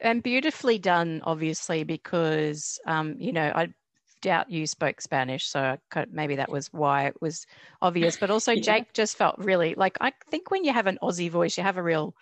and 0.00 0.22
beautifully 0.22 0.78
done, 0.78 1.20
obviously, 1.24 1.84
because 1.84 2.78
um, 2.86 3.16
you 3.18 3.32
know 3.32 3.52
I 3.54 3.72
doubt 4.20 4.50
you 4.50 4.66
spoke 4.66 5.00
Spanish, 5.00 5.48
so 5.48 5.78
maybe 6.10 6.36
that 6.36 6.50
was 6.50 6.72
why 6.72 7.06
it 7.06 7.20
was 7.20 7.46
obvious. 7.80 8.16
But 8.16 8.30
also, 8.30 8.52
yeah. 8.52 8.62
Jake 8.62 8.92
just 8.92 9.16
felt 9.16 9.36
really 9.38 9.74
like 9.76 9.96
I 10.00 10.12
think 10.30 10.50
when 10.50 10.64
you 10.64 10.72
have 10.72 10.86
an 10.86 10.98
Aussie 11.02 11.30
voice, 11.30 11.56
you 11.56 11.62
have 11.62 11.76
a 11.76 11.82
real 11.82 12.14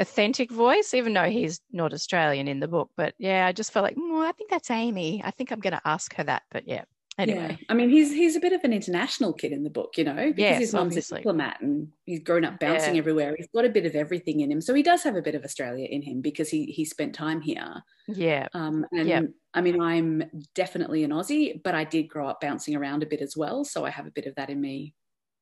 authentic 0.00 0.50
voice, 0.50 0.94
even 0.94 1.12
though 1.12 1.28
he's 1.28 1.60
not 1.70 1.92
Australian 1.92 2.48
in 2.48 2.60
the 2.60 2.68
book. 2.68 2.90
But 2.96 3.14
yeah, 3.18 3.46
I 3.46 3.52
just 3.52 3.72
felt 3.72 3.84
like, 3.84 3.96
well, 3.96 4.26
I 4.26 4.32
think 4.32 4.50
that's 4.50 4.70
Amie. 4.70 5.22
I 5.24 5.30
think 5.30 5.50
I'm 5.50 5.60
going 5.60 5.74
to 5.74 5.82
ask 5.84 6.14
her 6.14 6.24
that. 6.24 6.44
But 6.50 6.66
yeah, 6.66 6.84
Anyway, 7.18 7.58
yeah. 7.60 7.66
I 7.68 7.74
mean, 7.74 7.90
he's 7.90 8.10
he's 8.10 8.36
a 8.36 8.40
bit 8.40 8.54
of 8.54 8.64
an 8.64 8.72
international 8.72 9.34
kid 9.34 9.52
in 9.52 9.64
the 9.64 9.70
book, 9.70 9.98
you 9.98 10.04
know, 10.04 10.14
because 10.14 10.38
yes, 10.38 10.58
his 10.60 10.72
mom's 10.72 10.96
a 10.96 11.16
diplomat 11.16 11.60
and 11.60 11.88
he's 12.06 12.20
grown 12.20 12.42
up 12.44 12.58
bouncing 12.58 12.94
yeah. 12.94 13.00
everywhere. 13.00 13.34
He's 13.36 13.48
got 13.54 13.66
a 13.66 13.68
bit 13.68 13.84
of 13.84 13.94
everything 13.94 14.40
in 14.40 14.50
him, 14.50 14.62
so 14.62 14.72
he 14.72 14.82
does 14.82 15.02
have 15.02 15.14
a 15.14 15.20
bit 15.20 15.34
of 15.34 15.44
Australia 15.44 15.86
in 15.90 16.00
him 16.00 16.22
because 16.22 16.48
he 16.48 16.64
he 16.66 16.86
spent 16.86 17.14
time 17.14 17.42
here. 17.42 17.82
Yeah. 18.08 18.48
Um, 18.54 18.86
and 18.92 19.08
yeah. 19.08 19.20
I 19.52 19.60
mean, 19.60 19.78
I'm 19.78 20.24
definitely 20.54 21.04
an 21.04 21.10
Aussie, 21.10 21.62
but 21.62 21.74
I 21.74 21.84
did 21.84 22.04
grow 22.04 22.28
up 22.28 22.40
bouncing 22.40 22.76
around 22.76 23.02
a 23.02 23.06
bit 23.06 23.20
as 23.20 23.36
well, 23.36 23.62
so 23.62 23.84
I 23.84 23.90
have 23.90 24.06
a 24.06 24.10
bit 24.10 24.24
of 24.24 24.34
that 24.36 24.48
in 24.48 24.58
me, 24.58 24.94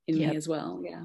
in 0.08 0.16
yep. 0.16 0.32
me 0.32 0.36
as 0.36 0.48
well. 0.48 0.80
Yeah. 0.84 1.04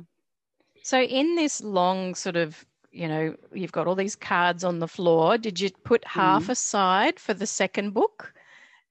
So 0.82 0.99
in 0.99 1.36
this 1.36 1.61
long 1.61 2.16
sort 2.16 2.38
of 2.38 2.66
you 2.91 3.09
know, 3.09 3.36
you've 3.53 3.74
got 3.74 3.88
all 3.88 3.95
these 3.95 4.16
cards 4.16 4.63
on 4.63 4.80
the 4.80 4.88
floor. 4.88 5.38
Did 5.38 5.59
you 5.59 5.70
put 5.84 6.07
half 6.07 6.45
mm. 6.45 6.49
aside 6.49 7.20
for 7.20 7.34
the 7.34 7.45
second 7.45 7.93
book? 7.93 8.34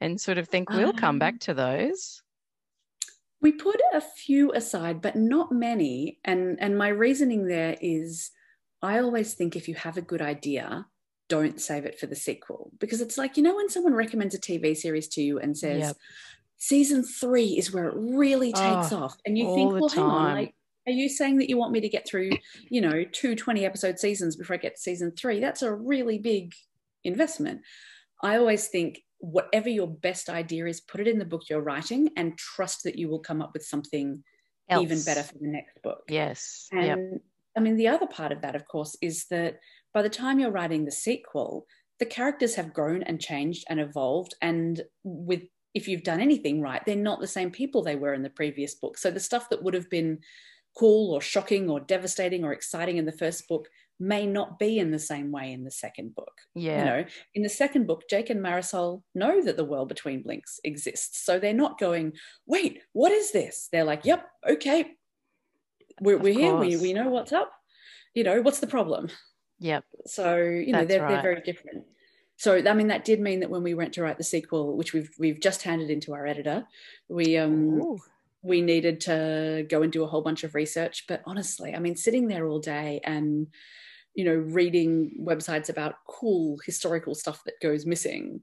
And 0.05 0.21
sort 0.21 0.39
of 0.39 0.49
think 0.49 0.71
we'll 0.71 0.91
um, 0.91 0.97
come 0.97 1.19
back 1.19 1.35
um, 1.35 1.39
to 1.41 1.55
those? 1.55 2.23
We 3.41 3.53
put 3.53 3.81
a 3.93 4.01
few 4.01 4.53
aside, 4.53 5.01
but 5.01 5.17
not 5.17 5.51
many. 5.51 6.19
And 6.25 6.59
and 6.61 6.77
my 6.77 6.89
reasoning 6.89 7.47
there 7.47 7.77
is 7.81 8.31
I 8.83 9.01
always 9.01 9.35
think 9.35 9.57
if 9.57 9.67
you 9.67 9.75
have 9.77 9.97
a 9.97 10.03
good 10.03 10.21
idea, 10.21 10.87
don't 11.29 11.61
save 11.61 11.87
it 11.87 11.99
for 11.99 12.07
the 12.07 12.17
sequel. 12.17 12.71
Because 12.79 13.01
it's 13.01 13.17
like, 13.17 13.37
you 13.37 13.43
know, 13.43 13.57
when 13.57 13.71
someone 13.71 13.95
recommends 13.95 14.35
a 14.35 14.41
TV 14.41 14.77
series 14.77 15.09
to 15.09 15.23
you 15.23 15.39
and 15.39 15.57
says, 15.57 15.81
yep. 15.81 15.97
season 16.59 17.03
three 17.03 17.57
is 17.57 17.73
where 17.73 17.89
it 17.89 17.95
really 17.97 18.53
takes 18.53 18.93
oh, 18.93 19.05
off. 19.05 19.17
And 19.25 19.39
you 19.39 19.55
think, 19.55 19.73
well, 19.73 19.89
hang 19.89 20.05
on, 20.05 20.35
like, 20.35 20.55
are 20.87 20.93
you 20.93 21.09
saying 21.09 21.39
that 21.39 21.49
you 21.49 21.57
want 21.57 21.73
me 21.73 21.81
to 21.81 21.89
get 21.89 22.07
through, 22.07 22.33
you 22.69 22.83
know, 22.83 23.05
two 23.11 23.35
20 23.35 23.65
episode 23.65 23.99
seasons 23.99 24.37
before 24.37 24.55
I 24.55 24.59
get 24.59 24.77
to 24.77 24.83
season 24.83 25.13
three? 25.13 25.41
That's 25.41 25.63
a 25.63 25.73
really 25.73 26.19
big 26.19 26.53
investment. 27.05 27.63
I 28.23 28.37
always 28.37 28.69
think 28.69 29.01
whatever 29.25 29.69
your 29.69 29.89
best 29.89 30.29
idea 30.29 30.67
is, 30.67 30.81
put 30.81 31.01
it 31.01 31.09
in 31.09 31.19
the 31.19 31.25
book 31.25 31.43
you're 31.49 31.63
writing 31.63 32.11
and 32.17 32.37
trust 32.37 32.85
that 32.85 32.99
you 32.99 33.09
will 33.09 33.21
come 33.21 33.41
up 33.41 33.53
with 33.55 33.65
something 33.65 34.23
Else. 34.69 34.83
even 34.83 35.03
better 35.03 35.23
for 35.23 35.39
the 35.41 35.49
next 35.49 35.83
book. 35.83 36.03
Yes. 36.09 36.69
And 36.73 36.85
yep. 36.87 36.99
I 37.57 37.61
mean, 37.61 37.77
the 37.77 37.89
other 37.89 38.07
part 38.07 38.33
of 38.33 38.43
that, 38.43 38.55
of 38.55 38.69
course, 38.69 38.97
is 39.01 39.25
that 39.31 39.61
by 39.95 40.03
the 40.03 40.11
time 40.11 40.39
you're 40.39 40.51
writing 40.51 40.85
the 40.85 40.91
sequel, 40.91 41.67
the 41.99 42.07
characters 42.07 42.55
have 42.57 42.75
grown 42.75 43.03
and 43.03 43.21
changed 43.21 43.65
and 43.71 43.81
evolved. 43.81 44.35
And 44.43 44.83
with 45.05 45.45
if 45.73 45.89
you've 45.89 46.03
done 46.03 46.21
anything 46.21 46.61
right, 46.61 46.83
they're 46.85 46.97
not 46.97 47.21
the 47.21 47.27
same 47.27 47.51
people 47.51 47.83
they 47.83 47.97
were 47.97 48.15
in 48.15 48.23
the 48.23 48.31
previous 48.31 48.75
book. 48.75 48.99
So 48.99 49.11
the 49.11 49.21
stuff 49.21 49.49
that 49.49 49.63
would 49.63 49.75
have 49.75 49.91
been 49.91 50.19
cool 50.77 51.15
or 51.15 51.21
shocking 51.21 51.71
or 51.71 51.81
devastating 51.81 52.45
or 52.45 52.53
exciting 52.53 52.99
in 52.99 53.07
the 53.07 53.13
first 53.13 53.49
book 53.49 53.69
may 54.01 54.27
not 54.27 54.59
be 54.59 54.79
in 54.79 54.91
the 54.91 54.99
same 54.99 55.31
way 55.31 55.53
in 55.53 55.65
the 55.65 55.71
second 55.71 56.15
book. 56.15 56.41
Yeah. 56.55 56.79
You 56.79 56.85
know, 56.85 57.05
in 57.35 57.43
the 57.43 57.49
second 57.49 57.87
book, 57.87 58.05
Jake 58.11 58.31
and 58.31 58.41
Marisol 58.45 59.03
know 59.15 59.43
that 59.43 59.57
the 59.57 59.65
world 59.65 59.89
between 59.89 60.23
blinks 60.23 60.59
exists. 60.65 61.25
So 61.25 61.39
they're 61.39 61.55
not 61.55 61.79
going, 61.79 62.13
wait, 62.47 62.81
what 62.93 63.13
is 63.13 63.33
this? 63.33 63.69
They're 63.71 63.85
like, 63.85 64.05
yep, 64.05 64.27
okay. 64.49 64.93
We're, 66.01 66.19
we're 66.19 66.35
here. 66.35 66.57
We, 66.57 66.77
we 66.77 66.93
know 66.93 67.09
what's 67.09 67.33
up. 67.33 67.53
You 68.15 68.25
know, 68.25 68.43
what's 68.43 68.61
the 68.61 68.67
problem? 68.67 69.09
Yep. 69.61 69.85
So, 70.07 70.37
you 70.37 70.73
know, 70.73 70.85
they're, 70.85 71.03
right. 71.03 71.13
they're 71.13 71.23
very 71.23 71.41
different. 71.41 71.85
So, 72.37 72.61
I 72.67 72.75
mean, 72.75 72.89
that 72.89 73.05
did 73.05 73.21
mean 73.21 73.41
that 73.41 73.51
when 73.51 73.63
we 73.63 73.75
went 73.75 73.93
to 73.95 74.03
write 74.03 74.19
the 74.19 74.25
sequel, 74.25 74.77
which 74.77 74.93
we've, 74.93 75.11
we've 75.21 75.41
just 75.41 75.63
handed 75.63 75.89
into 75.89 76.13
our 76.13 76.27
editor, 76.27 76.67
we, 77.09 77.37
um, 77.37 77.81
Ooh 77.81 78.01
we 78.45 78.61
needed 78.61 79.01
to 79.01 79.67
go 79.71 79.83
and 79.83 79.91
do 79.91 80.05
a 80.05 80.07
whole 80.07 80.21
bunch 80.21 80.45
of 80.45 80.55
research. 80.55 81.07
But 81.09 81.23
honestly, 81.25 81.75
I 81.75 81.79
mean, 81.79 81.97
sitting 81.97 82.29
there 82.29 82.47
all 82.47 82.61
day 82.61 83.01
and 83.03 83.49
you 84.15 84.25
know, 84.25 84.35
reading 84.35 85.11
websites 85.21 85.69
about 85.69 85.97
cool 86.07 86.59
historical 86.65 87.15
stuff 87.15 87.43
that 87.45 87.61
goes 87.61 87.85
missing 87.85 88.41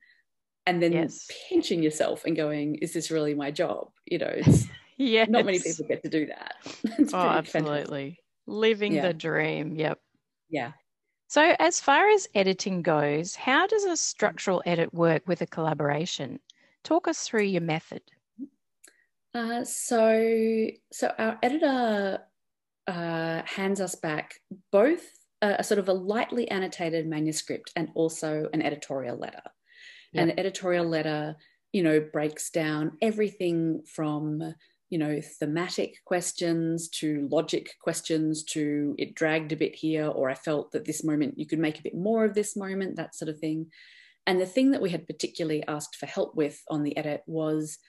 and 0.65 0.81
then 0.81 0.91
yes. 0.91 1.27
pinching 1.49 1.81
yourself 1.81 2.25
and 2.25 2.35
going, 2.35 2.75
is 2.75 2.93
this 2.93 3.09
really 3.09 3.33
my 3.33 3.51
job? 3.51 3.89
You 4.05 4.19
know, 4.19 4.31
it's 4.35 4.67
yes. 4.97 5.29
not 5.29 5.45
many 5.45 5.59
people 5.59 5.85
get 5.87 6.03
to 6.03 6.09
do 6.09 6.27
that. 6.27 6.55
oh, 7.13 7.17
absolutely. 7.17 8.01
Fantastic. 8.01 8.17
Living 8.47 8.93
yeah. 8.93 9.07
the 9.07 9.13
dream. 9.13 9.75
Yep. 9.75 9.99
Yeah. 10.49 10.71
So, 11.27 11.55
as 11.59 11.79
far 11.79 12.09
as 12.09 12.27
editing 12.35 12.81
goes, 12.81 13.35
how 13.35 13.65
does 13.65 13.85
a 13.85 13.95
structural 13.95 14.61
edit 14.65 14.93
work 14.93 15.23
with 15.27 15.41
a 15.41 15.47
collaboration? 15.47 16.39
Talk 16.83 17.07
us 17.07 17.25
through 17.25 17.43
your 17.43 17.61
method. 17.61 18.01
Uh, 19.33 19.63
so, 19.63 20.67
so 20.91 21.13
our 21.17 21.39
editor 21.41 22.19
uh, 22.87 23.41
hands 23.45 23.79
us 23.79 23.95
back 23.95 24.41
both 24.71 25.20
a, 25.41 25.57
a, 25.59 25.63
sort 25.63 25.79
of 25.79 25.89
a 25.89 25.93
lightly 25.93 26.49
annotated 26.49 27.07
manuscript 27.07 27.71
and 27.75 27.89
also 27.95 28.47
an 28.53 28.61
editorial 28.61 29.17
letter. 29.17 29.41
Yeah. 30.13 30.21
And 30.21 30.31
the 30.31 30.39
editorial 30.39 30.85
letter, 30.85 31.35
you 31.71 31.83
know, 31.83 31.99
breaks 31.99 32.49
down 32.49 32.97
everything 33.01 33.83
from 33.85 34.55
you 34.91 34.97
know 34.97 35.21
thematic 35.39 35.95
questions 36.05 36.89
to 36.89 37.27
logic 37.31 37.75
questions 37.81 38.43
to 38.43 38.93
it 38.99 39.15
dragged 39.15 39.53
a 39.53 39.55
bit 39.55 39.73
here 39.73 40.05
or 40.05 40.29
i 40.29 40.35
felt 40.35 40.73
that 40.73 40.83
this 40.83 41.01
moment 41.01 41.39
you 41.39 41.47
could 41.47 41.59
make 41.59 41.79
a 41.79 41.81
bit 41.81 41.95
more 41.95 42.25
of 42.25 42.35
this 42.35 42.57
moment 42.57 42.97
that 42.97 43.15
sort 43.15 43.29
of 43.29 43.39
thing 43.39 43.67
and 44.27 44.39
the 44.39 44.45
thing 44.45 44.71
that 44.71 44.81
we 44.81 44.89
had 44.89 45.07
particularly 45.07 45.63
asked 45.65 45.95
for 45.95 46.05
help 46.05 46.35
with 46.35 46.61
on 46.69 46.83
the 46.83 46.95
edit 46.97 47.23
was 47.25 47.79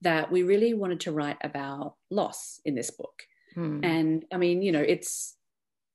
that 0.00 0.30
we 0.30 0.44
really 0.44 0.72
wanted 0.72 1.00
to 1.00 1.12
write 1.12 1.36
about 1.42 1.96
loss 2.10 2.60
in 2.64 2.76
this 2.76 2.92
book 2.92 3.24
hmm. 3.54 3.80
and 3.82 4.24
i 4.32 4.36
mean 4.36 4.62
you 4.62 4.70
know 4.70 4.80
it's 4.80 5.36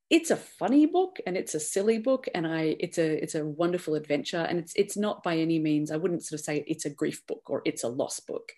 it's 0.09 0.31
a 0.31 0.37
funny 0.37 0.85
book 0.85 1.17
and 1.25 1.35
it's 1.35 1.53
a 1.53 1.59
silly 1.59 1.97
book 1.97 2.27
and 2.33 2.47
i 2.47 2.75
it's 2.79 2.97
a 2.97 3.21
it's 3.21 3.35
a 3.35 3.45
wonderful 3.45 3.95
adventure 3.95 4.45
and 4.49 4.59
it's 4.59 4.73
it's 4.75 4.97
not 4.97 5.23
by 5.23 5.37
any 5.37 5.59
means 5.59 5.91
i 5.91 5.97
wouldn't 5.97 6.23
sort 6.23 6.39
of 6.39 6.45
say 6.45 6.63
it's 6.67 6.85
a 6.85 6.89
grief 6.89 7.25
book 7.27 7.49
or 7.49 7.61
it's 7.65 7.83
a 7.83 7.89
loss 7.89 8.19
book 8.19 8.51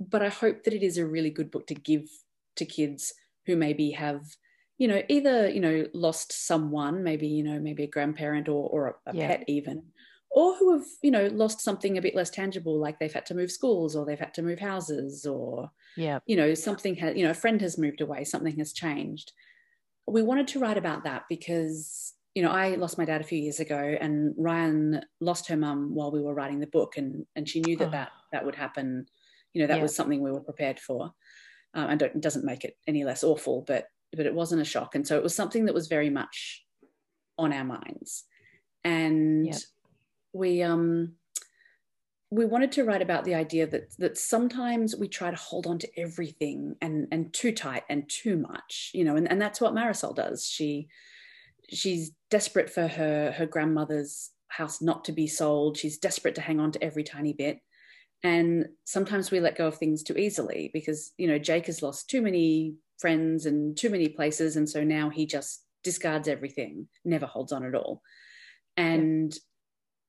but 0.00 0.22
i 0.22 0.28
hope 0.28 0.64
that 0.64 0.74
it 0.74 0.82
is 0.82 0.96
a 0.96 1.06
really 1.06 1.30
good 1.30 1.50
book 1.50 1.66
to 1.66 1.74
give 1.74 2.08
to 2.56 2.64
kids 2.64 3.12
who 3.46 3.56
maybe 3.56 3.90
have 3.90 4.22
you 4.78 4.88
know 4.88 5.02
either 5.08 5.48
you 5.48 5.60
know 5.60 5.86
lost 5.92 6.46
someone 6.46 7.04
maybe 7.04 7.28
you 7.28 7.42
know 7.42 7.60
maybe 7.60 7.84
a 7.84 7.90
grandparent 7.90 8.48
or 8.48 8.68
or 8.68 9.00
a, 9.06 9.10
a 9.10 9.16
yeah. 9.16 9.26
pet 9.28 9.44
even 9.46 9.82
or 10.30 10.54
who 10.56 10.72
have 10.72 10.86
you 11.02 11.10
know 11.10 11.26
lost 11.26 11.60
something 11.60 11.98
a 11.98 12.02
bit 12.02 12.14
less 12.14 12.30
tangible 12.30 12.78
like 12.78 12.98
they've 12.98 13.12
had 13.12 13.26
to 13.26 13.34
move 13.34 13.50
schools 13.50 13.94
or 13.94 14.06
they've 14.06 14.18
had 14.18 14.32
to 14.32 14.42
move 14.42 14.58
houses 14.58 15.26
or 15.26 15.70
yeah 15.96 16.20
you 16.26 16.36
know 16.36 16.54
something 16.54 16.94
has 16.94 17.16
you 17.16 17.24
know 17.24 17.30
a 17.30 17.34
friend 17.34 17.60
has 17.60 17.76
moved 17.76 18.00
away 18.00 18.24
something 18.24 18.56
has 18.56 18.72
changed 18.72 19.32
we 20.10 20.22
wanted 20.22 20.48
to 20.48 20.58
write 20.58 20.78
about 20.78 21.04
that 21.04 21.24
because 21.28 22.14
you 22.34 22.42
know 22.42 22.50
i 22.50 22.74
lost 22.74 22.98
my 22.98 23.04
dad 23.04 23.20
a 23.20 23.24
few 23.24 23.38
years 23.38 23.60
ago 23.60 23.96
and 24.00 24.34
ryan 24.36 25.00
lost 25.20 25.48
her 25.48 25.56
mum 25.56 25.94
while 25.94 26.10
we 26.10 26.22
were 26.22 26.34
writing 26.34 26.60
the 26.60 26.66
book 26.66 26.96
and 26.96 27.26
and 27.36 27.48
she 27.48 27.60
knew 27.60 27.76
that 27.76 27.88
oh. 27.88 27.92
that 27.92 28.10
that 28.32 28.44
would 28.44 28.54
happen. 28.54 29.06
You 29.52 29.62
know 29.62 29.68
that 29.68 29.76
yeah. 29.76 29.82
was 29.82 29.94
something 29.94 30.22
we 30.22 30.32
were 30.32 30.40
prepared 30.40 30.78
for. 30.78 31.12
Um, 31.72 31.90
and 31.90 32.02
it 32.02 32.20
doesn't 32.20 32.44
make 32.44 32.64
it 32.64 32.76
any 32.88 33.04
less 33.04 33.22
awful 33.22 33.64
but 33.66 33.86
but 34.12 34.26
it 34.26 34.34
wasn't 34.34 34.62
a 34.62 34.64
shock. 34.64 34.96
And 34.96 35.06
so 35.06 35.16
it 35.16 35.22
was 35.22 35.34
something 35.34 35.66
that 35.66 35.74
was 35.74 35.86
very 35.86 36.10
much 36.10 36.64
on 37.38 37.52
our 37.52 37.64
minds. 37.64 38.24
And 38.82 39.54
we 40.32 40.62
um 40.62 41.14
we 42.30 42.44
wanted 42.44 42.70
to 42.72 42.84
write 42.84 43.02
about 43.02 43.24
the 43.24 43.34
idea 43.34 43.66
that 43.66 43.96
that 43.98 44.16
sometimes 44.16 44.94
we 44.96 45.08
try 45.08 45.30
to 45.30 45.36
hold 45.36 45.66
on 45.66 45.78
to 45.78 45.88
everything 45.98 46.76
and 46.80 47.08
and 47.10 47.32
too 47.34 47.52
tight 47.52 47.82
and 47.88 48.08
too 48.08 48.36
much 48.36 48.90
you 48.94 49.04
know 49.04 49.16
and, 49.16 49.30
and 49.30 49.40
that's 49.40 49.60
what 49.60 49.74
marisol 49.74 50.14
does. 50.14 50.46
She 50.46 50.88
she's 51.68 52.12
desperate 52.30 52.70
for 52.70 52.86
her 52.86 53.32
her 53.32 53.46
grandmother's 53.46 54.30
house 54.48 54.80
not 54.80 55.04
to 55.04 55.12
be 55.12 55.26
sold. 55.26 55.76
She's 55.76 55.98
desperate 55.98 56.36
to 56.36 56.40
hang 56.40 56.60
on 56.60 56.72
to 56.72 56.82
every 56.82 57.04
tiny 57.04 57.32
bit. 57.32 57.58
And 58.22 58.66
sometimes 58.84 59.30
we 59.30 59.40
let 59.40 59.56
go 59.56 59.68
of 59.68 59.78
things 59.78 60.02
too 60.02 60.16
easily 60.16 60.70
because 60.72 61.12
you 61.18 61.26
know 61.26 61.38
jake 61.38 61.66
has 61.66 61.82
lost 61.82 62.08
too 62.08 62.22
many 62.22 62.74
friends 62.98 63.46
and 63.46 63.76
too 63.76 63.90
many 63.90 64.08
places. 64.08 64.56
And 64.56 64.68
so 64.68 64.84
now 64.84 65.10
he 65.10 65.26
just 65.26 65.64
discards 65.82 66.28
everything 66.28 66.86
never 67.04 67.26
holds 67.26 67.52
on 67.52 67.64
at 67.64 67.74
all. 67.74 68.02
And 68.76 69.36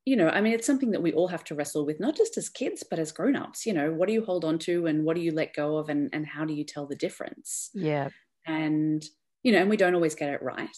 you 0.04 0.16
know, 0.16 0.28
I 0.28 0.40
mean, 0.40 0.52
it's 0.52 0.66
something 0.66 0.90
that 0.90 1.02
we 1.02 1.12
all 1.12 1.28
have 1.28 1.44
to 1.44 1.54
wrestle 1.54 1.86
with, 1.86 2.00
not 2.00 2.16
just 2.16 2.36
as 2.36 2.48
kids, 2.48 2.82
but 2.88 2.98
as 2.98 3.12
grown-ups. 3.12 3.64
You 3.66 3.72
know, 3.72 3.92
what 3.92 4.08
do 4.08 4.14
you 4.14 4.24
hold 4.24 4.44
on 4.44 4.58
to 4.60 4.86
and 4.86 5.04
what 5.04 5.14
do 5.14 5.22
you 5.22 5.32
let 5.32 5.54
go 5.54 5.76
of 5.76 5.88
and, 5.88 6.10
and 6.12 6.26
how 6.26 6.44
do 6.44 6.54
you 6.54 6.64
tell 6.64 6.86
the 6.86 6.96
difference? 6.96 7.70
Yeah. 7.72 8.08
And, 8.44 9.04
you 9.44 9.52
know, 9.52 9.58
and 9.58 9.70
we 9.70 9.76
don't 9.76 9.94
always 9.94 10.16
get 10.16 10.30
it 10.30 10.42
right. 10.42 10.76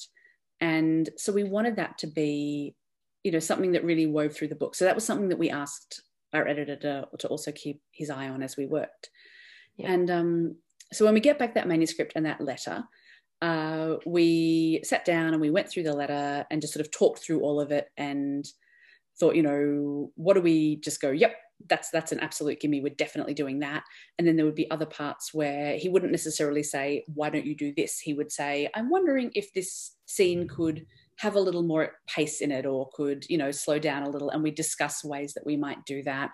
And 0.61 1.09
so 1.17 1.33
we 1.33 1.45
wanted 1.45 1.77
that 1.77 1.97
to 1.99 2.07
be, 2.07 2.75
you 3.23 3.33
know, 3.33 3.39
something 3.39 3.73
that 3.73 3.85
really 3.85 4.07
wove 4.07 4.37
through 4.37 4.49
the 4.49 4.55
book. 4.55 4.75
So 4.75 4.85
that 4.85 4.95
was 4.95 5.05
something 5.05 5.31
that 5.31 5.39
we 5.39 5.49
asked 5.49 6.03
our 6.35 6.47
editor 6.47 6.77
to, 6.77 7.09
to 7.19 7.29
also 7.29 7.51
keep 7.53 7.81
his 7.93 8.11
eye 8.11 8.29
on 8.29 8.43
as 8.43 8.57
we 8.59 8.67
worked. 8.67 9.09
Yeah. 9.79 9.93
And 9.93 10.11
um, 10.11 10.57
so 10.93 11.07
when 11.07 11.15
we 11.15 11.21
get 11.21 11.39
back 11.39 11.55
that 11.55 11.69
manuscript 11.69 12.13
and 12.15 12.27
that 12.27 12.43
letter, 12.43 12.85
uh, 13.41 13.97
we 14.05 14.81
sat 14.85 15.05
down 15.05 15.33
and 15.33 15.41
we 15.41 15.51
went 15.51 15.71
through 15.71 15.85
the 15.85 15.95
letter 15.95 16.47
and 16.51 16.61
just 16.61 16.75
sort 16.75 16.85
of 16.85 16.93
talked 16.93 17.21
through 17.21 17.41
all 17.41 17.61
of 17.61 17.73
it 17.73 17.89
and 17.97 18.45
thought, 19.19 19.37
you 19.37 19.43
know, 19.43 20.11
what 20.17 20.35
do 20.35 20.41
we 20.41 20.77
just 20.77 21.01
go, 21.01 21.11
yep, 21.11 21.35
that's 21.69 21.91
that's 21.91 22.13
an 22.13 22.21
absolute 22.21 22.61
gimme. 22.61 22.81
We're 22.81 22.95
definitely 22.95 23.35
doing 23.35 23.61
that. 23.61 23.85
And 24.19 24.27
then 24.27 24.37
there 24.37 24.45
would 24.45 24.55
be 24.55 24.71
other 24.71 24.87
parts 24.87 25.33
where 25.33 25.77
he 25.77 25.89
wouldn't 25.89 26.13
necessarily 26.13 26.63
say, 26.63 27.05
why 27.15 27.31
don't 27.31 27.47
you 27.47 27.57
do 27.57 27.73
this? 27.77 28.01
He 28.01 28.15
would 28.15 28.33
say, 28.33 28.69
I'm 28.75 28.91
wondering 28.91 29.31
if 29.35 29.53
this 29.53 29.97
scene 30.07 30.49
could 30.49 30.87
have 31.19 31.37
a 31.37 31.41
little 31.41 31.63
more 31.63 31.93
pace 32.09 32.41
in 32.41 32.51
it 32.51 32.67
or 32.67 32.89
could, 32.95 33.25
you 33.29 33.39
know, 33.39 33.51
slow 33.51 33.79
down 33.79 34.03
a 34.03 34.11
little. 34.11 34.31
And 34.31 34.43
we 34.43 34.51
discuss 34.51 35.05
ways 35.05 35.33
that 35.35 35.47
we 35.47 35.57
might 35.57 35.85
do 35.87 36.03
that. 36.03 36.31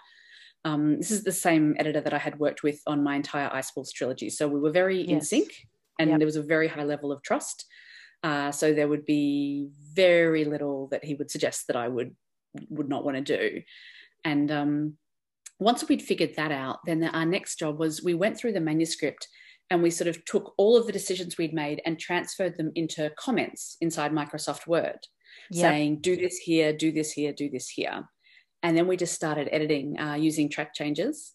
Um, 0.64 0.97
this 0.97 1.11
is 1.11 1.22
the 1.22 1.33
same 1.33 1.74
editor 1.78 2.01
that 2.01 2.14
I 2.14 2.18
had 2.18 2.39
worked 2.39 2.62
with 2.62 2.81
on 2.87 3.05
my 3.05 3.16
entire 3.16 3.51
Ice 3.53 3.72
Wolves 3.74 3.93
trilogy. 3.93 4.31
So 4.31 4.49
we 4.49 4.61
were 4.61 4.72
very 4.72 5.03
yes. 5.03 5.11
in 5.11 5.20
sync 5.20 5.49
and 5.99 6.11
yep. 6.11 6.18
there 6.18 6.26
was 6.26 6.37
a 6.37 6.43
very 6.43 6.68
high 6.68 6.85
level 6.85 7.12
of 7.12 7.22
trust. 7.22 7.66
Uh, 8.22 8.51
so 8.51 8.72
there 8.72 8.89
would 8.89 9.07
be 9.07 9.68
very 9.95 10.45
little 10.45 10.89
that 10.89 11.05
he 11.05 11.14
would 11.14 11.31
suggest 11.31 11.66
that 11.66 11.76
I 11.76 11.89
would 11.89 12.14
would 12.69 12.89
not 12.89 13.05
want 13.05 13.17
to 13.17 13.39
do. 13.39 13.63
And 14.25 14.51
um, 14.51 14.95
once 15.59 15.89
we'd 15.89 16.03
figured 16.03 16.35
that 16.37 16.53
out, 16.53 16.79
then 16.87 17.01
the, 17.01 17.09
our 17.11 17.27
next 17.27 17.59
job 17.59 17.79
was 17.79 18.03
we 18.03 18.15
went 18.15 18.37
through 18.37 18.53
the 18.53 18.61
manuscript 18.61 19.29
and 19.71 19.83
we 19.83 19.91
sort 19.91 20.09
of 20.09 20.25
took 20.25 20.53
all 20.59 20.77
of 20.77 20.87
the 20.87 20.93
decisions 20.93 21.39
we'd 21.39 21.55
made 21.55 21.81
and 21.87 21.99
transferred 21.99 22.57
them 22.57 22.73
into 22.75 23.11
comments 23.17 23.77
inside 23.81 24.11
Microsoft 24.11 24.67
Word, 24.67 24.99
yep. 25.51 25.71
saying, 25.71 26.01
do 26.01 26.17
this 26.17 26.39
here, 26.39 26.73
do 26.73 26.91
this 26.91 27.13
here, 27.13 27.33
do 27.33 27.49
this 27.49 27.69
here. 27.69 28.05
And 28.63 28.77
then 28.77 28.89
we 28.89 28.97
just 28.97 29.15
started 29.15 29.49
editing 29.53 29.99
uh, 29.99 30.15
using 30.15 30.49
track 30.49 30.75
changes. 30.75 31.35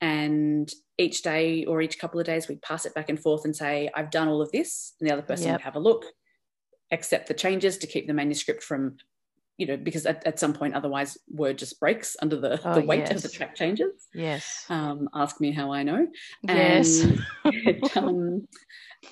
And 0.00 0.70
each 0.98 1.22
day 1.22 1.64
or 1.64 1.80
each 1.80 1.98
couple 1.98 2.18
of 2.18 2.26
days, 2.26 2.48
we'd 2.48 2.62
pass 2.62 2.86
it 2.86 2.94
back 2.94 3.08
and 3.08 3.20
forth 3.20 3.44
and 3.44 3.54
say, 3.54 3.90
I've 3.94 4.10
done 4.10 4.28
all 4.28 4.42
of 4.42 4.52
this. 4.52 4.94
And 5.00 5.08
the 5.08 5.12
other 5.12 5.22
person 5.22 5.46
yep. 5.46 5.54
would 5.54 5.64
have 5.64 5.76
a 5.76 5.80
look, 5.80 6.04
accept 6.90 7.28
the 7.28 7.34
changes 7.34 7.78
to 7.78 7.86
keep 7.86 8.06
the 8.06 8.14
manuscript 8.14 8.62
from 8.62 8.96
you 9.58 9.66
know, 9.66 9.76
because 9.76 10.04
at, 10.04 10.26
at 10.26 10.38
some 10.38 10.52
point, 10.52 10.74
otherwise, 10.74 11.16
word 11.28 11.58
just 11.58 11.80
breaks 11.80 12.16
under 12.20 12.36
the, 12.36 12.60
oh, 12.64 12.74
the 12.74 12.86
weight 12.86 13.00
yes. 13.00 13.12
of 13.12 13.22
the 13.22 13.28
track 13.28 13.54
changes. 13.54 14.06
Yes. 14.14 14.66
Um, 14.68 15.08
ask 15.14 15.40
me 15.40 15.50
how 15.50 15.72
I 15.72 15.82
know. 15.82 16.06
Yes. 16.42 17.06
And, 17.44 17.96
um, 17.96 18.48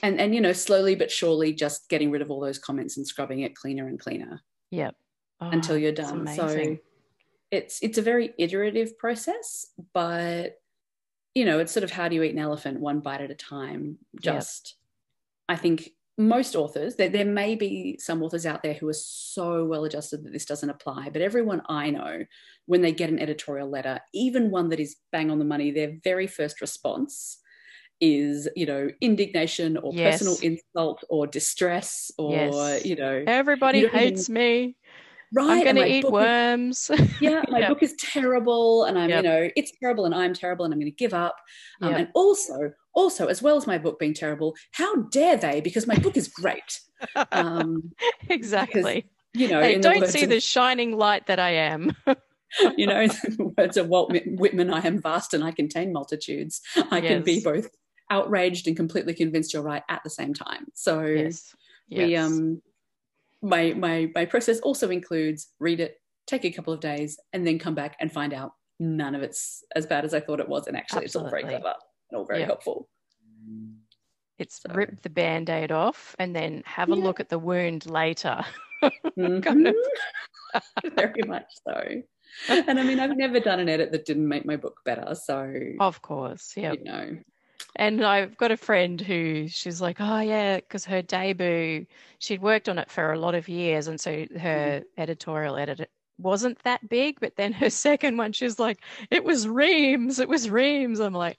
and 0.03 0.21
and 0.21 0.35
you 0.35 0.41
know, 0.41 0.53
slowly 0.53 0.95
but 0.95 1.11
surely, 1.11 1.53
just 1.55 1.89
getting 1.89 2.11
rid 2.11 2.23
of 2.23 2.31
all 2.31 2.41
those 2.41 2.59
comments 2.59 2.97
and 2.97 3.07
scrubbing 3.07 3.41
it 3.41 3.55
cleaner 3.55 3.87
and 3.87 3.99
cleaner. 3.99 4.43
Yep. 4.71 4.95
Oh, 5.41 5.51
until 5.51 5.79
you're 5.79 5.93
done. 5.93 6.27
So 6.27 6.77
it's 7.51 7.83
it's 7.83 7.99
a 7.99 8.03
very 8.03 8.35
iterative 8.39 8.99
process, 8.99 9.67
but 9.93 10.59
you 11.35 11.45
know, 11.45 11.59
it's 11.59 11.73
sort 11.73 11.85
of 11.85 11.91
how 11.91 12.09
do 12.09 12.15
you 12.15 12.23
eat 12.23 12.33
an 12.33 12.39
elephant 12.39 12.81
one 12.81 13.01
bite 13.01 13.21
at 13.21 13.31
a 13.31 13.35
time. 13.35 13.99
Just, 14.21 14.77
yep. 15.49 15.57
I 15.57 15.61
think 15.61 15.91
most 16.17 16.55
authors, 16.55 16.95
there, 16.95 17.09
there 17.09 17.25
may 17.25 17.57
be 17.57 17.99
some 17.99 18.23
authors 18.23 18.47
out 18.47 18.63
there 18.63 18.75
who 18.75 18.89
are 18.89 18.95
so 18.95 19.65
well 19.65 19.85
adjusted 19.85 20.25
that 20.25 20.33
this 20.33 20.45
doesn't 20.45 20.71
apply, 20.71 21.11
but 21.11 21.23
everyone 21.23 21.63
I 21.69 21.91
know, 21.91 22.25
when 22.67 22.83
they 22.83 22.93
get 22.93 23.11
an 23.11 23.19
editorial 23.19 23.69
letter, 23.69 24.01
even 24.13 24.51
one 24.51 24.69
that 24.69 24.81
is 24.81 24.97
bang 25.11 25.31
on 25.31 25.39
the 25.39 25.45
money, 25.45 25.71
their 25.71 25.97
very 26.05 26.27
first 26.27 26.61
response 26.61 27.39
is, 28.01 28.49
you 28.55 28.67
know, 28.67 28.89
indignation 29.01 29.77
or 29.77 29.93
yes. 29.93 30.19
personal 30.19 30.37
insult 30.43 31.03
or 31.09 31.27
distress 31.27 32.13
or, 32.17 32.33
yes. 32.33 32.85
you 32.85 32.97
know, 32.97 33.25
everybody 33.27 33.81
you 33.81 33.89
hates 33.89 34.29
even, 34.29 34.35
me. 34.35 34.77
Right. 35.33 35.67
I'm 35.67 35.75
going 35.75 35.77
to 35.77 35.87
eat 35.87 36.09
worms. 36.09 36.91
Is, 36.91 37.13
yeah, 37.21 37.43
my 37.49 37.61
yep. 37.61 37.71
book 37.71 37.83
is 37.83 37.95
terrible 37.99 38.85
and 38.85 38.97
I'm, 38.97 39.11
yep. 39.11 39.25
you 39.25 39.31
know, 39.31 39.51
it's 39.57 39.73
terrible 39.81 40.05
and 40.05 40.15
I'm 40.15 40.33
terrible 40.33 40.65
and 40.65 40.73
I'm 40.73 40.79
going 40.79 40.93
to 40.93 40.97
give 40.97 41.15
up. 41.15 41.37
Um, 41.83 41.91
yep. 41.91 41.99
And 41.99 42.09
also, 42.15 42.73
also, 42.95 43.27
as 43.27 43.43
well 43.43 43.57
as 43.57 43.67
my 43.67 43.79
book 43.79 43.99
being 43.99 44.15
terrible, 44.15 44.55
how 44.73 44.95
dare 44.95 45.37
they? 45.37 45.61
Because 45.61 45.87
my 45.87 45.97
book 45.97 46.17
is 46.17 46.29
great. 46.29 46.81
Um, 47.33 47.93
exactly. 48.31 49.05
Because, 49.35 49.43
you 49.43 49.49
know, 49.49 49.61
hey, 49.61 49.79
don't 49.79 50.07
see 50.07 50.23
of, 50.23 50.31
the 50.31 50.41
shining 50.41 50.97
light 50.97 51.27
that 51.27 51.39
I 51.39 51.51
am. 51.51 51.95
you 52.79 52.87
know, 52.87 53.03
in 53.03 53.09
the 53.09 53.53
words 53.59 53.77
of 53.77 53.89
Walt 53.89 54.11
Whitman, 54.25 54.73
I 54.73 54.87
am 54.87 55.03
vast 55.03 55.35
and 55.35 55.45
I 55.45 55.51
contain 55.51 55.93
multitudes. 55.93 56.63
I 56.91 57.01
yes. 57.01 57.09
can 57.09 57.23
be 57.23 57.43
both 57.43 57.69
outraged 58.11 58.69
and 58.69 58.75
completely 58.75 59.13
convinced 59.13 59.53
you're 59.53 59.63
right 59.63 59.83
at 59.91 60.03
the 60.03 60.09
same 60.09 60.33
time. 60.33 60.67
So 60.73 61.03
yes. 61.03 61.55
Yes. 61.89 62.07
we 62.07 62.17
um 62.17 62.63
my 63.43 63.75
my 63.75 64.11
my 64.15 64.25
process 64.25 64.61
also 64.61 64.89
includes 64.89 65.49
read 65.59 65.81
it, 65.81 65.97
take 66.27 66.47
a 66.47 66.53
couple 66.53 66.73
of 66.73 66.81
days, 66.81 67.19
and 67.35 67.47
then 67.47 67.59
come 67.59 67.75
back 67.75 67.97
and 68.01 68.11
find 68.11 68.33
out 68.33 68.53
none 68.81 69.15
of 69.15 69.23
it's 69.23 69.63
as 69.77 69.85
bad 69.85 70.07
as 70.07 70.15
I 70.15 70.21
thought 70.21 70.41
it 70.41 70.49
was. 70.49 70.69
And 70.69 70.77
actually, 70.77 71.05
Absolutely. 71.05 71.07
it's 71.07 71.17
all 71.17 71.29
very 71.29 71.61
clever 71.61 71.75
and 72.11 72.19
all 72.19 72.25
very 72.25 72.41
yep. 72.41 72.49
helpful. 72.49 72.89
It's 74.39 74.63
so. 74.63 74.75
rip 74.75 75.03
the 75.03 75.11
band 75.11 75.49
aid 75.49 75.71
off 75.71 76.17
and 76.19 76.35
then 76.35 76.63
have 76.67 76.89
a 76.89 76.95
look 76.95 77.21
at 77.21 77.29
the 77.29 77.39
wound 77.39 77.87
later. 77.87 78.45
mm-hmm. 78.83 79.71
very 80.95 81.23
much 81.27 81.53
so. 81.67 82.03
And 82.49 82.81
I 82.81 82.83
mean, 82.83 82.99
I've 82.99 83.17
never 83.17 83.39
done 83.39 83.61
an 83.61 83.69
edit 83.69 83.93
that 83.93 84.05
didn't 84.05 84.27
make 84.27 84.45
my 84.45 84.57
book 84.57 84.81
better. 84.85 85.15
So, 85.15 85.55
of 85.79 86.03
course, 86.03 86.55
yeah. 86.57 86.73
You 86.73 86.85
know, 86.85 87.17
and 87.77 88.05
I've 88.05 88.37
got 88.37 88.53
a 88.53 88.57
friend 88.57 89.01
who 89.01 89.49
she's 89.49 89.81
like, 89.81 89.97
oh, 90.01 90.21
yeah, 90.21 90.57
because 90.57 90.85
her 90.85 91.03
debut, 91.03 91.87
she'd 92.19 92.43
worked 92.43 92.69
on 92.69 92.79
it 92.79 92.91
for 92.91 93.13
a 93.13 93.19
lot 93.19 93.35
of 93.35 93.49
years. 93.49 93.89
And 93.89 94.01
so 94.01 94.27
her 94.39 94.81
mm. 94.81 94.85
editorial 94.97 95.57
edit 95.57 95.91
wasn't 96.19 96.63
that 96.65 96.89
big. 96.89 97.21
But 97.21 97.37
then 97.37 97.53
her 97.53 97.71
second 97.89 98.17
one, 98.17 98.33
she's 98.33 98.59
like, 98.59 98.81
it 99.11 99.25
was 99.25 99.49
reams. 99.49 100.19
It 100.19 100.29
was 100.29 100.51
reams. 100.51 101.01
I'm 101.01 101.15
like, 101.15 101.39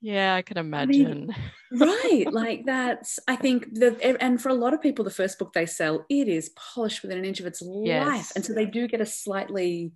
yeah, 0.00 0.34
I 0.34 0.42
can 0.42 0.58
imagine. 0.58 1.32
I 1.34 1.74
mean, 1.74 1.88
right. 1.90 2.26
Like 2.32 2.66
that's, 2.66 3.18
I 3.26 3.36
think 3.36 3.74
that, 3.74 4.00
and 4.20 4.40
for 4.40 4.50
a 4.50 4.54
lot 4.54 4.74
of 4.74 4.82
people, 4.82 5.04
the 5.04 5.10
first 5.10 5.38
book 5.38 5.52
they 5.52 5.66
sell, 5.66 6.04
it 6.10 6.28
is 6.28 6.50
polished 6.50 7.02
within 7.02 7.18
an 7.18 7.24
inch 7.24 7.40
of 7.40 7.46
its 7.46 7.62
yes. 7.64 8.06
life. 8.06 8.32
And 8.36 8.44
so 8.44 8.52
they 8.52 8.66
do 8.66 8.86
get 8.86 9.00
a 9.00 9.06
slightly, 9.06 9.92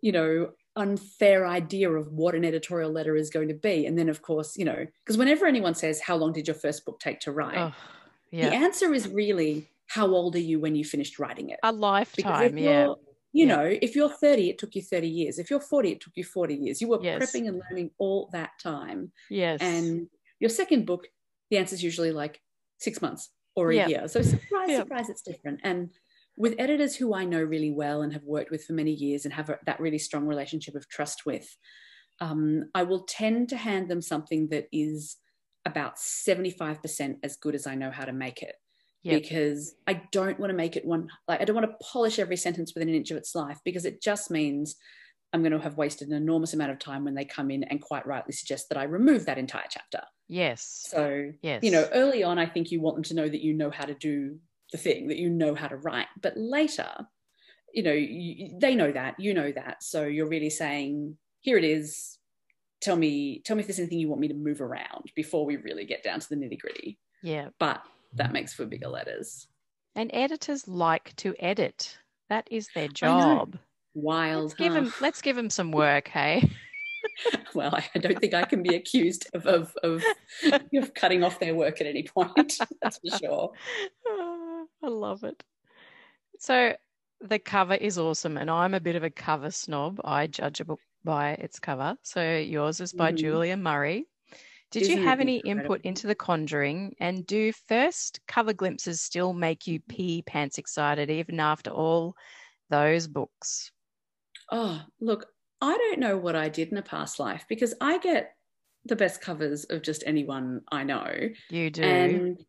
you 0.00 0.12
know, 0.12 0.50
unfair 0.76 1.46
idea 1.46 1.90
of 1.90 2.08
what 2.08 2.34
an 2.34 2.44
editorial 2.44 2.90
letter 2.90 3.16
is 3.16 3.30
going 3.30 3.48
to 3.48 3.54
be. 3.54 3.86
And 3.86 3.98
then, 3.98 4.08
of 4.08 4.22
course, 4.22 4.56
you 4.56 4.64
know, 4.64 4.86
because 5.04 5.16
whenever 5.16 5.46
anyone 5.46 5.74
says, 5.74 6.00
How 6.00 6.16
long 6.16 6.32
did 6.32 6.48
your 6.48 6.56
first 6.56 6.84
book 6.84 6.98
take 6.98 7.20
to 7.20 7.32
write? 7.32 7.58
Oh, 7.58 7.72
yeah. 8.30 8.50
The 8.50 8.56
answer 8.56 8.92
is 8.92 9.08
really, 9.08 9.68
How 9.86 10.06
old 10.06 10.34
are 10.36 10.40
you 10.40 10.58
when 10.58 10.74
you 10.74 10.84
finished 10.84 11.18
writing 11.18 11.50
it? 11.50 11.60
A 11.62 11.72
lifetime, 11.72 12.58
yeah. 12.58 12.94
You 13.34 13.46
yeah. 13.46 13.56
know, 13.56 13.78
if 13.82 13.96
you're 13.96 14.08
30, 14.08 14.48
it 14.48 14.58
took 14.58 14.74
you 14.74 14.80
30 14.80 15.08
years. 15.08 15.38
If 15.38 15.50
you're 15.50 15.60
40, 15.60 15.90
it 15.90 16.00
took 16.00 16.12
you 16.14 16.24
40 16.24 16.54
years. 16.54 16.80
You 16.80 16.88
were 16.88 17.00
yes. 17.02 17.20
prepping 17.20 17.48
and 17.48 17.60
learning 17.68 17.90
all 17.98 18.30
that 18.32 18.50
time. 18.62 19.10
Yes. 19.28 19.60
And 19.60 20.06
your 20.38 20.50
second 20.50 20.86
book, 20.86 21.08
the 21.50 21.58
answer 21.58 21.74
is 21.74 21.82
usually 21.82 22.12
like 22.12 22.40
six 22.78 23.02
months 23.02 23.30
or 23.56 23.70
a 23.70 23.88
year. 23.88 24.06
So 24.08 24.22
surprise, 24.22 24.76
surprise, 24.76 25.08
it's 25.08 25.22
different. 25.22 25.60
And 25.64 25.90
with 26.36 26.54
editors 26.58 26.96
who 26.96 27.12
I 27.12 27.24
know 27.24 27.42
really 27.42 27.72
well 27.72 28.02
and 28.02 28.12
have 28.12 28.24
worked 28.24 28.50
with 28.50 28.64
for 28.64 28.72
many 28.72 28.92
years 28.92 29.24
and 29.24 29.34
have 29.34 29.50
a, 29.50 29.58
that 29.66 29.80
really 29.80 29.98
strong 29.98 30.26
relationship 30.26 30.76
of 30.76 30.88
trust 30.88 31.26
with, 31.26 31.56
um, 32.20 32.70
I 32.74 32.84
will 32.84 33.04
tend 33.04 33.48
to 33.48 33.56
hand 33.56 33.90
them 33.90 34.00
something 34.00 34.48
that 34.48 34.68
is 34.72 35.16
about 35.66 35.96
75% 35.96 37.16
as 37.22 37.36
good 37.36 37.54
as 37.54 37.66
I 37.66 37.74
know 37.74 37.90
how 37.90 38.04
to 38.04 38.12
make 38.12 38.42
it. 38.42 38.54
Yep. 39.04 39.22
Because 39.22 39.74
I 39.86 40.02
don't 40.12 40.40
want 40.40 40.50
to 40.50 40.56
make 40.56 40.76
it 40.76 40.84
one, 40.84 41.08
like, 41.28 41.40
I 41.40 41.44
don't 41.44 41.54
want 41.54 41.68
to 41.68 41.84
polish 41.84 42.18
every 42.18 42.36
sentence 42.36 42.74
within 42.74 42.88
an 42.88 42.94
inch 42.94 43.10
of 43.10 43.16
its 43.16 43.34
life 43.34 43.58
because 43.64 43.84
it 43.84 44.02
just 44.02 44.30
means 44.30 44.76
I'm 45.32 45.42
going 45.42 45.52
to 45.52 45.58
have 45.58 45.76
wasted 45.76 46.08
an 46.08 46.14
enormous 46.14 46.54
amount 46.54 46.70
of 46.70 46.78
time 46.78 47.04
when 47.04 47.14
they 47.14 47.24
come 47.24 47.50
in 47.50 47.64
and 47.64 47.80
quite 47.80 48.06
rightly 48.06 48.32
suggest 48.32 48.68
that 48.70 48.78
I 48.78 48.84
remove 48.84 49.26
that 49.26 49.36
entire 49.36 49.66
chapter. 49.68 50.00
Yes. 50.28 50.86
So, 50.88 51.32
yes. 51.42 51.62
you 51.62 51.70
know, 51.70 51.86
early 51.92 52.24
on, 52.24 52.38
I 52.38 52.46
think 52.46 52.70
you 52.70 52.80
want 52.80 52.96
them 52.96 53.04
to 53.04 53.14
know 53.14 53.28
that 53.28 53.42
you 53.42 53.52
know 53.52 53.70
how 53.70 53.84
to 53.84 53.94
do 53.94 54.38
the 54.72 54.78
thing 54.78 55.08
that 55.08 55.18
you 55.18 55.28
know 55.28 55.54
how 55.54 55.68
to 55.68 55.76
write 55.76 56.08
but 56.20 56.36
later 56.36 56.90
you 57.72 57.82
know 57.82 57.92
you, 57.92 58.58
they 58.58 58.74
know 58.74 58.90
that 58.90 59.14
you 59.20 59.32
know 59.32 59.52
that 59.52 59.80
so 59.84 60.04
you're 60.04 60.28
really 60.28 60.50
saying 60.50 61.16
here 61.44 61.58
it 61.58 61.64
is. 61.64 62.18
Tell 62.80 62.96
me, 62.96 63.40
tell 63.44 63.56
me 63.56 63.60
if 63.60 63.66
there's 63.66 63.78
anything 63.78 63.98
you 63.98 64.08
want 64.08 64.20
me 64.20 64.28
to 64.28 64.34
move 64.34 64.60
around 64.60 65.10
before 65.14 65.46
we 65.46 65.56
really 65.56 65.84
get 65.84 66.02
down 66.02 66.20
to 66.20 66.28
the 66.28 66.36
nitty 66.36 66.58
gritty. 66.58 66.98
Yeah. 67.22 67.48
But 67.58 67.82
that 68.16 68.32
makes 68.32 68.52
for 68.52 68.66
bigger 68.66 68.88
letters. 68.88 69.48
And 69.94 70.10
editors 70.12 70.66
like 70.66 71.14
to 71.16 71.34
edit. 71.38 71.98
That 72.28 72.48
is 72.50 72.68
their 72.74 72.88
job. 72.88 73.58
Wild. 73.94 74.44
Let's 74.44 74.54
give 74.54 74.72
them 74.72 74.92
let's 75.00 75.22
give 75.22 75.36
them 75.36 75.50
some 75.50 75.70
work, 75.82 76.08
hey. 76.08 76.50
well, 77.54 77.74
I 77.94 77.98
don't 77.98 78.18
think 78.18 78.34
I 78.34 78.44
can 78.44 78.62
be 78.62 78.74
accused 78.74 79.28
of, 79.34 79.46
of, 79.46 79.72
of, 79.82 80.02
of 80.74 80.94
cutting 80.94 81.22
off 81.22 81.38
their 81.38 81.54
work 81.54 81.80
at 81.80 81.86
any 81.86 82.02
point. 82.02 82.58
That's 82.82 82.98
for 82.98 83.18
sure. 83.18 83.52
Oh, 84.06 84.66
I 84.82 84.88
love 84.88 85.22
it. 85.24 85.42
So 86.38 86.74
the 87.20 87.38
cover 87.38 87.74
is 87.74 87.98
awesome, 87.98 88.36
and 88.36 88.50
I'm 88.50 88.74
a 88.74 88.80
bit 88.80 88.96
of 88.96 89.04
a 89.04 89.10
cover 89.10 89.50
snob. 89.50 90.00
I 90.04 90.26
judge 90.26 90.60
a 90.60 90.64
book 90.64 90.80
by 91.04 91.32
its 91.32 91.60
cover. 91.60 91.96
So 92.02 92.36
yours 92.36 92.80
is 92.80 92.92
by 92.92 93.12
Mhm. 93.12 93.16
Julia 93.16 93.56
Murray. 93.56 94.06
Did 94.70 94.86
Isn't 94.86 94.96
you 94.96 94.98
have 94.98 95.20
any 95.20 95.38
input 95.38 95.80
into 95.84 96.06
The 96.06 96.14
Conjuring? 96.14 96.94
And 97.00 97.26
do 97.26 97.50
first 97.52 98.20
cover 98.26 98.52
glimpses 98.52 99.00
still 99.00 99.32
make 99.32 99.66
you 99.66 99.80
pee 99.80 100.20
pants 100.22 100.58
excited 100.58 101.10
even 101.10 101.40
after 101.40 101.70
all 101.70 102.14
those 102.70 103.08
books? 103.08 103.72
Oh, 104.50 104.84
look, 105.00 105.26
I 105.60 105.76
don't 105.76 106.00
know 106.00 106.16
what 106.18 106.36
I 106.36 106.48
did 106.48 106.68
in 106.68 106.76
a 106.76 106.82
past 106.82 107.18
life 107.18 107.46
because 107.48 107.74
I 107.80 107.98
get 107.98 108.36
the 108.84 108.96
best 108.96 109.20
covers 109.20 109.64
of 109.64 109.82
just 109.82 110.02
anyone 110.06 110.62
I 110.70 110.84
know. 110.84 111.30
You 111.48 111.70
do. 111.70 111.82
And 111.82 112.44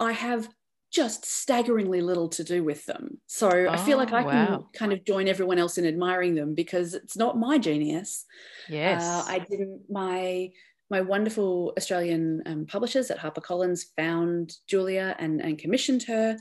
I 0.00 0.12
have 0.12 0.54
just 0.92 1.24
staggeringly 1.26 2.00
little 2.02 2.28
to 2.30 2.44
do 2.44 2.64
with 2.64 2.86
them. 2.86 3.20
So 3.26 3.68
I 3.70 3.76
feel 3.76 3.98
like 3.98 4.12
Oh, 4.12 4.16
I 4.16 4.24
can 4.24 4.64
kind 4.74 4.92
of 4.92 5.04
join 5.04 5.28
everyone 5.28 5.58
else 5.58 5.78
in 5.78 5.86
admiring 5.86 6.34
them 6.36 6.54
because 6.54 6.94
it's 6.94 7.16
not 7.16 7.38
my 7.38 7.58
genius. 7.58 8.26
yes. 8.66 9.02
Uh, 9.02 9.24
I 9.26 9.40
didn't. 9.40 9.84
My 9.90 10.50
my 10.90 11.00
wonderful 11.00 11.72
Australian 11.76 12.42
um, 12.46 12.66
publishers 12.66 13.10
at 13.10 13.18
HarperCollins 13.18 13.86
found 13.96 14.54
Julia 14.66 15.16
and, 15.18 15.40
and 15.40 15.58
commissioned 15.58 16.04
her, 16.04 16.36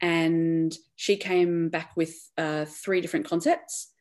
and 0.00 0.74
she 0.96 1.16
came 1.16 1.68
back 1.68 1.92
with 1.96 2.14
uh, 2.38 2.64
three 2.64 3.00
different 3.00 3.26
concepts, 3.26 3.92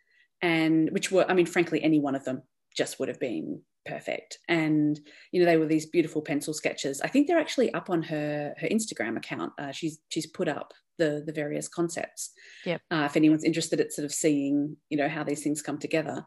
and 0.42 0.90
which 0.92 1.12
were, 1.12 1.30
I 1.30 1.34
mean, 1.34 1.46
frankly, 1.46 1.84
any 1.84 2.00
one 2.00 2.16
of 2.16 2.26
them 2.26 2.44
just 2.76 3.00
would 3.00 3.10
have 3.10 3.20
been 3.20 3.62
perfect. 3.86 4.40
And 4.48 5.00
you 5.32 5.40
know, 5.40 5.46
they 5.46 5.58
were 5.58 5.66
these 5.66 5.86
beautiful 5.86 6.22
pencil 6.22 6.54
sketches. 6.54 7.02
I 7.02 7.08
think 7.08 7.28
they're 7.28 7.40
actually 7.40 7.74
up 7.74 7.90
on 7.90 8.04
her 8.04 8.54
her 8.58 8.68
Instagram 8.68 9.18
account. 9.18 9.54
Uh, 9.58 9.72
she's 9.72 10.00
she's 10.10 10.28
put 10.28 10.48
up 10.48 10.74
the 10.98 11.24
the 11.26 11.34
various 11.34 11.68
concepts. 11.68 12.32
Yep. 12.66 12.82
Uh, 12.92 13.04
if 13.10 13.18
anyone's 13.18 13.44
interested 13.44 13.80
at 13.80 13.92
sort 13.92 14.06
of 14.06 14.14
seeing, 14.14 14.78
you 14.90 14.98
know, 14.98 15.10
how 15.10 15.24
these 15.24 15.44
things 15.44 15.62
come 15.62 15.78
together, 15.78 16.26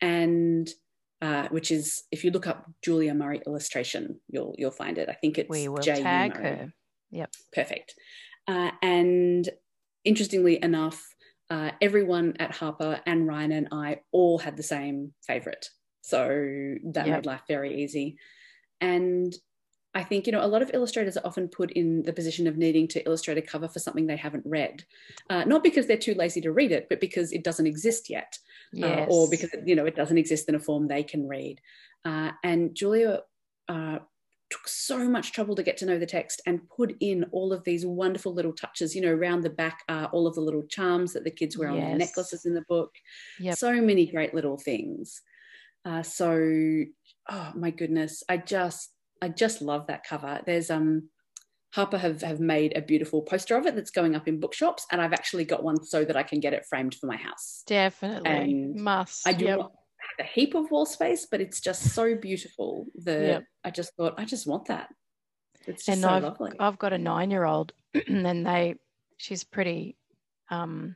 and 0.00 0.68
uh, 1.22 1.48
which 1.48 1.70
is 1.70 2.04
if 2.10 2.24
you 2.24 2.30
look 2.30 2.46
up 2.46 2.70
Julia 2.82 3.14
Murray 3.14 3.40
illustration, 3.46 4.20
you'll 4.28 4.54
you'll 4.58 4.70
find 4.70 4.98
it. 4.98 5.08
I 5.08 5.14
think 5.14 5.38
it's 5.38 5.48
we 5.50 5.68
will 5.68 5.78
J.U. 5.78 6.02
tag 6.02 6.34
Murray. 6.34 6.72
her. 7.12 7.26
Perfect. 7.52 7.94
Uh, 8.48 8.70
and 8.82 9.48
interestingly 10.04 10.62
enough, 10.62 11.02
uh, 11.50 11.70
everyone 11.80 12.34
at 12.38 12.50
Harper 12.52 13.00
and 13.06 13.26
Ryan 13.26 13.52
and 13.52 13.68
I 13.72 14.00
all 14.12 14.38
had 14.38 14.56
the 14.56 14.62
same 14.62 15.14
favorite. 15.26 15.66
So 16.02 16.18
that 16.92 17.06
Yep. 17.06 17.16
made 17.16 17.26
life 17.26 17.42
very 17.48 17.82
easy. 17.82 18.16
And 18.80 19.32
I 19.94 20.02
think, 20.02 20.26
you 20.26 20.32
know, 20.32 20.44
a 20.44 20.48
lot 20.48 20.62
of 20.62 20.70
illustrators 20.74 21.16
are 21.16 21.24
often 21.24 21.48
put 21.48 21.70
in 21.72 22.02
the 22.02 22.12
position 22.12 22.46
of 22.46 22.56
needing 22.56 22.88
to 22.88 23.04
illustrate 23.06 23.38
a 23.38 23.42
cover 23.42 23.68
for 23.68 23.78
something 23.78 24.06
they 24.06 24.16
haven't 24.16 24.44
read. 24.44 24.84
Uh, 25.30 25.44
not 25.44 25.62
because 25.62 25.86
they're 25.86 25.96
too 25.96 26.14
lazy 26.14 26.40
to 26.40 26.52
read 26.52 26.72
it, 26.72 26.88
but 26.88 27.00
because 27.00 27.32
it 27.32 27.44
doesn't 27.44 27.66
exist 27.66 28.10
yet 28.10 28.38
Yes. 28.72 29.08
uh, 29.08 29.14
or 29.14 29.28
because 29.30 29.50
you 29.64 29.76
know 29.76 29.86
it 29.86 29.94
doesn't 29.94 30.18
exist 30.18 30.48
in 30.48 30.54
a 30.54 30.60
form 30.60 30.88
they 30.88 31.02
can 31.04 31.28
read. 31.28 31.60
Uh, 32.04 32.32
and 32.42 32.74
Julia 32.74 33.20
uh, 33.68 33.98
took 34.50 34.66
so 34.66 35.08
much 35.08 35.32
trouble 35.32 35.54
to 35.54 35.62
get 35.62 35.76
to 35.78 35.86
know 35.86 35.98
the 35.98 36.06
text 36.06 36.42
and 36.46 36.68
put 36.68 36.96
in 37.00 37.24
all 37.32 37.52
of 37.52 37.64
these 37.64 37.86
wonderful 37.86 38.34
little 38.34 38.52
touches. 38.52 38.94
You 38.94 39.02
know, 39.02 39.14
around 39.14 39.42
the 39.42 39.50
back 39.50 39.82
are 39.88 40.06
all 40.06 40.26
of 40.26 40.34
the 40.34 40.40
little 40.40 40.64
charms 40.64 41.12
that 41.12 41.24
the 41.24 41.30
kids 41.30 41.56
wear 41.56 41.68
on 41.70 41.78
their 41.78 41.96
necklaces 41.96 42.46
in 42.46 42.54
the 42.54 42.64
book. 42.68 42.94
Yep. 43.38 43.56
So 43.56 43.80
many 43.80 44.06
great 44.06 44.34
little 44.34 44.56
things. 44.56 45.22
Uh, 45.84 46.02
so, 46.02 46.84
oh 47.28 47.52
my 47.54 47.70
goodness, 47.70 48.22
I 48.28 48.38
just 48.38 48.93
I 49.22 49.28
just 49.28 49.62
love 49.62 49.86
that 49.88 50.04
cover. 50.04 50.40
There's 50.46 50.70
um. 50.70 51.10
Harper 51.74 51.98
have, 51.98 52.22
have 52.22 52.38
made 52.38 52.76
a 52.76 52.80
beautiful 52.80 53.20
poster 53.22 53.56
of 53.56 53.66
it 53.66 53.74
that's 53.74 53.90
going 53.90 54.14
up 54.14 54.28
in 54.28 54.38
bookshops, 54.38 54.86
and 54.92 55.02
I've 55.02 55.12
actually 55.12 55.44
got 55.44 55.64
one 55.64 55.84
so 55.84 56.04
that 56.04 56.16
I 56.16 56.22
can 56.22 56.38
get 56.38 56.52
it 56.52 56.64
framed 56.68 56.94
for 56.94 57.06
my 57.08 57.16
house. 57.16 57.64
Definitely. 57.66 58.30
and 58.30 58.76
Must. 58.76 59.26
I 59.26 59.32
do 59.32 59.46
Yep. 59.46 59.58
not 59.58 59.72
have 59.72 60.24
a 60.24 60.28
heap 60.28 60.54
of 60.54 60.70
wall 60.70 60.86
space, 60.86 61.26
but 61.28 61.40
it's 61.40 61.60
just 61.60 61.92
so 61.92 62.14
beautiful 62.14 62.86
that 63.02 63.20
Yep. 63.20 63.44
I 63.64 63.70
just 63.72 63.92
thought 63.96 64.14
I 64.18 64.24
just 64.24 64.46
want 64.46 64.66
that. 64.66 64.88
It's 65.66 65.84
just 65.84 65.88
and 65.88 66.00
so 66.02 66.10
I've, 66.10 66.22
lovely. 66.22 66.52
I've 66.60 66.78
got 66.78 66.92
a 66.92 66.98
nine 66.98 67.32
year 67.32 67.44
old 67.44 67.72
and 68.06 68.46
they 68.46 68.76
she's 69.16 69.42
pretty 69.42 69.96
um, 70.50 70.94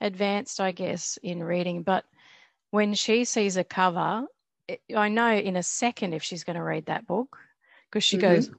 advanced 0.00 0.60
i 0.60 0.72
guess 0.72 1.18
in 1.22 1.42
reading 1.42 1.82
but 1.82 2.04
when 2.70 2.92
she 2.92 3.24
sees 3.24 3.56
a 3.56 3.64
cover 3.64 4.26
i 4.96 5.08
know 5.08 5.32
in 5.32 5.56
a 5.56 5.62
second 5.62 6.12
if 6.12 6.22
she's 6.22 6.44
going 6.44 6.56
to 6.56 6.62
read 6.62 6.86
that 6.86 7.06
book 7.06 7.38
because 7.90 8.04
she 8.04 8.16
Mhm. 8.16 8.20
goes 8.20 8.50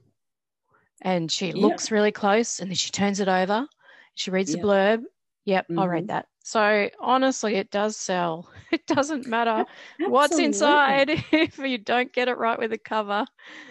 and 1.02 1.30
she 1.30 1.52
looks 1.52 1.90
really 1.90 2.12
close 2.12 2.58
and 2.60 2.70
then 2.70 2.76
she 2.76 2.90
turns 2.90 3.20
it 3.20 3.28
over 3.28 3.66
she 4.14 4.30
reads 4.30 4.52
Yep. 4.52 4.60
the 4.60 4.66
blurb 4.66 5.02
yep 5.44 5.66
i'll 5.76 5.86
Mhm. 5.86 5.90
read 5.90 6.08
that 6.08 6.26
so 6.42 6.88
honestly 7.00 7.54
it 7.56 7.70
does 7.70 7.96
sell 7.96 8.50
it 8.72 8.86
doesn't 8.86 9.26
matter 9.26 9.64
what's 10.08 10.38
inside 10.38 11.10
if 11.32 11.58
you 11.58 11.78
don't 11.78 12.12
get 12.12 12.28
it 12.28 12.38
right 12.38 12.58
with 12.58 12.70
the 12.70 12.78
cover 12.78 13.26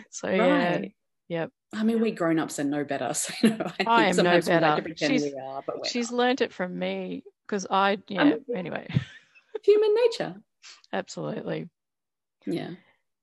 so 0.10 0.30
yeah 0.30 0.72
Right. 0.78 0.94
yep 1.28 1.52
I 1.74 1.84
mean, 1.84 2.00
we 2.00 2.12
grown 2.12 2.40
ups 2.40 2.60
are 2.60 2.64
no 2.64 2.86
better. 2.86 3.14
So 3.14 3.34
you 3.44 3.50
know, 3.50 3.72
I, 3.82 3.84
I 4.04 4.06
am 4.06 4.16
no 4.16 4.24
like 4.24 4.46
better. 4.46 4.82
She's- 4.96 5.22
we 5.22 5.38
are, 5.38 5.64
She's 5.86 6.12
learnt 6.14 6.40
it 6.40 6.54
from 6.54 6.80
me 6.80 7.24
because 7.46 7.68
I, 7.70 7.98
yeah, 8.08 8.22
Um, 8.36 8.46
anyway, 8.56 8.88
human 9.64 9.94
nature. 9.94 10.36
absolutely. 10.94 11.68
Yeah. 12.48 12.72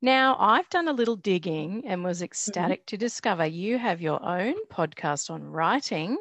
Now, 0.02 0.36
I've 0.38 0.68
done 0.68 0.88
a 0.88 0.92
little 0.92 1.16
digging 1.16 1.86
and 1.86 2.02
Mm-hmm. 2.02 2.04
was 2.04 2.22
ecstatic 2.22 2.86
to 2.86 2.96
discover 2.96 3.46
you 3.46 3.78
have 3.78 4.00
your 4.02 4.22
own 4.24 4.54
podcast 4.66 5.30
on 5.30 5.42
writing, 5.44 6.18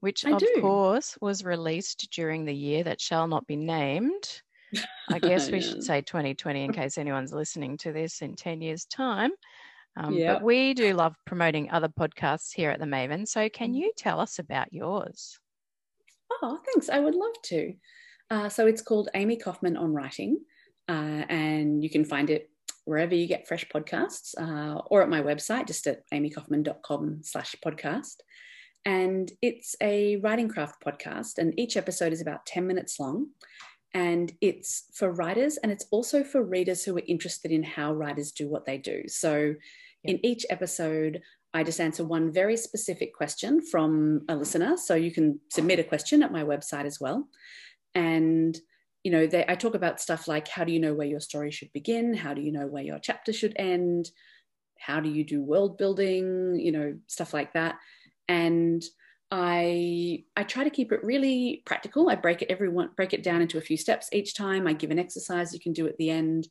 which, 0.00 0.24
I 0.24 0.32
of 0.32 0.38
do. 0.38 0.46
course, 0.60 1.18
was 1.20 1.44
released 1.44 2.08
during 2.12 2.44
the 2.44 2.54
year 2.54 2.84
that 2.84 3.00
shall 3.00 3.26
not 3.26 3.46
be 3.46 3.56
named. 3.56 4.42
I 5.10 5.18
guess 5.20 5.50
we 5.50 5.60
Yeah. 5.60 5.60
should 5.60 5.82
say 5.82 6.00
2020 6.02 6.64
in 6.64 6.72
case 6.72 6.98
anyone's 6.98 7.32
listening 7.32 7.76
to 7.78 7.92
this 7.92 8.22
in 8.22 8.36
10 8.36 8.60
years' 8.62 8.86
time. 8.86 9.32
Um, 9.96 10.14
Yep. 10.14 10.26
But 10.26 10.42
we 10.42 10.74
do 10.74 10.94
love 10.94 11.16
promoting 11.26 11.70
other 11.70 11.88
podcasts 11.88 12.52
here 12.54 12.70
at 12.70 12.80
the 12.80 12.86
Maven. 12.86 13.26
So, 13.28 13.48
can 13.48 13.70
Mm-hmm. 13.70 13.74
you 13.74 13.92
tell 13.96 14.20
us 14.20 14.38
about 14.38 14.72
yours? 14.72 15.38
Oh, 16.42 16.60
thanks. 16.64 16.88
I 16.88 17.00
would 17.00 17.14
love 17.14 17.34
to. 17.44 17.74
Uh, 18.30 18.48
so 18.48 18.66
it's 18.66 18.82
called 18.82 19.08
Amie 19.14 19.36
Kaufman 19.36 19.76
on 19.76 19.92
Writing, 19.94 20.40
uh, 20.88 21.24
and 21.28 21.82
you 21.82 21.90
can 21.90 22.04
find 22.04 22.30
it 22.30 22.50
wherever 22.84 23.14
you 23.14 23.26
get 23.26 23.48
fresh 23.48 23.66
podcasts 23.68 24.34
uh, 24.38 24.80
or 24.86 25.02
at 25.02 25.08
my 25.08 25.22
website, 25.22 25.66
just 25.66 25.86
at 25.86 26.08
amiekaufman.com 26.10 27.20
slash 27.22 27.56
podcast. 27.64 28.16
And 28.84 29.32
it's 29.40 29.74
a 29.80 30.16
writing 30.16 30.48
craft 30.48 30.84
podcast, 30.84 31.38
and 31.38 31.58
each 31.58 31.76
episode 31.76 32.12
is 32.12 32.20
about 32.20 32.44
10 32.44 32.66
minutes 32.66 33.00
long. 33.00 33.28
And 33.94 34.32
it's 34.40 34.90
for 34.92 35.12
writers, 35.12 35.56
and 35.56 35.72
it's 35.72 35.86
also 35.90 36.22
for 36.22 36.42
readers 36.42 36.84
who 36.84 36.96
are 36.96 37.02
interested 37.06 37.50
in 37.50 37.62
how 37.62 37.94
writers 37.94 38.32
do 38.32 38.48
what 38.48 38.66
they 38.66 38.76
do. 38.76 39.04
So 39.06 39.54
in 40.02 40.24
each 40.24 40.44
episode, 40.50 41.22
I 41.54 41.62
just 41.62 41.80
answer 41.80 42.04
one 42.04 42.32
very 42.32 42.56
specific 42.56 43.14
question 43.14 43.62
from 43.62 44.22
a 44.28 44.34
listener. 44.34 44.76
So 44.76 44.96
you 44.96 45.12
can 45.12 45.40
submit 45.50 45.78
a 45.78 45.84
question 45.84 46.22
at 46.22 46.32
my 46.32 46.42
website 46.42 46.84
as 46.84 47.00
well. 47.00 47.28
And 47.94 48.58
you 49.04 49.10
know, 49.10 49.26
they, 49.26 49.44
I 49.46 49.54
talk 49.54 49.74
about 49.74 50.00
stuff 50.00 50.26
like 50.26 50.48
how 50.48 50.64
do 50.64 50.72
you 50.72 50.80
know 50.80 50.94
where 50.94 51.06
your 51.06 51.20
story 51.20 51.50
should 51.50 51.72
begin? 51.72 52.14
How 52.14 52.32
do 52.32 52.40
you 52.40 52.50
know 52.50 52.66
where 52.66 52.82
your 52.82 52.98
chapter 52.98 53.32
should 53.32 53.54
end? 53.56 54.10
How 54.80 54.98
do 54.98 55.10
you 55.10 55.24
do 55.24 55.42
world 55.42 55.76
building? 55.78 56.58
You 56.58 56.72
know, 56.72 56.94
stuff 57.06 57.34
like 57.34 57.52
that. 57.52 57.76
And 58.28 58.82
I 59.30 60.24
I 60.36 60.42
try 60.42 60.64
to 60.64 60.70
keep 60.70 60.90
it 60.90 61.04
really 61.04 61.62
practical. 61.66 62.08
I 62.08 62.14
break 62.16 62.40
it 62.40 62.50
everyone 62.50 62.90
break 62.96 63.12
it 63.12 63.22
down 63.22 63.42
into 63.42 63.58
a 63.58 63.62
few 63.62 63.76
steps 63.76 64.08
each 64.12 64.34
time. 64.34 64.66
I 64.66 64.72
give 64.72 64.90
an 64.90 64.98
exercise 64.98 65.52
you 65.52 65.60
can 65.60 65.74
do 65.74 65.86
at 65.86 65.98
the 65.98 66.08
end. 66.08 66.48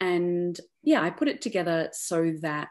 And 0.00 0.58
yeah, 0.84 1.02
I 1.02 1.10
put 1.10 1.28
it 1.28 1.42
together 1.42 1.88
so 1.92 2.32
that 2.42 2.68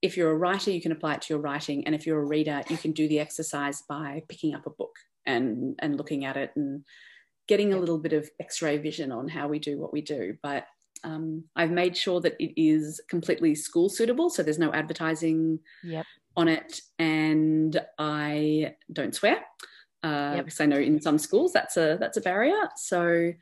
if 0.00 0.16
you're 0.16 0.30
a 0.30 0.36
writer, 0.36 0.70
you 0.70 0.80
can 0.80 0.92
apply 0.92 1.14
it 1.14 1.22
to 1.22 1.34
your 1.34 1.42
writing. 1.42 1.84
And 1.86 1.94
if 1.94 2.06
you're 2.06 2.22
a 2.22 2.26
reader, 2.26 2.62
you 2.70 2.78
can 2.78 2.92
do 2.92 3.08
the 3.08 3.20
exercise 3.20 3.82
by 3.88 4.22
picking 4.28 4.54
up 4.54 4.66
a 4.66 4.70
book 4.70 4.96
and, 5.26 5.76
and 5.78 5.96
looking 5.96 6.24
at 6.24 6.36
it 6.36 6.50
and 6.56 6.84
getting 7.52 7.72
a 7.74 7.78
little 7.82 7.98
bit 7.98 8.14
of 8.14 8.30
x 8.40 8.62
ray 8.62 8.78
vision 8.78 9.12
on 9.12 9.28
how 9.28 9.46
we 9.52 9.58
do 9.58 9.78
what 9.78 9.92
we 9.92 10.00
do. 10.00 10.22
But 10.42 10.64
um, 11.04 11.44
I've 11.54 11.70
made 11.82 11.94
sure 11.96 12.20
that 12.22 12.36
it 12.38 12.52
is 12.60 13.00
completely 13.14 13.54
school 13.54 13.88
suitable. 13.90 14.30
So 14.30 14.42
there's 14.42 14.58
no 14.66 14.72
advertising 14.72 15.58
Yep. 15.84 16.06
on 16.36 16.48
it. 16.48 16.80
And 16.98 17.72
I 17.98 18.74
don't 18.92 19.14
swear. 19.14 19.38
Uh, 20.04 20.32
Yep. 20.36 20.44
because 20.46 20.60
I 20.60 20.66
know 20.66 20.78
in 20.78 21.00
some 21.00 21.18
schools 21.18 21.52
that's 21.52 21.76
a 21.76 21.96
that's 22.00 22.16
a 22.16 22.20
barrier. 22.30 22.62
So 22.76 23.32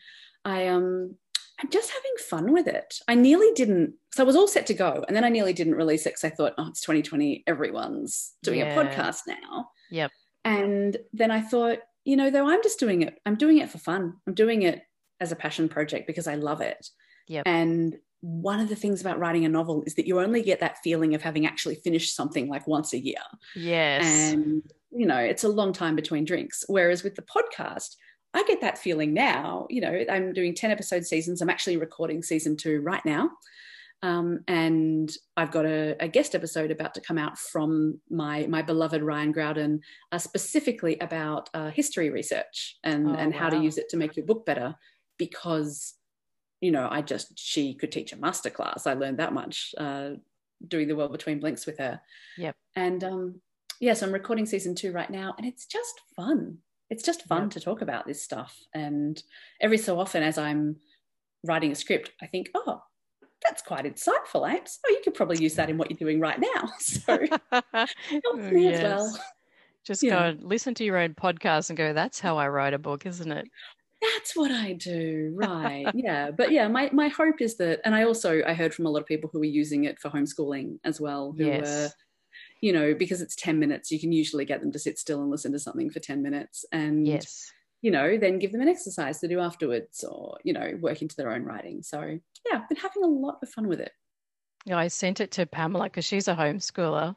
I 0.45 0.67
um 0.75 1.15
I'm 1.63 1.71
just 1.71 1.91
having 1.91 2.17
fun 2.33 2.53
with 2.53 2.67
it. 2.67 2.91
I 3.07 3.15
nearly 3.15 3.51
didn't, 3.55 3.93
so 4.15 4.23
I 4.23 4.27
was 4.27 4.35
all 4.35 4.49
set 4.49 4.67
to 4.69 4.75
go, 4.87 5.05
and 5.07 5.15
then 5.15 5.25
I 5.25 5.29
nearly 5.29 5.53
didn't 5.53 5.75
release 5.83 6.07
it 6.07 6.11
because 6.15 6.25
I 6.25 6.31
thought, 6.31 6.55
oh, 6.57 6.69
it's 6.69 6.81
2020, 6.81 7.45
everyone's 7.47 8.33
doing 8.43 8.61
Yeah. 8.61 8.73
a 8.73 8.77
podcast 8.79 9.21
now. 9.29 9.71
Yep. 9.91 10.11
And 10.47 10.97
then 11.13 11.31
I 11.31 11.43
thought, 11.43 11.81
you 12.11 12.17
know, 12.17 12.29
though 12.29 12.49
I'm 12.49 12.61
just 12.61 12.81
doing 12.81 13.03
it, 13.03 13.21
I'm 13.25 13.37
doing 13.37 13.59
it 13.59 13.71
for 13.71 13.79
fun. 13.79 14.15
I'm 14.27 14.35
doing 14.35 14.63
it 14.63 14.83
as 15.21 15.31
a 15.31 15.37
passion 15.37 15.69
project 15.69 16.09
because 16.09 16.27
I 16.27 16.35
love 16.35 16.61
it. 16.61 16.89
Yep. 17.29 17.45
And 17.47 17.97
one 18.21 18.59
of 18.59 18.69
the 18.69 18.75
things 18.75 19.01
about 19.01 19.21
writing 19.21 19.45
a 19.45 19.49
novel 19.49 19.85
is 19.87 19.95
that 19.95 20.09
you 20.09 20.19
only 20.19 20.43
get 20.43 20.59
that 20.59 20.79
feeling 20.83 21.15
of 21.15 21.23
having 21.23 21.47
actually 21.47 21.77
finished 21.77 22.17
something 22.17 22.49
like 22.49 22.67
once 22.67 22.93
a 22.95 22.99
year. 22.99 23.23
Yes. 23.55 24.33
And, 24.33 24.61
you 24.91 25.07
know, 25.07 25.19
it's 25.19 25.45
a 25.45 25.49
long 25.49 25.73
time 25.73 25.95
between 25.95 26.25
drinks. 26.25 26.65
Whereas 26.67 27.05
with 27.05 27.15
the 27.15 27.23
podcast, 27.23 27.95
I 28.35 28.43
get 28.43 28.61
that 28.63 28.77
feeling 28.77 29.15
now. 29.15 29.69
You 29.71 29.83
know, 29.83 30.05
I'm 30.11 30.33
doing 30.33 30.53
10 30.53 30.73
episode 30.73 31.07
seasons. 31.07 31.41
I'm 31.41 31.49
actually 31.49 31.77
recording 31.77 32.25
season 32.25 32.57
two 32.57 32.81
right 32.81 33.05
now. 33.05 33.31
Um, 34.03 34.41
and 34.49 35.13
I've 35.37 35.51
got 35.51 35.67
a, 35.67 35.95
a 36.01 36.09
guest 36.09 36.35
episode 36.35 36.71
about 36.71 36.95
to 36.95 37.01
come 37.01 37.19
out 37.19 37.39
from 37.39 38.01
my 38.09 38.47
my 38.47 38.63
beloved 38.63 39.03
Ryan 39.03 39.33
Graudin, 39.33 39.81
uh, 40.13 40.19
specifically 40.19 40.99
about 41.01 41.51
uh, 41.53 41.71
history 41.71 42.09
research 42.11 42.79
and 42.83 43.09
Oh, 43.09 43.15
and 43.15 43.35
how 43.35 43.51
to 43.51 43.59
use 43.59 43.77
it 43.79 43.89
to 43.91 43.97
make 43.97 44.17
your 44.17 44.25
book 44.27 44.47
better. 44.47 44.75
Because, 45.19 45.95
you 46.63 46.71
know, 46.71 46.89
I 46.91 47.03
just 47.03 47.39
she 47.39 47.75
could 47.75 47.93
teach 47.93 48.13
a 48.13 48.17
masterclass. 48.17 48.87
I 48.87 48.95
learned 48.95 49.19
that 49.19 49.35
much 49.35 49.75
uh, 49.77 50.13
doing 50.67 50.89
the 50.89 50.97
world 50.97 51.13
between 51.13 51.41
blinks 51.41 51.67
with 51.67 51.79
her. 51.79 52.01
Yep. 52.39 52.57
And 52.77 53.05
um, 53.05 53.41
yeah, 53.81 53.93
so 53.95 54.07
I'm 54.07 54.13
recording 54.13 54.47
season 54.47 54.75
two 54.75 54.93
right 54.93 55.11
now, 55.11 55.35
and 55.37 55.47
it's 55.47 55.67
just 55.67 56.01
fun. 56.17 56.59
It's 56.89 57.03
just 57.05 57.25
fun 57.25 57.43
Yep. 57.43 57.51
to 57.51 57.61
talk 57.61 57.83
about 57.83 58.07
this 58.07 58.23
stuff. 58.23 58.59
And 58.75 59.23
every 59.61 59.79
so 59.79 60.01
often, 60.01 60.23
as 60.23 60.39
I'm 60.39 60.77
writing 61.45 61.71
a 61.73 61.75
script, 61.75 62.13
I 62.21 62.27
think, 62.27 62.49
oh, 62.55 62.83
that's 63.51 63.63
quite 63.63 63.85
insightful, 63.85 64.49
Apes. 64.49 64.79
Oh, 64.87 64.91
you 64.91 65.01
could 65.03 65.15
probably 65.15 65.43
use 65.43 65.57
that 65.57 65.69
in 65.69 65.77
what 65.77 65.91
you're 65.91 65.99
doing 65.99 66.21
right 66.21 66.39
now. 66.39 66.71
So 66.79 67.19
helps 67.53 67.89
oh, 68.27 68.37
me 68.37 68.73
as 68.73 68.81
well. 68.83 69.21
Just 69.85 70.03
Yeah. 70.05 70.11
go 70.11 70.19
and 70.21 70.45
listen 70.45 70.75
to 70.75 70.85
your 70.85 70.99
own 70.99 71.15
podcast 71.15 71.71
and 71.71 71.77
go, 71.77 71.93
that's 71.93 72.21
how 72.21 72.37
I 72.37 72.49
write 72.49 72.75
a 72.75 72.79
book, 72.79 73.07
isn't 73.07 73.33
it? 73.33 73.49
That's 74.01 74.37
what 74.37 74.51
I 74.53 74.75
do, 74.75 75.33
right? 75.35 75.91
yeah, 75.95 76.31
but 76.31 76.53
yeah, 76.53 76.69
my 76.69 76.91
my 76.93 77.09
hope 77.09 77.41
is 77.41 77.57
that, 77.57 77.81
and 77.85 77.95
I 77.95 78.05
also 78.05 78.43
I 78.47 78.55
heard 78.55 78.73
from 78.73 78.87
a 78.87 78.91
lot 78.91 79.01
of 79.01 79.07
people 79.07 79.29
who 79.33 79.41
are 79.43 79.45
using 79.45 79.85
it 79.85 79.99
for 79.99 80.11
homeschooling 80.11 80.79
as 80.85 81.01
well, 81.01 81.35
who 81.37 81.47
Yes. 81.47 81.61
were, 81.61 81.91
you 82.63 82.73
know, 82.73 82.95
because 82.95 83.21
it's 83.21 83.37
ten 83.37 83.59
minutes, 83.59 83.91
you 83.91 84.01
can 84.01 84.13
usually 84.13 84.45
get 84.45 84.61
them 84.61 84.73
to 84.73 84.79
sit 84.79 84.99
still 84.99 85.21
and 85.21 85.31
listen 85.31 85.53
to 85.53 85.59
something 85.59 85.91
for 85.91 86.01
ten 86.01 86.23
minutes, 86.23 86.65
and 86.73 87.07
Yes. 87.07 87.53
You 87.83 87.91
know, 87.91 88.19
then 88.19 88.39
give 88.39 88.53
them 88.53 88.61
an 88.61 88.69
exercise 88.69 89.21
to 89.21 89.29
do 89.29 89.41
afterwards, 89.41 90.05
or 90.05 90.39
you 90.45 90.53
know, 90.53 90.79
work 90.81 91.03
into 91.03 91.17
their 91.17 91.33
own 91.33 91.45
writing. 91.45 91.83
So 91.83 92.01
yeah, 92.03 92.59
I've 92.61 92.69
been 92.69 92.79
having 92.79 93.05
a 93.05 93.09
lot 93.09 93.39
of 93.43 93.49
fun 93.49 93.69
with 93.69 93.81
it. 93.81 93.93
Yeah, 94.67 94.79
I 94.79 94.89
sent 94.89 95.21
it 95.21 95.31
to 95.33 95.47
Pamela 95.47 95.85
because 95.85 96.05
she's 96.05 96.29
a 96.29 96.35
homeschooler. 96.35 97.17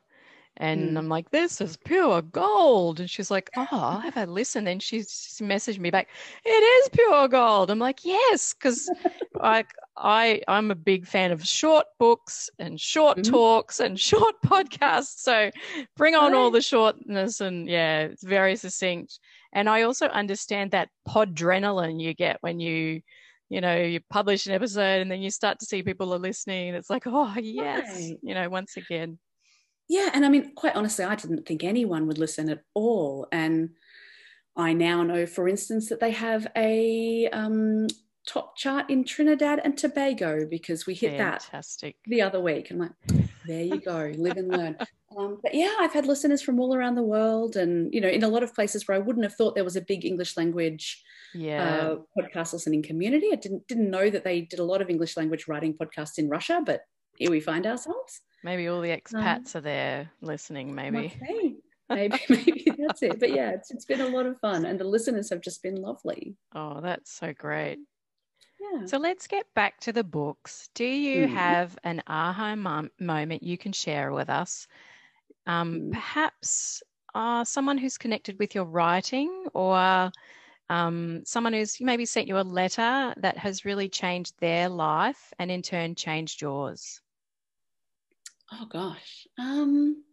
And 0.57 0.95
Mm. 0.95 0.97
I'm 0.99 1.09
like, 1.09 1.31
this 1.31 1.59
is 1.61 1.77
pure 1.77 2.21
gold. 2.21 2.99
And 2.99 3.09
she's 3.09 3.31
like, 3.31 3.49
oh, 3.57 3.67
I'll 3.71 3.99
have 3.99 4.17
a 4.17 4.25
listen. 4.27 4.63
Then 4.65 4.79
she's 4.79 5.09
messaged 5.41 5.79
me 5.79 5.89
back, 5.89 6.09
it 6.45 6.49
is 6.49 6.89
pure 6.89 7.27
gold. 7.27 7.71
I'm 7.71 7.79
like, 7.79 8.05
yes, 8.05 8.53
because 8.53 8.91
I, 9.41 9.65
I, 9.97 10.41
I'm 10.47 10.69
a 10.69 10.75
big 10.75 11.07
fan 11.07 11.31
of 11.31 11.43
short 11.45 11.87
books 11.99 12.51
and 12.59 12.79
short 12.79 13.17
Mhm. 13.17 13.31
talks 13.31 13.79
and 13.79 13.99
short 14.09 14.35
podcasts. 14.45 15.17
So 15.19 15.49
bring 15.97 16.13
on 16.13 16.35
all 16.35 16.51
the 16.51 16.61
shortness 16.61 17.41
and 17.41 17.67
yeah, 17.67 18.01
it's 18.01 18.23
very 18.23 18.55
succinct. 18.55 19.19
And 19.53 19.69
I 19.69 19.83
also 19.83 20.07
understand 20.07 20.71
that 20.71 20.89
podrenaline 21.07 22.01
you 22.01 22.13
get 22.13 22.37
when 22.41 22.59
you, 22.59 23.01
you 23.49 23.61
know, 23.61 23.75
you 23.75 23.99
publish 24.09 24.47
an 24.47 24.53
episode 24.53 25.01
and 25.01 25.11
then 25.11 25.21
you 25.21 25.29
start 25.29 25.59
to 25.59 25.65
see 25.65 25.83
people 25.83 26.13
are 26.13 26.19
listening. 26.19 26.73
It's 26.73 26.89
like, 26.89 27.03
oh, 27.05 27.33
yes, 27.39 27.95
Right. 27.95 28.17
you 28.21 28.33
know, 28.33 28.49
once 28.49 28.75
again. 28.77 29.19
Yeah, 29.87 30.09
and 30.13 30.25
I 30.25 30.29
mean, 30.29 30.53
quite 30.55 30.75
honestly, 30.75 31.05
I 31.05 31.15
didn't 31.15 31.45
think 31.45 31.63
anyone 31.63 32.07
would 32.07 32.17
listen 32.17 32.49
at 32.49 32.63
all. 32.73 33.27
And 33.31 33.71
I 34.55 34.73
now 34.73 35.03
know, 35.03 35.25
for 35.25 35.47
instance, 35.47 35.89
that 35.89 35.99
they 35.99 36.11
have 36.11 36.47
a 36.55 37.27
um, 37.31 37.87
top 38.25 38.55
chart 38.57 38.89
in 38.89 39.03
Trinidad 39.03 39.61
and 39.63 39.77
Tobago 39.77 40.47
because 40.49 40.85
we 40.87 40.93
hit 40.93 41.17
that 41.17 41.43
Fantastic. 41.43 41.95
the 42.05 42.21
other 42.21 42.39
week. 42.39 42.71
I'm 42.71 42.79
like, 42.79 42.91
there 43.47 43.63
you 43.63 43.79
go, 43.79 44.11
live 44.17 44.37
and 44.37 44.49
learn. 44.49 44.77
Um, 45.17 45.39
but 45.43 45.53
yeah, 45.53 45.73
I've 45.79 45.93
had 45.93 46.05
listeners 46.07 46.41
from 46.41 46.59
all 46.59 46.73
around 46.75 46.95
the 46.95 47.03
world, 47.03 47.55
and 47.55 47.93
you 47.93 48.01
know, 48.01 48.07
in 48.07 48.23
a 48.23 48.27
lot 48.27 48.43
of 48.43 48.53
places 48.55 48.87
where 48.87 48.95
I 48.95 48.99
wouldn't 48.99 49.23
have 49.25 49.35
thought 49.35 49.55
there 49.55 49.63
was 49.63 49.75
a 49.75 49.81
big 49.81 50.05
English 50.05 50.35
language 50.37 51.03
Yeah. 51.35 51.63
uh, 51.63 51.95
podcast 52.17 52.53
listening 52.53 52.81
community. 52.83 53.29
I 53.31 53.35
didn't 53.35 53.67
didn't 53.67 53.89
know 53.91 54.09
that 54.09 54.23
they 54.23 54.41
did 54.41 54.59
a 54.59 54.63
lot 54.63 54.81
of 54.81 54.89
English 54.89 55.15
language 55.17 55.47
writing 55.47 55.73
podcasts 55.75 56.17
in 56.17 56.29
Russia, 56.29 56.61
but 56.65 56.81
here 57.17 57.29
we 57.31 57.39
find 57.39 57.65
ourselves. 57.67 58.21
maybe 58.43 58.67
all 58.67 58.81
the 58.81 58.89
expats 58.89 59.55
are 59.55 59.61
there 59.61 60.09
listening, 60.21 60.73
maybe. 60.75 61.13
Okay. 61.21 61.55
Maybe, 61.89 62.17
maybe 62.29 62.71
that's 62.77 63.03
it. 63.03 63.19
But 63.19 63.31
yeah, 63.35 63.51
it's, 63.51 63.69
it's 63.69 63.85
been 63.85 64.01
a 64.01 64.07
lot 64.07 64.25
of 64.25 64.39
fun, 64.39 64.65
and 64.65 64.79
the 64.79 64.83
listeners 64.85 65.29
have 65.29 65.41
just 65.41 65.61
been 65.61 65.75
lovely. 65.75 66.35
Oh, 66.55 66.79
that's 66.81 67.11
so 67.11 67.33
great. 67.37 67.77
Yeah. 68.63 68.85
So 68.85 68.97
let's 68.97 69.27
get 69.27 69.53
back 69.53 69.79
to 69.81 69.91
the 69.93 70.03
books. 70.03 70.69
Do 70.73 70.85
you 70.85 71.27
Mm. 71.27 71.33
have 71.33 71.77
an 71.83 72.01
aha 72.07 72.55
mom- 72.55 72.91
moment 72.99 73.43
you 73.43 73.57
can 73.57 73.73
share 73.73 74.11
with 74.13 74.29
us? 74.29 74.67
Um, 75.45 75.81
Mm. 75.81 75.91
Perhaps 75.91 76.83
uh, 77.13 77.43
someone 77.43 77.77
who's 77.77 77.97
connected 77.97 78.39
with 78.39 78.55
your 78.55 78.65
writing 78.65 79.47
or 79.53 80.11
um, 80.69 81.23
someone 81.25 81.53
who's 81.53 81.79
maybe 81.81 82.05
sent 82.05 82.27
you 82.27 82.39
a 82.39 82.41
letter 82.41 83.13
that 83.17 83.37
has 83.37 83.65
really 83.65 83.89
changed 83.89 84.39
their 84.39 84.69
life 84.69 85.33
and 85.39 85.51
in 85.51 85.61
turn 85.61 85.95
changed 85.95 86.41
yours. 86.41 87.01
Oh 88.51 88.65
gosh. 88.69 89.27
Um, 89.37 90.03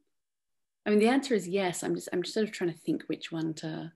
I 0.87 0.91
mean, 0.91 0.99
the 0.99 1.09
answer 1.09 1.35
is 1.35 1.49
yes. 1.49 1.83
I'm 1.83 1.95
just 1.95 2.09
I'm 2.13 2.23
just 2.23 2.35
sort 2.35 2.45
of 2.49 2.53
trying 2.53 2.73
to 2.73 2.79
think 2.79 3.05
which 3.05 3.31
one 3.33 3.55
to 3.55 3.93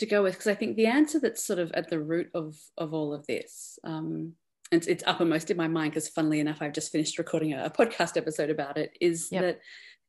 to 0.00 0.06
go 0.06 0.22
with 0.22 0.34
because 0.34 0.48
I 0.48 0.54
think 0.54 0.76
the 0.76 0.86
answer 0.86 1.20
that's 1.20 1.44
sort 1.44 1.58
of 1.58 1.70
at 1.72 1.88
the 1.90 2.00
root 2.00 2.28
of 2.34 2.56
of 2.76 2.92
all 2.92 3.14
of 3.14 3.26
this. 3.26 3.78
Um, 3.84 4.34
and 4.72 4.78
it's, 4.80 4.86
it's 4.86 5.04
uppermost 5.06 5.50
in 5.50 5.56
my 5.56 5.66
mind 5.68 5.92
because, 5.92 6.08
funnily 6.08 6.38
enough, 6.40 6.58
I've 6.60 6.72
just 6.72 6.92
finished 6.92 7.18
recording 7.18 7.52
a, 7.54 7.64
a 7.64 7.70
podcast 7.70 8.16
episode 8.16 8.50
about 8.50 8.76
it. 8.78 8.96
Is 9.00 9.28
Yep. 9.32 9.42
that 9.42 9.60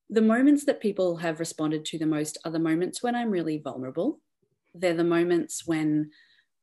the 0.09 0.21
moments 0.21 0.65
that 0.65 0.81
people 0.81 1.17
have 1.17 1.39
responded 1.39 1.85
to 1.85 1.97
the 1.97 2.05
most 2.05 2.37
are 2.45 2.51
the 2.51 2.59
moments 2.59 3.01
when 3.01 3.15
I'm 3.15 3.31
really 3.31 3.57
vulnerable. 3.57 4.19
They're 4.73 4.93
the 4.93 5.03
moments 5.03 5.65
when 5.65 6.11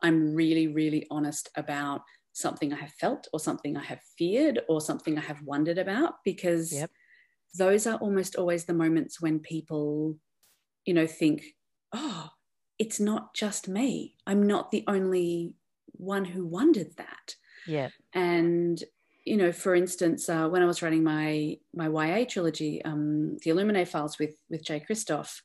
I'm 0.03 0.35
really, 0.35 0.69
really 0.69 1.07
honest 1.11 1.49
about 1.57 2.03
something 2.33 2.73
I 2.73 2.77
have 2.77 2.93
felt 2.93 3.27
or 3.33 3.41
something 3.41 3.77
I 3.77 3.83
have 3.83 4.01
feared 4.17 4.61
or 4.69 4.81
something 4.81 5.19
I 5.19 5.23
have 5.23 5.43
wondered 5.43 5.79
about 5.79 6.15
because 6.25 6.73
Yep. 6.73 6.91
those 7.59 7.87
are 7.87 7.97
almost 7.99 8.37
always 8.37 8.65
the 8.67 8.75
moments 8.75 9.21
when 9.21 9.41
people, 9.41 10.19
you 10.85 10.95
know, 10.95 11.07
think, 11.07 11.43
oh, 11.93 12.29
it's 12.79 13.01
not 13.01 13.35
just 13.35 13.69
me. 13.69 14.15
I'm 14.27 14.47
not 14.47 14.71
the 14.71 14.85
only 14.87 15.55
one 15.93 16.25
who 16.25 16.47
wondered 16.47 16.97
that. 16.97 17.37
Yeah. 17.67 17.89
And 18.15 18.83
you 19.25 19.37
know, 19.37 19.53
for 19.53 19.75
instance, 19.75 20.29
uh, 20.29 20.49
when 20.49 20.63
I 20.63 20.67
was 20.67 20.81
writing 20.81 21.05
my 21.05 21.59
my 21.75 21.89
YA 21.89 22.25
trilogy, 22.25 22.83
um, 22.85 23.37
the 23.45 23.51
Illuminae 23.51 23.87
Files 23.87 24.19
with 24.19 24.37
with 24.49 24.65
Jay 24.65 24.83
Kristoff, 24.89 25.41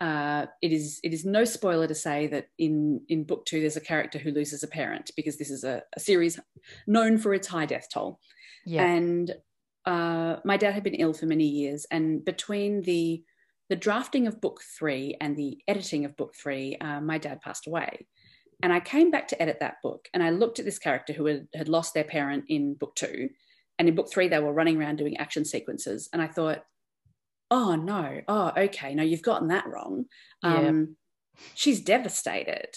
uh, 0.00 0.46
it 0.62 0.72
is 0.72 1.00
it 1.02 1.12
is 1.12 1.24
no 1.24 1.44
spoiler 1.44 1.86
to 1.86 1.94
say 1.94 2.26
that 2.28 2.48
in 2.58 3.02
in 3.08 3.24
book 3.24 3.44
two 3.44 3.60
there's 3.60 3.76
a 3.76 3.82
character 3.82 4.18
who 4.18 4.30
loses 4.30 4.62
a 4.62 4.68
parent 4.68 5.10
because 5.16 5.36
this 5.36 5.50
is 5.50 5.64
a, 5.64 5.82
a 5.96 6.00
series 6.00 6.40
known 6.86 7.18
for 7.18 7.34
its 7.34 7.46
high 7.46 7.66
death 7.66 7.88
toll. 7.92 8.18
Yeah. 8.64 8.84
And 8.86 9.34
uh, 9.84 10.36
my 10.44 10.56
dad 10.56 10.72
had 10.72 10.82
been 10.84 10.94
ill 10.94 11.12
for 11.12 11.26
many 11.26 11.46
years, 11.46 11.86
and 11.90 12.24
between 12.24 12.82
the 12.82 13.22
the 13.68 13.76
drafting 13.76 14.26
of 14.26 14.40
book 14.40 14.60
three 14.78 15.16
and 15.20 15.36
the 15.36 15.58
editing 15.68 16.04
of 16.04 16.16
book 16.16 16.34
three, 16.34 16.76
uh, 16.80 17.00
my 17.00 17.18
dad 17.18 17.40
passed 17.40 17.66
away. 17.66 18.06
And 18.62 18.72
I 18.72 18.80
came 18.80 19.10
back 19.10 19.28
to 19.28 19.40
edit 19.40 19.58
that 19.60 19.76
book, 19.82 20.08
and 20.12 20.22
I 20.22 20.30
looked 20.30 20.58
at 20.58 20.64
this 20.64 20.80
character 20.80 21.12
who 21.12 21.26
had, 21.26 21.46
had 21.54 21.68
lost 21.68 21.94
their 21.94 22.04
parent 22.04 22.44
in 22.48 22.74
book 22.74 22.96
two, 22.96 23.28
and 23.78 23.88
in 23.88 23.94
book 23.94 24.10
three 24.10 24.26
they 24.26 24.40
were 24.40 24.52
running 24.52 24.80
around 24.80 24.96
doing 24.96 25.16
action 25.16 25.44
sequences, 25.44 26.08
and 26.12 26.20
I 26.20 26.26
thought, 26.26 26.64
oh 27.52 27.76
no, 27.76 28.20
oh 28.26 28.52
okay, 28.56 28.94
no, 28.94 29.04
you've 29.04 29.22
gotten 29.22 29.48
that 29.48 29.68
wrong. 29.68 30.06
Yeah. 30.42 30.68
Um, 30.68 30.96
she's 31.54 31.80
devastated, 31.80 32.74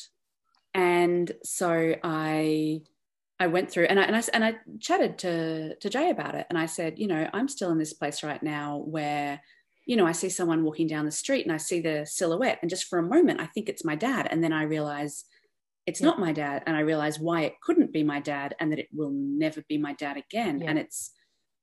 and 0.76 1.32
so 1.44 1.96
I 2.04 2.82
I 3.40 3.48
went 3.48 3.72
through 3.72 3.86
and 3.86 4.00
I, 4.00 4.04
and 4.04 4.16
I 4.16 4.24
and 4.34 4.46
I 4.46 4.56
chatted 4.80 5.18
to 5.20 5.76
to 5.78 5.90
Jay 5.90 6.12
about 6.12 6.36
it 6.36 6.46
and 6.52 6.60
I 6.60 6.68
said, 6.68 7.00
you 7.00 7.08
know, 7.08 7.28
I'm 7.34 7.48
still 7.48 7.72
in 7.72 7.80
this 7.80 7.94
place 7.94 8.22
right 8.22 8.42
now 8.44 8.84
where 8.86 9.42
you 9.92 9.98
know, 9.98 10.08
I 10.08 10.14
see 10.14 10.30
someone 10.30 10.64
walking 10.64 10.88
down 10.88 11.04
the 11.04 11.12
street 11.12 11.46
and 11.46 11.54
I 11.54 11.58
see 11.58 11.82
the 11.82 12.06
silhouette 12.06 12.60
and 12.62 12.70
just 12.70 12.86
for 12.86 12.98
a 12.98 13.04
moment 13.16 13.42
I 13.42 13.48
think 13.48 13.68
it's 13.68 13.84
my 13.84 13.98
dad 13.98 14.26
and 14.32 14.42
then 14.42 14.54
I 14.54 14.64
realize 14.64 15.26
it's 15.86 16.00
Yeah. 16.00 16.08
not 16.08 16.20
my 16.28 16.32
dad 16.32 16.64
and 16.66 16.78
I 16.78 16.80
realize 16.80 17.20
why 17.20 17.42
it 17.42 17.60
couldn't 17.62 17.92
be 17.92 18.02
my 18.02 18.22
dad 18.22 18.56
and 18.62 18.72
that 18.72 18.80
it 18.80 18.88
will 18.94 19.12
never 19.12 19.62
be 19.68 19.78
my 19.78 19.92
dad 20.04 20.16
again 20.16 20.62
Yeah. 20.62 20.70
and 20.70 20.80
it's 20.80 21.12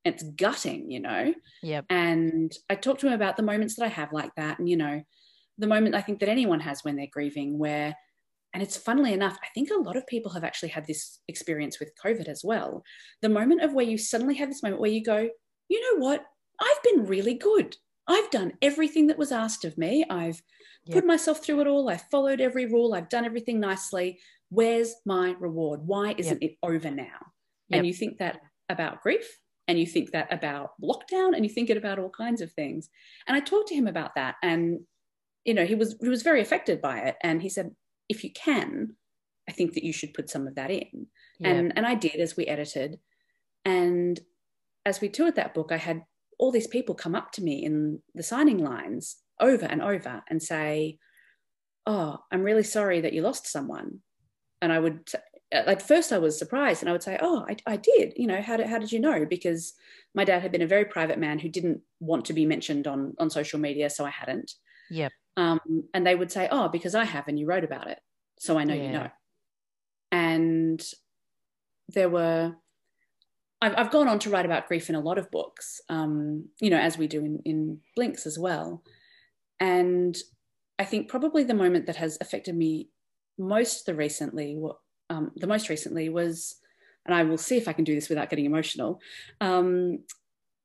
it's 0.04 0.22
gutting, 0.44 0.90
you 0.90 1.00
know. 1.00 1.34
Yep. 1.62 1.86
And 1.88 2.52
I 2.68 2.74
talked 2.74 3.00
to 3.00 3.06
him 3.06 3.14
about 3.14 3.38
the 3.38 3.42
moments 3.42 3.76
that 3.76 3.84
I 3.86 3.88
have 4.00 4.12
like 4.12 4.34
that 4.36 4.58
and 4.58 4.68
you 4.68 4.76
know, 4.76 5.02
the 5.56 5.66
moment 5.66 5.94
I 5.94 6.02
think 6.02 6.20
that 6.20 6.28
anyone 6.28 6.60
has 6.60 6.84
when 6.84 6.96
they're 6.96 7.16
grieving 7.18 7.58
where 7.58 7.96
and 8.52 8.62
it's 8.62 8.76
funnily 8.76 9.14
enough, 9.14 9.38
I 9.42 9.48
think 9.54 9.70
a 9.70 9.74
lot 9.88 9.96
of 9.96 10.06
people 10.06 10.32
have 10.32 10.44
actually 10.44 10.70
had 10.76 10.86
this 10.86 11.20
experience 11.28 11.80
with 11.80 11.92
COVID 12.04 12.28
as 12.28 12.42
well. 12.44 12.82
The 13.22 13.30
moment 13.40 13.62
of 13.62 13.72
where 13.72 13.86
you 13.92 13.96
suddenly 13.96 14.34
have 14.36 14.50
this 14.50 14.62
moment 14.62 14.82
where 14.82 14.90
you 14.90 15.02
go, 15.02 15.20
you 15.68 15.80
know 15.86 15.96
what? 16.06 16.20
I've 16.60 16.82
been 16.82 17.06
really 17.06 17.34
good. 17.34 17.76
I've 18.09 18.30
done 18.30 18.54
everything 18.62 19.06
that 19.09 19.18
was 19.18 19.30
asked 19.30 19.64
of 19.64 19.76
me. 19.76 20.04
I've 20.09 20.42
yep. 20.86 20.94
put 20.94 21.06
myself 21.06 21.44
through 21.44 21.61
it 21.61 21.66
all. 21.66 21.90
I've 21.90 22.09
followed 22.11 22.40
every 22.40 22.66
rule. 22.66 22.94
I've 22.94 23.11
done 23.11 23.26
everything 23.26 23.61
nicely. 23.61 24.18
Where's 24.48 24.94
my 25.04 25.34
reward? 25.38 25.80
Why 25.84 26.14
isn't 26.16 26.42
yep. 26.42 26.52
it 26.52 26.59
over 26.62 26.90
now? 26.90 27.04
Yep. 27.68 27.78
And 27.78 27.86
you 27.86 27.92
think 27.92 28.18
that 28.18 28.40
about 28.70 29.02
grief 29.02 29.38
and 29.66 29.78
you 29.78 29.86
think 29.86 30.12
that 30.12 30.32
about 30.32 30.70
lockdown 30.82 31.36
and 31.36 31.44
you 31.44 31.50
think 31.50 31.68
it 31.68 31.76
about 31.76 31.98
all 31.98 32.11
kinds 32.11 32.40
of 32.40 32.50
things. 32.52 32.88
And 33.26 33.36
I 33.36 33.40
talked 33.40 33.68
to 33.68 33.74
him 33.74 33.86
about 33.86 34.14
that 34.14 34.36
and 34.42 34.80
you 35.44 35.54
know, 35.54 35.64
he 35.64 35.74
was 35.74 35.96
he 36.00 36.09
was 36.09 36.22
very 36.22 36.42
affected 36.42 36.80
by 36.82 36.98
it 37.00 37.16
and 37.22 37.40
he 37.40 37.48
said 37.48 37.70
if 38.09 38.24
you 38.24 38.32
can, 38.32 38.96
I 39.48 39.52
think 39.52 39.74
that 39.74 39.84
you 39.84 39.92
should 39.92 40.14
put 40.14 40.30
some 40.30 40.46
of 40.46 40.54
that 40.56 40.70
in. 40.70 41.06
And 41.42 41.72
and 41.76 41.86
I 41.86 41.94
did 41.94 42.16
as 42.16 42.36
we 42.36 42.46
edited. 42.46 42.98
And 43.64 44.18
as 44.84 45.00
we 45.00 45.09
toured 45.09 45.36
that 45.36 45.54
book, 45.54 45.70
I 45.70 45.76
had 45.76 46.02
all 46.39 46.53
these 46.53 46.66
people 46.66 46.95
come 46.95 47.14
up 47.14 47.32
to 47.32 47.43
me 47.43 47.64
in 47.64 48.01
the 48.14 48.22
signing 48.22 48.59
lines 48.59 49.16
over 49.41 49.66
and 49.66 49.82
over 49.82 50.22
and 50.28 50.43
say, 50.43 50.99
Oh, 51.86 52.18
I'm 52.30 52.43
really 52.43 52.62
sorry 52.62 53.01
that 53.01 53.12
you 53.12 53.22
lost 53.22 53.47
someone. 53.47 54.01
And 54.61 54.72
I 54.72 54.78
would, 54.78 55.09
at 55.51 55.82
first, 55.82 56.12
I 56.12 56.18
was 56.18 56.39
surprised 56.39 56.82
and 56.82 56.89
I 56.89 56.93
would 56.93 57.03
say, 57.03 57.18
Oh, 57.20 57.45
I, 57.49 57.57
I 57.66 57.76
did. 57.76 58.14
You 58.16 58.26
know, 58.26 58.41
how 58.41 58.57
did, 58.57 58.66
how 58.66 58.78
did 58.78 58.93
you 58.93 59.01
know? 59.01 59.24
Because 59.24 59.74
my 60.14 60.24
dad 60.24 60.43
had 60.43 60.53
been 60.53 60.62
a 60.62 60.66
very 60.66 60.84
private 60.84 61.18
man 61.18 61.39
who 61.39 61.49
didn't 61.49 61.80
want 62.01 62.26
to 62.26 62.32
be 62.32 62.47
mentioned 62.47 62.86
on, 62.86 63.14
on 63.18 63.30
social 63.30 63.59
media. 63.59 63.91
So 63.91 64.05
I 64.05 64.11
hadn't. 64.11 64.53
Yep. 64.91 65.12
Um, 65.36 65.84
and 65.95 66.07
they 66.07 66.14
would 66.14 66.30
say, 66.30 66.49
Oh, 66.51 66.68
because 66.68 66.95
I 66.95 67.05
have 67.05 67.28
and 67.28 67.39
you 67.39 67.47
wrote 67.47 67.64
about 67.64 67.89
it. 67.89 67.99
So 68.39 68.59
I 68.59 68.64
know 68.64 68.74
yeah. 68.74 68.82
you 68.82 68.93
know. 68.93 69.09
And 70.12 70.82
there 71.89 72.09
were, 72.09 72.55
I've, 73.61 73.74
I've 73.76 73.90
gone 73.90 74.09
on 74.09 74.18
to 74.20 74.30
write 74.30 74.46
about 74.46 74.68
grief 74.68 74.88
in 74.88 74.94
a 74.94 75.00
lot 75.00 75.18
of 75.18 75.30
books, 75.30 75.80
um, 75.88 76.48
you 76.61 76.70
know, 76.70 76.78
as 76.78 76.96
we 76.96 77.06
do 77.06 77.24
in, 77.24 77.40
in 77.44 77.80
Blinks 77.96 78.26
as 78.26 78.38
well. 78.38 78.82
And 79.61 80.16
I 80.78 80.84
think 80.84 81.09
probably 81.09 81.42
the 81.44 81.54
moment 81.54 81.86
that 81.86 81.96
has 81.96 82.18
affected 82.20 82.54
me 82.54 82.90
most 83.38 83.86
the 83.86 83.94
recently, 83.94 84.61
um, 85.11 85.32
the 85.36 85.46
most 85.46 85.68
recently 85.68 86.09
was, 86.09 86.56
and 87.04 87.14
I 87.14 87.24
will 87.24 87.38
see 87.38 87.56
if 87.56 87.66
I 87.66 87.72
can 87.72 87.84
do 87.84 87.94
this 87.94 88.09
without 88.09 88.30
getting 88.30 88.44
emotional, 88.44 89.00
um, 89.40 90.00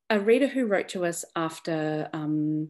a 0.10 0.20
reader 0.20 0.48
who 0.48 0.68
wrote 0.68 0.90
to 0.90 1.06
us 1.06 1.26
after 1.36 2.10
um, 2.14 2.70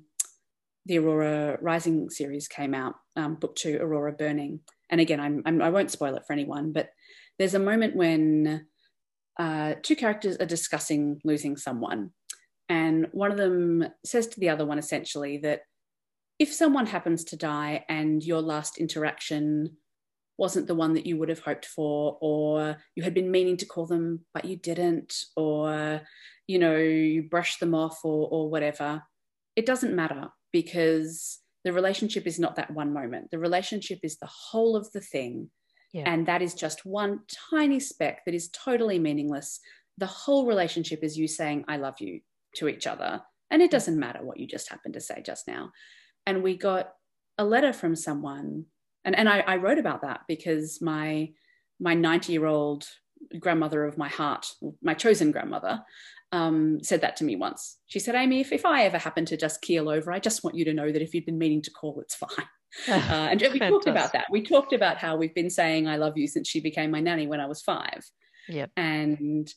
the 0.86 1.00
Aurora 1.00 1.58
Rising 1.62 2.10
series 2.10 2.48
came 2.48 2.74
out, 2.74 2.96
um, 3.16 3.36
book 3.36 3.56
two, 3.56 3.78
Aurora 3.82 4.14
Burning. 4.14 4.62
And 4.90 5.02
again, 5.02 5.20
I'm, 5.20 5.42
I'm, 5.46 5.62
I 5.62 5.70
will 5.70 5.80
not 5.80 5.92
spoil 5.92 6.16
it 6.16 6.24
for 6.26 6.34
anyone, 6.34 6.72
but 6.72 6.90
there's 7.40 7.56
a 7.56 7.60
moment 7.60 7.96
when 7.96 8.68
uh, 9.40 9.76
two 9.82 9.96
characters 9.96 10.38
are 10.38 10.46
discussing 10.46 11.20
losing 11.24 11.58
someone. 11.58 12.12
And 12.70 13.08
one 13.12 13.32
of 13.32 13.38
them 13.38 13.86
says 14.06 14.28
to 14.28 14.40
the 14.40 14.50
other 14.50 14.66
one 14.66 14.80
essentially 14.80 15.38
that 15.40 15.62
if 16.40 16.52
someone 16.52 16.86
happens 16.86 17.24
to 17.26 17.38
die 17.38 17.86
and 17.90 18.24
your 18.24 18.42
last 18.42 18.78
interaction 18.78 19.78
wasn't 20.38 20.68
the 20.68 20.76
one 20.76 20.94
that 20.94 21.06
you 21.06 21.18
would 21.18 21.30
have 21.30 21.40
hoped 21.40 21.66
for, 21.66 22.18
or 22.20 22.78
you 22.96 23.04
had 23.04 23.14
been 23.14 23.30
meaning 23.30 23.58
to 23.58 23.66
call 23.66 23.86
them, 23.86 24.26
but 24.34 24.46
you 24.46 24.56
didn't, 24.56 25.26
or 25.36 26.02
you 26.48 26.60
know, 26.60 26.76
you 26.76 27.24
brushed 27.24 27.60
them 27.60 27.76
off 27.76 28.00
or, 28.04 28.28
or 28.30 28.50
whatever, 28.50 29.04
it 29.56 29.66
doesn't 29.66 29.96
matter 29.96 30.30
because 30.52 31.40
the 31.64 31.72
relationship 31.72 32.28
is 32.28 32.40
not 32.40 32.56
that 32.56 32.72
one 32.72 32.94
moment. 32.94 33.32
The 33.32 33.40
relationship 33.40 34.00
is 34.04 34.18
the 34.18 34.28
whole 34.28 34.76
of 34.76 34.92
the 34.92 35.02
thing. 35.02 35.50
Yeah. 35.94 36.12
And 36.12 36.26
that 36.26 36.42
is 36.42 36.56
just 36.56 36.86
one 36.86 37.22
tiny 37.52 37.80
speck 37.80 38.26
that 38.26 38.36
is 38.36 38.50
totally 38.50 39.00
meaningless. 39.00 39.60
The 40.00 40.08
whole 40.08 40.48
relationship 40.48 41.04
is 41.04 41.18
you 41.18 41.28
saying, 41.28 41.66
I 41.68 41.78
love 41.78 41.96
you 42.00 42.22
to 42.56 42.68
each 42.68 42.88
other. 42.88 43.22
And 43.52 43.62
it 43.62 43.72
doesn't 43.72 44.00
matter 44.00 44.24
what 44.24 44.40
you 44.40 44.48
just 44.48 44.70
happened 44.70 44.96
to 44.96 45.02
say 45.02 45.22
just 45.24 45.48
now. 45.48 45.72
And 46.26 46.42
we 46.42 46.58
got 46.58 46.90
a 47.38 47.46
letter 47.46 47.74
from 47.74 47.96
someone. 47.96 48.66
And, 49.06 49.16
and 49.16 49.30
I, 49.30 49.40
I 49.42 49.56
wrote 49.58 49.78
about 49.78 50.02
that 50.02 50.22
because 50.28 50.80
my 50.82 51.30
my 51.80 51.94
90 51.94 52.32
year 52.32 52.46
old 52.46 52.88
grandmother 53.40 53.84
of 53.86 53.98
my 53.98 54.08
heart, 54.08 54.48
my 54.82 54.94
chosen 54.94 55.32
grandmother, 55.32 55.82
um, 56.32 56.80
said 56.82 57.02
that 57.02 57.18
to 57.18 57.24
me 57.24 57.36
once. 57.36 57.78
She 57.88 58.00
said, 58.00 58.16
Amie, 58.16 58.42
if, 58.42 58.52
if 58.52 58.66
I 58.66 58.84
ever 58.84 58.98
happen 58.98 59.26
to 59.26 59.38
just 59.38 59.62
keel 59.62 59.90
over, 59.90 60.12
I 60.12 60.20
just 60.20 60.44
want 60.44 60.56
you 60.56 60.66
to 60.66 60.74
know 60.74 60.92
that 60.92 61.02
if 61.02 61.14
you've 61.14 61.26
been 61.26 61.38
meaning 61.38 61.62
to 61.64 61.72
call, 61.72 62.02
it's 62.02 62.16
fine. 62.16 62.48
Uh, 62.88 62.92
and 63.32 63.42
we 63.54 63.60
talked 63.60 63.88
about 63.88 64.14
that. 64.14 64.26
We 64.32 64.42
talked 64.42 64.74
about 64.74 64.98
how 64.98 65.16
we've 65.16 65.34
been 65.34 65.50
saying 65.50 65.88
I 65.88 65.98
love 65.98 66.18
you 66.18 66.28
since 66.28 66.48
she 66.48 66.60
became 66.60 66.92
my 66.92 67.00
nanny 67.00 67.28
when 67.28 67.40
I 67.40 67.46
was 67.46 67.62
five. 67.62 68.04
Yep. 68.50 68.72
And 68.76 69.54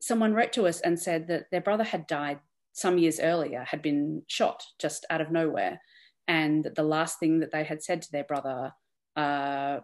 someone 0.00 0.34
wrote 0.34 0.52
to 0.54 0.66
us 0.66 0.80
and 0.80 0.98
said 0.98 1.28
that 1.28 1.46
their 1.50 1.60
brother 1.60 1.84
had 1.84 2.06
died 2.06 2.38
some 2.72 2.98
years 2.98 3.20
earlier, 3.20 3.64
had 3.66 3.82
been 3.82 4.22
shot 4.26 4.62
just 4.78 5.06
out 5.10 5.20
of 5.20 5.30
nowhere. 5.30 5.80
And 6.26 6.64
that 6.64 6.74
the 6.74 6.82
last 6.82 7.20
thing 7.20 7.40
that 7.40 7.52
they 7.52 7.64
had 7.64 7.82
said 7.82 8.02
to 8.02 8.12
their 8.12 8.24
brother 8.24 8.72
uh, 9.16 9.80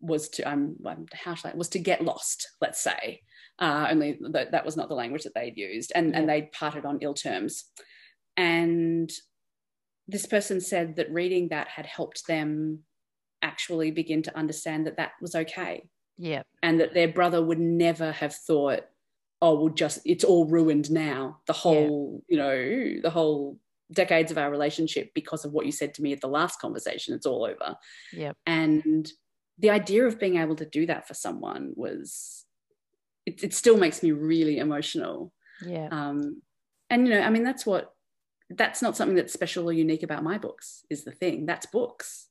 was 0.00 0.28
to 0.28 0.42
um, 0.42 0.76
how 1.12 1.34
should 1.34 1.52
I, 1.52 1.56
was 1.56 1.68
to 1.70 1.78
get 1.78 2.04
lost, 2.04 2.48
let's 2.60 2.82
say. 2.82 3.22
Uh, 3.58 3.86
only 3.88 4.18
that, 4.32 4.50
that 4.50 4.64
was 4.64 4.76
not 4.76 4.88
the 4.88 4.96
language 4.96 5.22
that 5.22 5.34
they'd 5.34 5.56
used, 5.56 5.92
and 5.94 6.10
yeah. 6.10 6.18
and 6.18 6.28
they'd 6.28 6.50
parted 6.50 6.84
on 6.84 6.98
ill 7.00 7.14
terms. 7.14 7.66
And 8.36 9.10
this 10.08 10.26
person 10.26 10.60
said 10.60 10.96
that 10.96 11.10
reading 11.10 11.48
that 11.48 11.68
had 11.68 11.86
helped 11.86 12.26
them 12.26 12.80
actually 13.42 13.90
begin 13.90 14.22
to 14.22 14.36
understand 14.36 14.86
that 14.86 14.96
that 14.96 15.12
was 15.20 15.34
okay. 15.34 15.88
Yeah, 16.16 16.42
and 16.62 16.80
that 16.80 16.94
their 16.94 17.08
brother 17.08 17.42
would 17.42 17.58
never 17.58 18.12
have 18.12 18.34
thought, 18.34 18.82
oh, 19.42 19.60
well, 19.60 19.68
just 19.74 20.00
it's 20.04 20.24
all 20.24 20.46
ruined 20.46 20.90
now. 20.90 21.40
The 21.46 21.52
whole, 21.52 22.22
yeah. 22.28 22.32
you 22.32 22.38
know, 22.38 23.00
the 23.02 23.10
whole 23.10 23.58
decades 23.92 24.30
of 24.30 24.38
our 24.38 24.50
relationship 24.50 25.10
because 25.14 25.44
of 25.44 25.52
what 25.52 25.66
you 25.66 25.72
said 25.72 25.94
to 25.94 26.02
me 26.02 26.12
at 26.12 26.20
the 26.20 26.28
last 26.28 26.60
conversation. 26.60 27.14
It's 27.14 27.26
all 27.26 27.44
over. 27.44 27.76
Yeah, 28.12 28.32
and 28.46 29.10
the 29.58 29.70
idea 29.70 30.06
of 30.06 30.20
being 30.20 30.36
able 30.36 30.56
to 30.56 30.66
do 30.66 30.86
that 30.86 31.08
for 31.08 31.14
someone 31.14 31.72
was 31.74 32.44
it, 33.26 33.42
it 33.42 33.54
still 33.54 33.76
makes 33.76 34.02
me 34.02 34.12
really 34.12 34.58
emotional. 34.58 35.32
Yeah. 35.66 35.88
Um, 35.90 36.42
and 36.90 37.08
you 37.08 37.14
know, 37.14 37.20
I 37.20 37.30
mean, 37.30 37.44
that's 37.44 37.66
what 37.66 37.93
that's 38.50 38.82
not 38.82 38.96
something 38.96 39.16
that's 39.16 39.32
special 39.32 39.68
or 39.68 39.72
unique 39.72 40.02
about 40.02 40.22
my 40.22 40.38
books. 40.38 40.84
Is 40.90 41.04
the 41.04 41.12
thing 41.12 41.46
that's 41.46 41.66
books. 41.66 42.28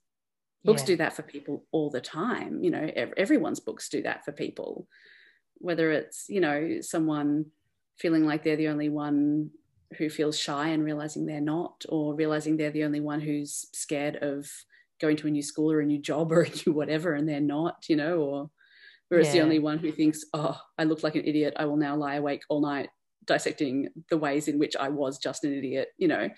Books 0.64 0.82
yeah. 0.84 0.88
do 0.88 0.95
that 0.97 1.14
for 1.14 1.24
people 1.24 1.66
all 1.72 1.89
the 1.89 2.01
time. 2.01 2.64
You 2.64 2.72
know, 2.72 2.89
ev- 2.95 3.14
everyone's 3.18 3.59
books 3.59 3.89
do 3.89 4.01
that 4.03 4.24
for 4.24 4.32
people. 4.32 4.88
Whether 5.57 5.91
it's 5.91 6.26
you 6.30 6.41
know 6.41 6.78
someone 6.82 7.45
feeling 7.97 8.26
like 8.26 8.43
they're 8.43 8.55
the 8.55 8.70
only 8.70 8.89
one 8.89 9.51
who 9.97 10.09
feels 10.09 10.39
shy 10.39 10.70
and 10.70 10.84
realizing 10.84 11.26
they're 11.26 11.41
not, 11.41 11.86
or 11.89 12.16
realizing 12.16 12.57
they're 12.57 12.72
the 12.72 12.86
only 12.86 12.99
one 12.99 13.22
who's 13.22 13.68
scared 13.74 14.18
of 14.18 14.49
going 14.99 15.18
to 15.18 15.28
a 15.28 15.32
new 15.32 15.43
school 15.43 15.72
or 15.72 15.82
a 15.82 15.86
new 15.86 15.99
job 15.99 16.32
or 16.32 16.41
a 16.41 16.49
new 16.66 16.74
whatever, 16.74 17.14
and 17.14 17.28
they're 17.28 17.41
not. 17.41 17.86
You 17.89 17.95
know, 17.95 18.18
or 18.20 18.49
whereas 19.09 19.28
yeah. 19.28 19.34
the 19.34 19.41
only 19.41 19.59
one 19.59 19.80
who 19.80 19.91
thinks, 19.91 20.24
oh, 20.34 20.59
I 20.78 20.84
look 20.84 21.03
like 21.03 21.16
an 21.16 21.26
idiot, 21.26 21.55
I 21.57 21.66
will 21.66 21.78
now 21.78 21.95
lie 21.95 22.16
awake 22.16 22.43
all 22.49 22.61
night 22.61 22.89
dissecting 23.26 23.89
the 24.09 24.17
ways 24.17 24.47
in 24.47 24.59
which 24.59 24.76
I 24.76 24.89
was 24.89 25.17
just 25.17 25.43
an 25.43 25.53
idiot, 25.53 25.89
you 25.97 26.07
know. 26.07 26.30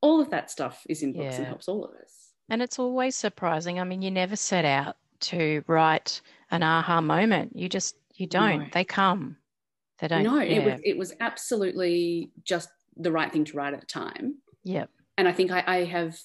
All 0.00 0.20
of 0.20 0.30
that 0.30 0.50
stuff 0.50 0.82
is 0.88 1.02
in 1.02 1.12
books 1.12 1.34
yeah. 1.34 1.36
and 1.36 1.46
helps 1.46 1.68
all 1.68 1.84
of 1.84 1.90
us. 1.92 2.30
And 2.50 2.60
it's 2.60 2.78
always 2.78 3.16
surprising. 3.16 3.80
I 3.80 3.84
mean, 3.84 4.02
you 4.02 4.10
never 4.10 4.36
set 4.36 4.64
out 4.64 4.96
to 5.20 5.64
write 5.66 6.20
an 6.50 6.62
aha 6.62 7.00
moment. 7.00 7.56
You 7.56 7.68
just 7.68 7.96
you 8.14 8.26
don't. 8.26 8.60
No. 8.60 8.66
They 8.72 8.84
come. 8.84 9.36
They 9.98 10.08
don't. 10.08 10.22
No, 10.22 10.40
yeah. 10.40 10.58
it 10.58 10.64
was 10.64 10.80
it 10.84 10.98
was 10.98 11.12
absolutely 11.20 12.30
just 12.44 12.68
the 12.96 13.12
right 13.12 13.32
thing 13.32 13.44
to 13.46 13.56
write 13.56 13.74
at 13.74 13.80
the 13.80 13.86
time. 13.86 14.36
Yep. 14.64 14.90
And 15.16 15.28
I 15.28 15.32
think 15.32 15.50
I, 15.50 15.64
I 15.66 15.84
have 15.84 16.18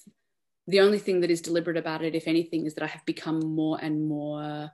the 0.66 0.80
only 0.80 0.98
thing 0.98 1.20
that 1.20 1.30
is 1.30 1.40
deliberate 1.40 1.76
about 1.76 2.04
it, 2.04 2.14
if 2.14 2.28
anything, 2.28 2.66
is 2.66 2.74
that 2.74 2.84
I 2.84 2.88
have 2.88 3.04
become 3.06 3.40
more 3.40 3.78
and 3.80 4.06
more 4.06 4.70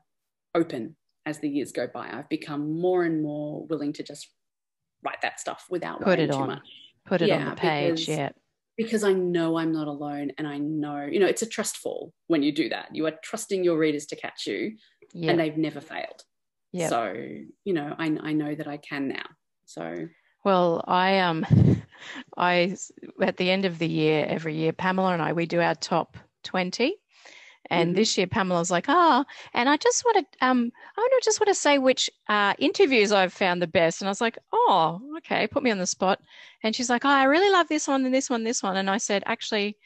open 0.54 0.96
as 1.24 1.38
the 1.38 1.48
years 1.48 1.72
go 1.72 1.86
by. 1.86 2.08
I've 2.10 2.28
become 2.28 2.80
more 2.80 3.04
and 3.04 3.22
more 3.22 3.66
willing 3.66 3.92
to 3.94 4.02
just 4.02 4.30
write 5.02 5.22
that 5.22 5.40
stuff 5.40 5.66
without 5.70 6.00
put 6.00 6.18
it 6.18 6.30
on, 6.30 6.48
much. 6.48 6.68
put 7.06 7.22
it 7.22 7.28
yeah, 7.28 7.38
on 7.38 7.50
the 7.50 7.56
page. 7.56 8.06
Because, 8.06 8.08
yeah, 8.08 8.30
because 8.76 9.04
I 9.04 9.12
know 9.12 9.56
I'm 9.56 9.72
not 9.72 9.88
alone, 9.88 10.32
and 10.38 10.46
I 10.46 10.58
know 10.58 11.06
you 11.10 11.20
know 11.20 11.26
it's 11.26 11.42
a 11.42 11.46
trust 11.46 11.78
fall 11.78 12.12
when 12.26 12.42
you 12.42 12.52
do 12.52 12.68
that. 12.68 12.94
You 12.94 13.06
are 13.06 13.14
trusting 13.22 13.64
your 13.64 13.78
readers 13.78 14.06
to 14.06 14.16
catch 14.16 14.46
you, 14.46 14.76
and 15.14 15.38
they've 15.38 15.56
never 15.56 15.80
failed. 15.80 16.22
Yeah. 16.72 16.88
So 16.88 17.14
you 17.64 17.72
know, 17.72 17.94
I 17.98 18.16
I 18.22 18.32
know 18.32 18.54
that 18.54 18.66
I 18.66 18.76
can 18.76 19.08
now. 19.08 19.26
So 19.64 19.94
well, 20.44 20.84
I 20.86 21.18
um, 21.20 21.46
I 22.36 22.76
at 23.20 23.36
the 23.36 23.50
end 23.50 23.64
of 23.64 23.78
the 23.78 23.88
year 23.88 24.26
every 24.28 24.56
year, 24.56 24.72
Pamela 24.72 25.12
and 25.12 25.22
I 25.22 25.32
we 25.32 25.46
do 25.46 25.60
our 25.60 25.74
top 25.74 26.16
twenty 26.42 26.96
and 27.70 27.90
mm-hmm. 27.90 27.96
this 27.96 28.16
year, 28.18 28.26
Pamela's 28.26 28.70
like, 28.70 28.86
ah, 28.88 29.24
oh, 29.26 29.32
and 29.54 29.68
I 29.68 29.76
just 29.76 30.04
want 30.04 30.18
to, 30.32 30.46
um, 30.46 30.70
I 30.96 31.20
just 31.22 31.40
want 31.40 31.48
to 31.48 31.54
say 31.54 31.78
which 31.78 32.10
uh, 32.28 32.54
interviews 32.58 33.12
I've 33.12 33.32
found 33.32 33.60
the 33.62 33.66
best. 33.66 34.00
And 34.00 34.08
I 34.08 34.10
was 34.10 34.20
like, 34.20 34.38
oh, 34.52 35.00
okay, 35.18 35.46
put 35.46 35.62
me 35.62 35.70
on 35.70 35.78
the 35.78 35.86
spot. 35.86 36.20
And 36.62 36.74
she's 36.74 36.90
like, 36.90 37.04
oh, 37.04 37.08
I 37.08 37.24
really 37.24 37.50
love 37.50 37.68
this 37.68 37.88
one 37.88 38.04
and 38.04 38.14
this 38.14 38.30
one, 38.30 38.44
this 38.44 38.62
one. 38.62 38.76
And 38.76 38.90
I 38.90 38.98
said, 38.98 39.22
actually, 39.26 39.76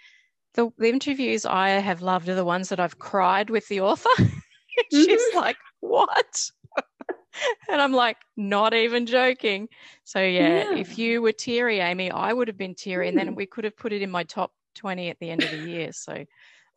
the, 0.54 0.70
the 0.78 0.88
interviews 0.88 1.46
I 1.46 1.70
have 1.70 2.02
loved 2.02 2.28
are 2.28 2.34
the 2.34 2.44
ones 2.44 2.68
that 2.70 2.80
I've 2.80 2.98
cried 2.98 3.50
with 3.50 3.66
the 3.68 3.80
author. 3.80 4.08
She's 4.92 5.22
Mhm. 5.32 5.34
like, 5.34 5.56
what? 5.80 6.50
and 7.70 7.80
I'm 7.80 7.92
like, 7.92 8.16
not 8.36 8.74
even 8.74 9.06
joking. 9.06 9.68
So 10.04 10.20
yeah, 10.20 10.64
Yeah. 10.70 10.78
if 10.78 10.98
you 10.98 11.22
were 11.22 11.32
teary, 11.32 11.80
Amie, 11.80 12.10
I 12.10 12.32
would 12.32 12.48
have 12.48 12.56
been 12.58 12.74
teary, 12.74 13.08
and 13.08 13.16
then 13.16 13.28
Mm. 13.30 13.36
we 13.36 13.46
could 13.46 13.64
have 13.64 13.76
put 13.76 13.92
it 13.92 14.02
in 14.02 14.10
my 14.10 14.24
top 14.24 14.52
20 14.74 15.10
at 15.10 15.18
the 15.20 15.30
end 15.30 15.42
of 15.42 15.50
the 15.50 15.58
year. 15.58 15.92
So 15.92 16.24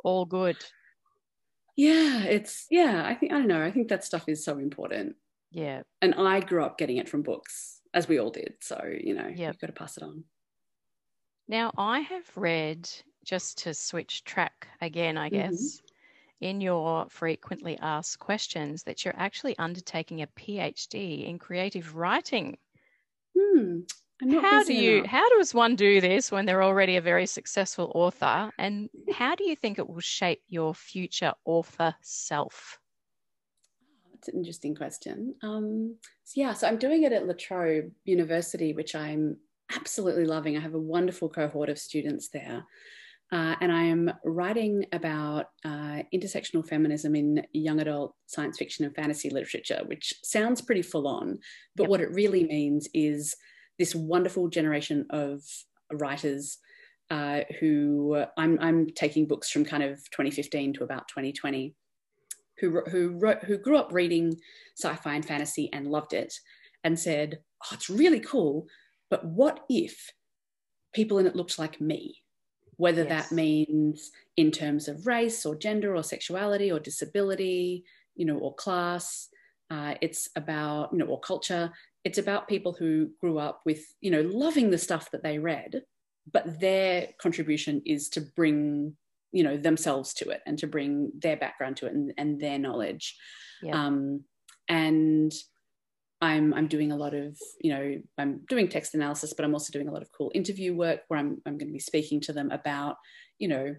all 0.03 0.25
good. 0.25 0.57
Yeah, 1.77 2.23
it's 2.25 2.67
yeah, 2.69 3.03
I 3.05 3.15
think 3.15 3.31
I 3.31 3.39
don't 3.39 3.47
know. 3.47 3.63
I 3.63 3.71
think 3.71 3.87
that 3.89 4.03
stuff 4.03 4.29
is 4.29 4.43
so 4.45 4.57
important. 4.59 5.15
Yeah. 5.51 5.83
And 6.01 6.15
I 6.15 6.41
grew 6.41 6.63
up 6.63 6.77
getting 6.77 6.97
it 6.97 7.09
from 7.09 7.23
books, 7.23 7.81
as 7.93 8.07
we 8.07 8.19
all 8.19 8.31
did. 8.31 8.55
So, 8.61 8.83
you 9.01 9.13
know, 9.15 9.27
Yep. 9.33 9.55
you've 9.55 9.59
got 9.59 9.67
to 9.67 9.73
pass 9.73 9.97
it 9.97 10.03
on. 10.03 10.25
Now, 11.49 11.73
I 11.77 11.99
have 11.99 12.37
read, 12.37 12.89
just 13.25 13.57
to 13.59 13.73
switch 13.73 14.23
track 14.23 14.69
again, 14.79 15.17
I 15.17 15.29
Mhm. 15.29 15.29
guess, 15.29 15.81
in 16.39 16.61
your 16.61 17.09
frequently 17.09 17.77
asked 17.79 18.19
questions, 18.19 18.83
that 18.83 19.05
you're 19.05 19.17
actually 19.17 19.57
undertaking 19.57 20.21
a 20.21 20.27
PhD 20.27 21.25
in 21.27 21.39
creative 21.39 21.95
writing. 21.95 22.57
Hmm. 23.35 23.81
I'm 24.23 24.31
not 24.31 24.43
How 24.43 24.63
do 24.63 24.73
you 24.73 24.97
enough. 24.99 25.07
how 25.07 25.37
does 25.37 25.53
one 25.53 25.75
do 25.75 25.99
this 26.01 26.31
when 26.31 26.45
they're 26.45 26.63
already 26.63 26.95
a 26.97 27.01
very 27.01 27.25
successful 27.25 27.91
author? 27.93 28.51
And 28.57 28.89
how 29.11 29.35
do 29.35 29.43
you 29.43 29.55
think 29.55 29.77
it 29.79 29.87
will 29.87 29.99
shape 29.99 30.41
your 30.47 30.73
future 30.73 31.33
author 31.45 31.95
self? 32.01 32.79
That's 34.13 34.29
an 34.29 34.35
interesting 34.37 34.75
question. 34.75 35.35
Um, 35.43 35.97
so 36.23 36.39
yeah, 36.41 36.53
so 36.53 36.67
I'm 36.67 36.77
doing 36.77 37.03
it 37.03 37.11
at 37.11 37.27
La 37.27 37.33
Trobe 37.37 37.91
University, 38.05 38.73
which 38.73 38.95
I'm 38.95 39.37
absolutely 39.75 40.25
loving. 40.25 40.55
I 40.55 40.61
have 40.61 40.73
a 40.75 40.79
wonderful 40.79 41.29
cohort 41.29 41.69
of 41.69 41.77
students 41.77 42.29
there. 42.29 42.63
Uh, 43.31 43.55
and 43.61 43.71
I 43.71 43.83
am 43.83 44.11
writing 44.23 44.85
about 44.93 45.47
uh, 45.65 46.03
intersectional 46.13 46.65
feminism 46.67 47.15
in 47.15 47.43
young 47.51 47.79
adult 47.81 48.15
science 48.27 48.59
fiction 48.59 48.85
and 48.85 48.93
fantasy 48.95 49.29
literature, 49.31 49.81
which 49.87 50.13
sounds 50.23 50.61
pretty 50.61 50.83
full 50.83 51.07
on. 51.07 51.39
But 51.75 51.83
Yep. 51.83 51.89
what 51.89 52.01
it 52.01 52.11
really 52.11 52.43
means 52.43 52.87
is 52.93 53.35
this 53.79 53.95
wonderful 53.95 54.47
generation 54.49 55.05
of 55.09 55.43
writers 55.91 56.57
uh, 57.09 57.41
who 57.59 58.23
I'm, 58.37 58.57
I'm 58.59 58.87
taking 58.87 59.27
books 59.27 59.49
from 59.49 59.65
kind 59.65 59.83
of 59.83 60.09
2015 60.11 60.73
to 60.73 60.83
about 60.83 61.07
2020 61.09 61.75
who 62.59 62.81
who 62.89 63.17
wrote, 63.17 63.43
who 63.43 63.57
grew 63.57 63.77
up 63.77 63.91
reading 63.91 64.39
sci-fi 64.77 65.15
and 65.15 65.25
fantasy 65.25 65.69
and 65.73 65.87
loved 65.87 66.13
it, 66.13 66.33
and 66.83 66.99
said, 66.99 67.43
"Oh, 67.63 67.69
it's 67.73 67.89
really 67.89 68.19
cool, 68.19 68.67
but 69.09 69.25
what 69.25 69.65
if 69.69 70.11
people 70.93 71.17
in 71.17 71.27
it 71.27 71.35
looked 71.35 71.59
like 71.59 71.81
me?" 71.81 72.23
Whether 72.77 73.03
Yes. 73.03 73.29
that 73.29 73.31
means 73.31 74.11
in 74.37 74.51
terms 74.51 74.87
of 74.87 75.07
race 75.07 75.45
or 75.45 75.55
gender 75.55 75.95
or 75.95 76.03
sexuality 76.03 76.71
or 76.71 76.79
disability, 76.79 77.85
you 78.15 78.25
know, 78.25 78.37
or 78.37 78.55
class. 78.55 79.29
Uh, 79.69 79.95
it's 80.01 80.29
about 80.35 80.91
you 80.91 80.99
know 80.99 81.05
or 81.05 81.19
culture. 81.19 81.71
It's 82.03 82.17
about 82.17 82.47
people 82.47 82.73
who 82.73 83.09
grew 83.21 83.37
up 83.37 83.61
with 83.65 83.81
you 84.01 84.11
know 84.11 84.21
loving 84.21 84.69
the 84.69 84.77
stuff 84.77 85.11
that 85.11 85.23
they 85.23 85.39
read, 85.39 85.83
but 86.31 86.59
their 86.59 87.09
contribution 87.21 87.81
is 87.85 88.09
to 88.09 88.21
bring 88.21 88.95
you 89.33 89.43
know 89.43 89.57
themselves 89.57 90.13
to 90.13 90.29
it 90.29 90.41
and 90.45 90.57
to 90.59 90.67
bring 90.67 91.11
their 91.19 91.35
background 91.35 91.75
to 91.77 91.87
it 91.87 91.93
and, 91.93 92.13
and 92.17 92.39
their 92.39 92.59
knowledge 92.59 93.17
Yeah. 93.61 93.87
um, 93.87 94.23
and 94.69 95.33
I'm, 96.21 96.53
I'm 96.53 96.67
doing 96.67 96.93
a 96.93 96.95
lot 96.95 97.13
of 97.13 97.37
you 97.59 97.73
know 97.73 98.01
i'm 98.17 98.41
doing 98.47 98.69
text 98.69 98.93
analysis 98.93 99.33
but 99.33 99.43
i'm 99.43 99.53
also 99.53 99.73
doing 99.73 99.89
a 99.89 99.91
lot 99.91 100.03
of 100.03 100.11
cool 100.11 100.31
interview 100.33 100.73
work 100.75 101.01
where 101.07 101.19
i'm, 101.19 101.41
I'm 101.45 101.57
going 101.57 101.67
to 101.67 101.73
be 101.73 101.79
speaking 101.79 102.21
to 102.21 102.33
them 102.33 102.51
about 102.51 102.95
you 103.39 103.47
know 103.49 103.75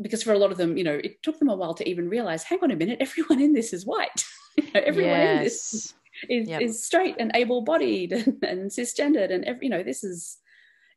because 0.00 0.22
for 0.22 0.32
a 0.32 0.38
lot 0.38 0.50
of 0.50 0.58
them 0.58 0.76
you 0.76 0.84
know 0.84 0.98
it 1.04 1.22
took 1.22 1.38
them 1.38 1.50
a 1.50 1.54
while 1.54 1.74
to 1.74 1.88
even 1.88 2.08
realize 2.08 2.42
hang 2.42 2.58
on 2.62 2.70
a 2.72 2.76
minute 2.76 2.98
everyone 3.00 3.40
in 3.40 3.52
this 3.52 3.72
is 3.72 3.86
white 3.86 4.24
You 4.56 4.64
know, 4.74 4.80
everyone 4.86 5.20
in 5.20 5.44
this 5.44 5.70
yes. 5.74 5.94
Is, 6.28 6.48
Yep. 6.48 6.60
is 6.62 6.84
straight 6.84 7.16
and 7.18 7.32
able-bodied 7.34 8.12
and, 8.12 8.38
and 8.42 8.70
cisgendered 8.70 9.32
and 9.32 9.44
every, 9.44 9.66
you 9.66 9.70
know 9.70 9.82
this 9.82 10.04
is 10.04 10.38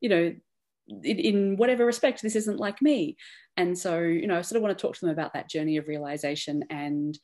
you 0.01 0.09
know 0.09 0.33
in, 1.03 1.19
in 1.19 1.57
whatever 1.57 1.85
respect 1.85 2.21
this 2.21 2.35
isn't 2.35 2.59
like 2.59 2.81
me 2.81 3.15
and 3.57 3.77
so 3.77 3.99
you 3.99 4.27
know 4.27 4.37
i 4.37 4.41
sort 4.41 4.57
of 4.57 4.63
want 4.63 4.75
to 4.77 4.81
talk 4.81 4.95
to 4.95 5.01
them 5.01 5.09
about 5.11 5.33
that 5.33 5.49
journey 5.49 5.77
of 5.77 5.87
realization 5.87 6.63
and 6.69 7.19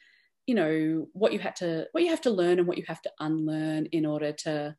you 0.46 0.54
know 0.54 1.08
what 1.14 1.34
you 1.34 1.40
had 1.40 1.56
to 1.56 1.88
what 1.92 2.04
you 2.04 2.10
have 2.10 2.22
to 2.22 2.30
learn 2.30 2.60
and 2.60 2.68
what 2.68 2.78
you 2.78 2.84
have 2.88 3.02
to 3.02 3.12
unlearn 3.20 3.88
in 3.88 4.06
order 4.06 4.32
to 4.32 4.76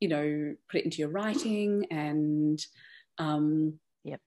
you 0.00 0.08
know 0.08 0.54
put 0.70 0.80
it 0.80 0.84
into 0.84 0.98
your 0.98 1.10
writing 1.10 1.86
and 1.90 2.64
um 3.18 3.78
Yep. 4.04 4.20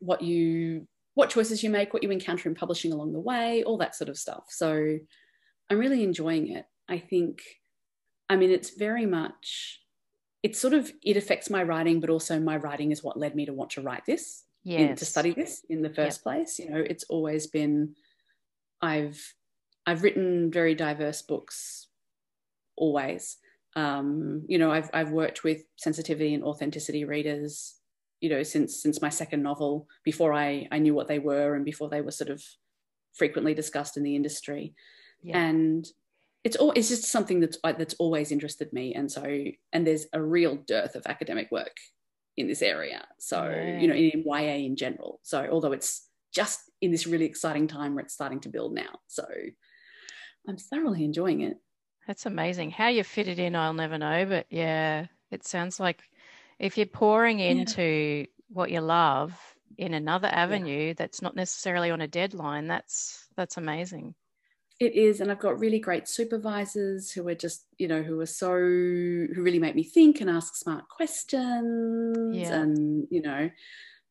what 0.00 0.22
you 0.22 0.86
what 1.14 1.30
choices 1.30 1.62
you 1.62 1.70
make 1.70 1.92
what 1.92 2.02
you 2.02 2.10
encounter 2.10 2.48
in 2.48 2.54
publishing 2.54 2.92
along 2.92 3.12
the 3.12 3.20
way 3.20 3.62
all 3.64 3.78
that 3.78 3.94
sort 3.94 4.08
of 4.08 4.16
stuff 4.18 4.44
so 4.48 4.98
i'm 5.70 5.78
really 5.78 6.02
enjoying 6.04 6.50
it 6.50 6.66
i 6.88 6.98
think 6.98 7.42
i 8.28 8.36
mean 8.36 8.50
it's 8.50 8.70
very 8.70 9.06
much 9.06 9.80
it's 10.42 10.58
sort 10.58 10.74
of 10.74 10.92
it 11.02 11.16
affects 11.16 11.48
my 11.48 11.62
writing 11.62 12.00
but 12.00 12.10
also 12.10 12.38
my 12.38 12.56
writing 12.56 12.90
is 12.90 13.02
what 13.02 13.18
led 13.18 13.34
me 13.34 13.46
to 13.46 13.52
want 13.52 13.70
to 13.70 13.80
write 13.80 14.04
this 14.06 14.44
in- 14.64 14.96
to 14.96 15.04
study 15.04 15.32
this 15.32 15.64
in 15.68 15.82
the 15.82 15.90
first 15.90 16.22
place. 16.22 16.58
You 16.58 16.70
know 16.70 16.78
it's 16.78 17.04
always 17.04 17.46
been 17.46 17.94
i've 18.80 19.34
i've 19.86 20.02
written 20.02 20.50
very 20.50 20.74
diverse 20.74 21.22
books 21.22 21.88
always. 22.76 23.36
Um, 23.76 24.44
you 24.48 24.58
know 24.58 24.70
I've, 24.70 24.88
I've 24.94 25.10
worked 25.10 25.42
with 25.42 25.64
sensitivity 25.76 26.32
and 26.32 26.44
authenticity 26.44 27.04
readers 27.04 27.74
you 28.20 28.30
know 28.30 28.44
since 28.44 28.80
since 28.80 29.02
my 29.02 29.08
second 29.08 29.42
novel 29.42 29.88
before 30.04 30.32
i 30.32 30.68
i 30.70 30.78
knew 30.78 30.94
what 30.94 31.08
they 31.08 31.18
were 31.18 31.56
and 31.56 31.64
before 31.64 31.88
they 31.88 32.00
were 32.00 32.12
sort 32.12 32.30
of 32.30 32.40
frequently 33.14 33.52
discussed 33.54 33.96
in 33.96 34.02
the 34.02 34.16
industry. 34.16 34.74
Yeah. 35.22 35.38
and 35.38 35.86
it's 36.44 36.56
all 36.56 36.72
it's 36.72 36.88
just 36.88 37.04
something 37.04 37.40
that's 37.40 37.58
uh, 37.64 37.72
that's 37.72 37.94
always 37.98 38.30
interested 38.30 38.72
me 38.72 38.94
and 38.94 39.10
so 39.10 39.24
and 39.72 39.86
there's 39.86 40.06
a 40.12 40.22
real 40.22 40.56
dearth 40.66 40.94
of 40.94 41.06
academic 41.06 41.50
work 41.50 41.76
in 42.36 42.46
this 42.46 42.62
area 42.62 43.06
so 43.18 43.42
Yeah. 43.44 43.80
you 43.80 43.88
know 43.88 43.94
in 43.94 44.22
ya 44.24 44.54
in 44.68 44.76
general 44.76 45.20
so 45.22 45.48
although 45.50 45.72
it's 45.72 46.08
just 46.34 46.60
in 46.80 46.90
this 46.90 47.06
really 47.06 47.24
exciting 47.26 47.66
time 47.68 47.94
where 47.94 48.04
it's 48.04 48.14
starting 48.14 48.40
to 48.40 48.48
build 48.48 48.74
now 48.74 48.98
so 49.06 49.24
i'm 50.48 50.56
thoroughly 50.56 51.04
enjoying 51.04 51.40
it 51.42 51.56
That's 52.06 52.26
amazing. 52.26 52.70
How 52.70 52.88
you 52.88 53.02
fit 53.04 53.28
it 53.28 53.38
in, 53.38 53.56
I'll 53.56 53.72
never 53.72 53.96
know. 53.96 54.26
But 54.26 54.44
yeah, 54.50 55.06
it 55.30 55.46
sounds 55.46 55.80
like 55.80 56.02
if 56.58 56.76
you're 56.76 56.84
pouring 57.02 57.38
Yeah. 57.40 57.52
into 57.52 58.26
what 58.48 58.70
you 58.70 58.80
love 58.82 59.32
in 59.78 59.94
another 59.94 60.28
avenue 60.28 60.92
that's 60.94 61.22
not 61.22 61.34
necessarily 61.34 61.90
on 61.90 62.02
a 62.02 62.06
deadline, 62.06 62.66
that's 62.68 63.26
that's 63.36 63.56
amazing. 63.56 64.14
It 64.80 64.94
is, 64.94 65.20
and 65.20 65.30
I've 65.30 65.38
got 65.38 65.60
really 65.60 65.78
great 65.78 66.08
supervisors 66.08 67.10
who 67.12 67.26
are 67.28 67.34
just, 67.34 67.66
you 67.78 67.86
know, 67.86 68.02
who 68.02 68.18
are 68.20 68.26
so 68.26 68.50
who 68.56 69.28
really 69.36 69.60
make 69.60 69.76
me 69.76 69.84
think 69.84 70.20
and 70.20 70.28
ask 70.28 70.56
smart 70.56 70.88
questions, 70.88 72.36
Yeah. 72.36 72.60
and 72.60 73.06
you 73.10 73.22
know, 73.22 73.50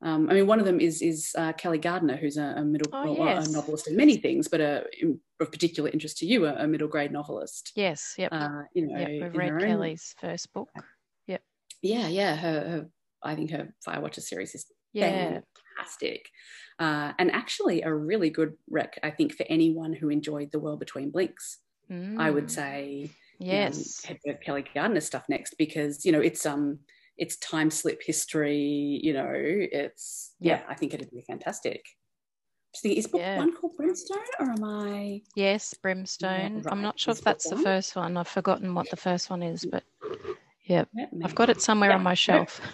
um, 0.02 0.30
I 0.30 0.34
mean, 0.34 0.48
one 0.48 0.60
of 0.60 0.66
them 0.66 0.80
is 0.80 1.02
is 1.02 1.32
uh, 1.38 1.54
Kelly 1.54 1.80
Gardiner, 1.80 2.16
who's 2.16 2.38
a, 2.38 2.54
a 2.58 2.64
middle 2.64 2.90
Oh, 2.94 3.14
well, 3.14 3.26
yes. 3.28 3.48
a 3.50 3.52
novelist 3.52 3.88
in 3.88 3.96
many 3.98 4.18
things, 4.18 4.48
but 4.48 4.62
a, 4.62 4.86
in, 5.02 5.20
of 5.40 5.52
particular 5.52 5.90
interest 5.90 6.18
to 6.20 6.26
you, 6.26 6.46
a, 6.46 6.54
a 6.56 6.68
middle 6.68 6.88
grade 6.88 7.12
novelist. 7.12 7.72
Yes. 7.76 8.16
Yep. 8.18 8.30
Uh, 8.32 8.50
you 8.74 8.88
know, 8.88 8.98
yep. 9.00 9.10
We've 9.10 9.36
read 9.36 9.50
her 9.50 9.60
own- 9.60 9.68
Kelly's 9.68 10.16
first 10.20 10.52
book. 10.54 10.70
Yep. 11.28 11.42
Yeah, 11.82 12.08
yeah, 12.08 12.36
her, 12.36 12.60
her 12.70 12.90
I 13.22 13.36
think 13.36 13.52
her 13.52 13.74
Firewatcher 13.86 14.22
series 14.22 14.56
is 14.56 14.66
Yeah. 14.94 15.40
Fantastic. 15.78 16.30
Uh, 16.80 17.14
and 17.20 17.32
actually 17.32 17.82
a 17.82 17.94
really 17.94 18.30
good 18.30 18.54
rec, 18.70 18.98
I 19.04 19.12
think, 19.12 19.34
for 19.36 19.46
anyone 19.50 19.94
who 19.94 20.10
enjoyed 20.10 20.52
The 20.52 20.60
World 20.60 20.80
Between 20.80 21.12
Blinks. 21.12 21.60
I 22.18 22.32
would 22.32 22.46
Mm. 22.46 22.52
say 22.52 23.10
Yes. 23.40 24.04
head 24.04 24.18
for 24.26 24.34
Kelly 24.36 24.64
Gardiner 24.74 25.00
stuff 25.02 25.26
next 25.30 25.56
because 25.60 26.04
you 26.06 26.12
know 26.12 26.22
it's 26.22 26.44
um 26.44 26.80
it's 27.18 27.36
time 27.38 27.70
slip 27.70 28.02
history. 28.02 29.00
You 29.04 29.14
know, 29.14 29.32
it's 29.36 30.34
yeah. 30.40 30.62
Yeah. 30.62 30.66
I 30.68 30.74
think 30.74 30.94
it'd 30.96 31.12
be 31.12 31.22
fantastic. 31.28 31.86
Think, 32.82 32.98
is 32.98 33.06
book 33.06 33.22
Yeah. 33.22 33.38
one 33.38 33.54
called 33.56 33.78
Brimstone 33.78 34.24
or 34.40 34.50
am 34.50 34.64
I? 34.64 35.22
Yes, 35.36 35.76
Brimstone. 35.76 36.64
I'm 36.68 36.82
not 36.82 37.00
sure 37.00 37.12
Is 37.12 37.20
if 37.20 37.24
that's 37.26 37.48
the 37.50 37.56
one? 37.56 37.64
first 37.64 37.96
one. 37.96 38.18
I've 38.18 38.28
forgotten 38.28 38.74
what 38.74 38.90
the 38.90 38.98
first 38.98 39.30
one 39.30 39.44
is, 39.44 39.64
but 39.66 39.84
yeah, 40.66 40.86
Yeah, 40.96 41.06
I've 41.24 41.36
got 41.36 41.52
it 41.52 41.62
somewhere 41.62 41.92
Yeah, 41.92 41.98
on 41.98 42.04
my 42.04 42.16
shelf. 42.16 42.60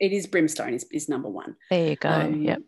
It 0.00 0.12
is 0.12 0.26
Brimstone 0.26 0.74
is, 0.74 0.86
is 0.92 1.08
number 1.08 1.28
one. 1.28 1.56
There 1.70 1.88
you 1.88 1.96
go. 1.96 2.08
Um, 2.08 2.42
yep. 2.42 2.60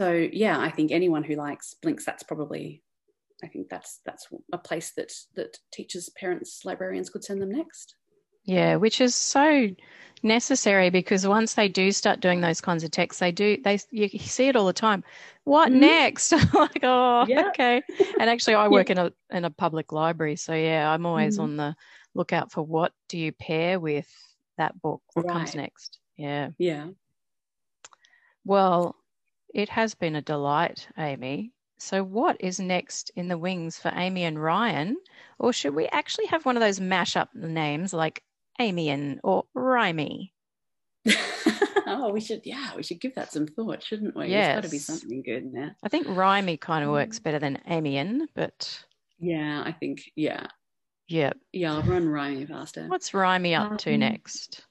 So 0.00 0.12
yeah, 0.12 0.58
I 0.58 0.70
think 0.70 0.92
anyone 0.92 1.22
who 1.24 1.36
likes 1.36 1.74
Blinks, 1.82 2.04
that's 2.04 2.22
probably. 2.22 2.82
I 3.44 3.48
think 3.48 3.68
that's 3.68 4.00
that's 4.06 4.26
a 4.52 4.58
place 4.58 4.92
that 4.96 5.12
that 5.34 5.58
teachers, 5.72 6.08
parents, 6.18 6.62
librarians 6.64 7.10
could 7.10 7.22
send 7.24 7.42
them 7.42 7.50
next. 7.52 7.94
Yeah, 8.44 8.76
which 8.76 9.00
is 9.00 9.14
so 9.14 9.68
necessary 10.22 10.88
because 10.88 11.26
once 11.26 11.54
they 11.54 11.68
do 11.68 11.92
start 11.92 12.20
doing 12.20 12.40
those 12.40 12.60
kinds 12.60 12.82
of 12.84 12.90
texts, 12.90 13.20
they 13.20 13.32
do 13.32 13.58
they 13.62 13.78
you 13.90 14.08
see 14.18 14.48
it 14.48 14.56
all 14.56 14.66
the 14.66 14.72
time. 14.72 15.04
What 15.44 15.70
Mhm. 15.70 15.80
next? 15.80 16.32
like, 16.54 16.80
oh, 16.82 17.26
Yeah. 17.28 17.48
okay. 17.50 17.82
And 18.20 18.30
actually, 18.30 18.54
I 18.54 18.68
work 18.68 18.88
in 18.90 18.98
a 18.98 19.12
in 19.30 19.44
a 19.44 19.50
public 19.50 19.92
library, 19.92 20.36
so 20.36 20.54
yeah, 20.54 20.90
I'm 20.90 21.04
always 21.04 21.36
Mhm. 21.38 21.42
on 21.42 21.56
the 21.56 21.76
lookout 22.14 22.52
for 22.52 22.62
what 22.62 22.92
do 23.08 23.18
you 23.18 23.32
pair 23.32 23.78
with 23.78 24.08
that 24.56 24.80
book? 24.80 25.02
What 25.14 25.28
comes 25.28 25.54
next? 25.54 25.98
Yeah. 26.16 26.50
Yeah. 26.58 26.88
Well, 28.44 28.96
it 29.54 29.68
has 29.68 29.94
been 29.94 30.16
a 30.16 30.22
delight, 30.22 30.88
Amie. 30.96 31.52
So, 31.78 32.02
what 32.02 32.36
is 32.40 32.58
next 32.58 33.10
in 33.16 33.28
the 33.28 33.36
wings 33.36 33.78
for 33.78 33.88
Amie 33.88 34.24
and 34.24 34.42
Ryan? 34.42 34.96
Or 35.38 35.52
should 35.52 35.74
we 35.74 35.86
actually 35.88 36.26
have 36.26 36.46
one 36.46 36.56
of 36.56 36.62
those 36.62 36.80
mash 36.80 37.16
up 37.16 37.34
names 37.34 37.92
like 37.92 38.22
Amian 38.58 39.20
or 39.22 39.44
Rhymy? 39.54 40.32
oh, 41.86 42.10
we 42.12 42.20
should, 42.20 42.40
yeah, 42.44 42.74
we 42.74 42.82
should 42.82 43.00
give 43.00 43.14
that 43.14 43.30
some 43.32 43.46
thought, 43.46 43.82
shouldn't 43.82 44.16
we? 44.16 44.28
Yes. 44.28 44.46
There's 44.46 44.56
got 44.56 44.64
to 44.64 44.70
be 44.70 44.78
something 44.78 45.22
good 45.22 45.42
in 45.42 45.52
there. 45.52 45.76
I 45.84 45.88
think 45.88 46.06
Rhymy 46.06 46.58
kind 46.58 46.82
of 46.84 46.90
works 46.90 47.18
better 47.18 47.38
than 47.38 47.58
Amian, 47.66 48.26
but 48.34 48.84
Yeah, 49.18 49.62
I 49.64 49.72
think, 49.72 50.02
yeah. 50.16 50.46
yeah. 51.08 51.32
Yeah, 51.52 51.74
I'll 51.74 51.82
run 51.82 52.06
Rhymy 52.06 52.48
faster. 52.48 52.86
What's 52.88 53.10
Rhymy 53.12 53.54
up 53.54 53.76
to 53.78 53.92
Um, 53.94 54.00
next? 54.00 54.64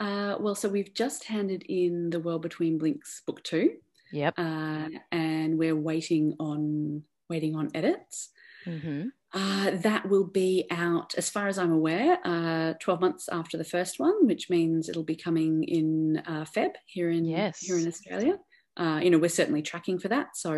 Uh, 0.00 0.36
well, 0.40 0.54
so 0.54 0.68
we've 0.68 0.94
just 0.94 1.24
handed 1.24 1.62
in 1.68 2.10
The 2.10 2.20
World 2.20 2.42
Between 2.42 2.78
Blinks 2.78 3.22
book 3.26 3.42
two, 3.42 3.76
Yep. 4.12 4.34
uh, 4.38 4.88
and 5.12 5.58
we're 5.58 5.76
waiting 5.76 6.34
on 6.38 7.02
waiting 7.28 7.56
on 7.56 7.70
edits. 7.74 8.30
hmm 8.64 9.08
Uh, 9.34 9.72
that 9.82 10.08
will 10.08 10.24
be 10.26 10.66
out, 10.70 11.14
as 11.18 11.28
far 11.28 11.48
as 11.48 11.58
I'm 11.58 11.70
aware, 11.72 12.18
uh, 12.24 12.72
12 12.80 13.00
months 13.00 13.28
after 13.30 13.58
the 13.58 13.64
first 13.64 13.98
one, 14.00 14.26
which 14.26 14.48
means 14.48 14.88
it'll 14.88 15.04
be 15.04 15.16
coming 15.16 15.64
in 15.64 16.22
uh, 16.26 16.44
Feb 16.46 16.72
here 16.86 17.10
in 17.10 17.24
Yes. 17.26 17.58
here 17.60 17.76
in 17.78 17.86
Australia. 17.86 18.38
Uh, 18.78 19.00
you 19.02 19.10
know, 19.10 19.18
we're 19.18 19.28
certainly 19.28 19.60
tracking 19.62 19.98
for 19.98 20.08
that, 20.08 20.36
so 20.36 20.52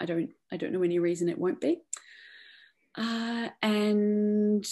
I 0.00 0.04
don't 0.04 0.30
I 0.52 0.56
don't 0.58 0.72
know 0.72 0.82
any 0.82 0.98
reason 0.98 1.28
it 1.30 1.38
won't 1.38 1.60
be. 1.60 1.78
Uh, 2.98 3.48
and 3.62 4.64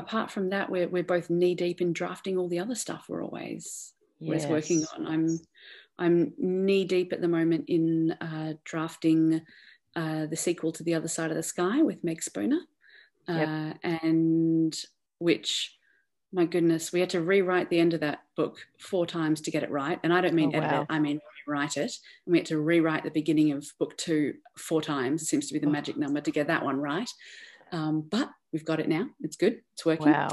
apart 0.00 0.30
from 0.30 0.50
that, 0.50 0.70
we're 0.70 0.88
we're 0.88 1.02
both 1.04 1.30
knee 1.30 1.54
deep 1.54 1.80
in 1.80 1.92
drafting 1.92 2.36
all 2.38 2.48
the 2.48 2.58
other 2.58 2.74
stuff 2.74 3.06
we're 3.08 3.24
always 3.24 3.92
always 4.22 4.46
working 4.46 4.84
on. 4.94 5.06
I'm 5.06 5.38
I'm 5.98 6.32
knee 6.38 6.84
deep 6.84 7.12
at 7.12 7.20
the 7.20 7.28
moment 7.28 7.64
in 7.68 8.12
uh, 8.20 8.54
drafting 8.64 9.42
uh, 9.96 10.26
the 10.26 10.36
sequel 10.36 10.72
to 10.72 10.82
The 10.82 10.94
Other 10.94 11.08
Side 11.08 11.30
of 11.30 11.36
the 11.36 11.42
Sky 11.42 11.82
with 11.82 12.02
Meg 12.04 12.22
Spooner, 12.22 12.60
Yep. 13.28 13.48
uh, 13.48 13.72
and 14.02 14.74
which, 15.18 15.76
my 16.32 16.46
goodness, 16.46 16.92
we 16.92 17.00
had 17.00 17.10
to 17.10 17.20
rewrite 17.20 17.68
the 17.70 17.80
end 17.80 17.92
of 17.92 18.00
that 18.00 18.20
book 18.36 18.58
four 18.78 19.04
times 19.06 19.40
to 19.42 19.50
get 19.50 19.62
it 19.62 19.70
right. 19.70 19.98
And 20.02 20.12
I 20.12 20.20
don't 20.22 20.34
mean 20.34 20.52
Oh, 20.54 20.58
edit 20.58 20.70
wow. 20.70 20.80
it, 20.82 20.86
I 20.88 20.98
mean 21.00 21.20
rewrite 21.46 21.76
it. 21.76 21.92
And 22.24 22.32
we 22.32 22.38
had 22.38 22.46
to 22.46 22.60
rewrite 22.60 23.04
the 23.04 23.10
beginning 23.10 23.52
of 23.52 23.66
book 23.78 23.96
two 23.98 24.34
four 24.56 24.80
times. 24.80 25.22
It 25.22 25.26
seems 25.26 25.46
to 25.48 25.52
be 25.54 25.58
the 25.60 25.66
Oh. 25.66 25.70
magic 25.70 25.96
number 25.98 26.20
to 26.22 26.30
get 26.30 26.46
that 26.46 26.64
one 26.64 26.76
right. 26.78 27.10
Um, 27.72 28.02
but 28.08 28.30
we've 28.52 28.64
got 28.64 28.80
it 28.80 28.88
now. 28.88 29.08
It's 29.20 29.36
good. 29.36 29.60
It's 29.74 29.84
working. 29.86 30.12
Wow. 30.12 30.28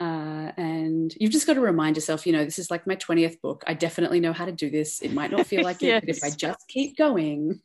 Uh, 0.00 0.50
and 0.56 1.14
you've 1.20 1.30
just 1.30 1.46
got 1.46 1.54
to 1.54 1.60
remind 1.60 1.96
yourself, 1.96 2.26
you 2.26 2.32
know, 2.32 2.44
this 2.44 2.58
is 2.58 2.70
like 2.70 2.86
my 2.86 2.96
20th 2.96 3.40
book. 3.40 3.62
I 3.66 3.74
definitely 3.74 4.20
know 4.20 4.32
how 4.32 4.44
to 4.44 4.52
do 4.52 4.70
this. 4.70 5.00
It 5.02 5.12
might 5.12 5.30
not 5.30 5.46
feel 5.46 5.62
like 5.70 5.82
it, 5.82 6.00
but 6.00 6.08
if 6.08 6.24
I 6.24 6.30
just 6.30 6.66
keep 6.68 6.96
going, 6.96 7.60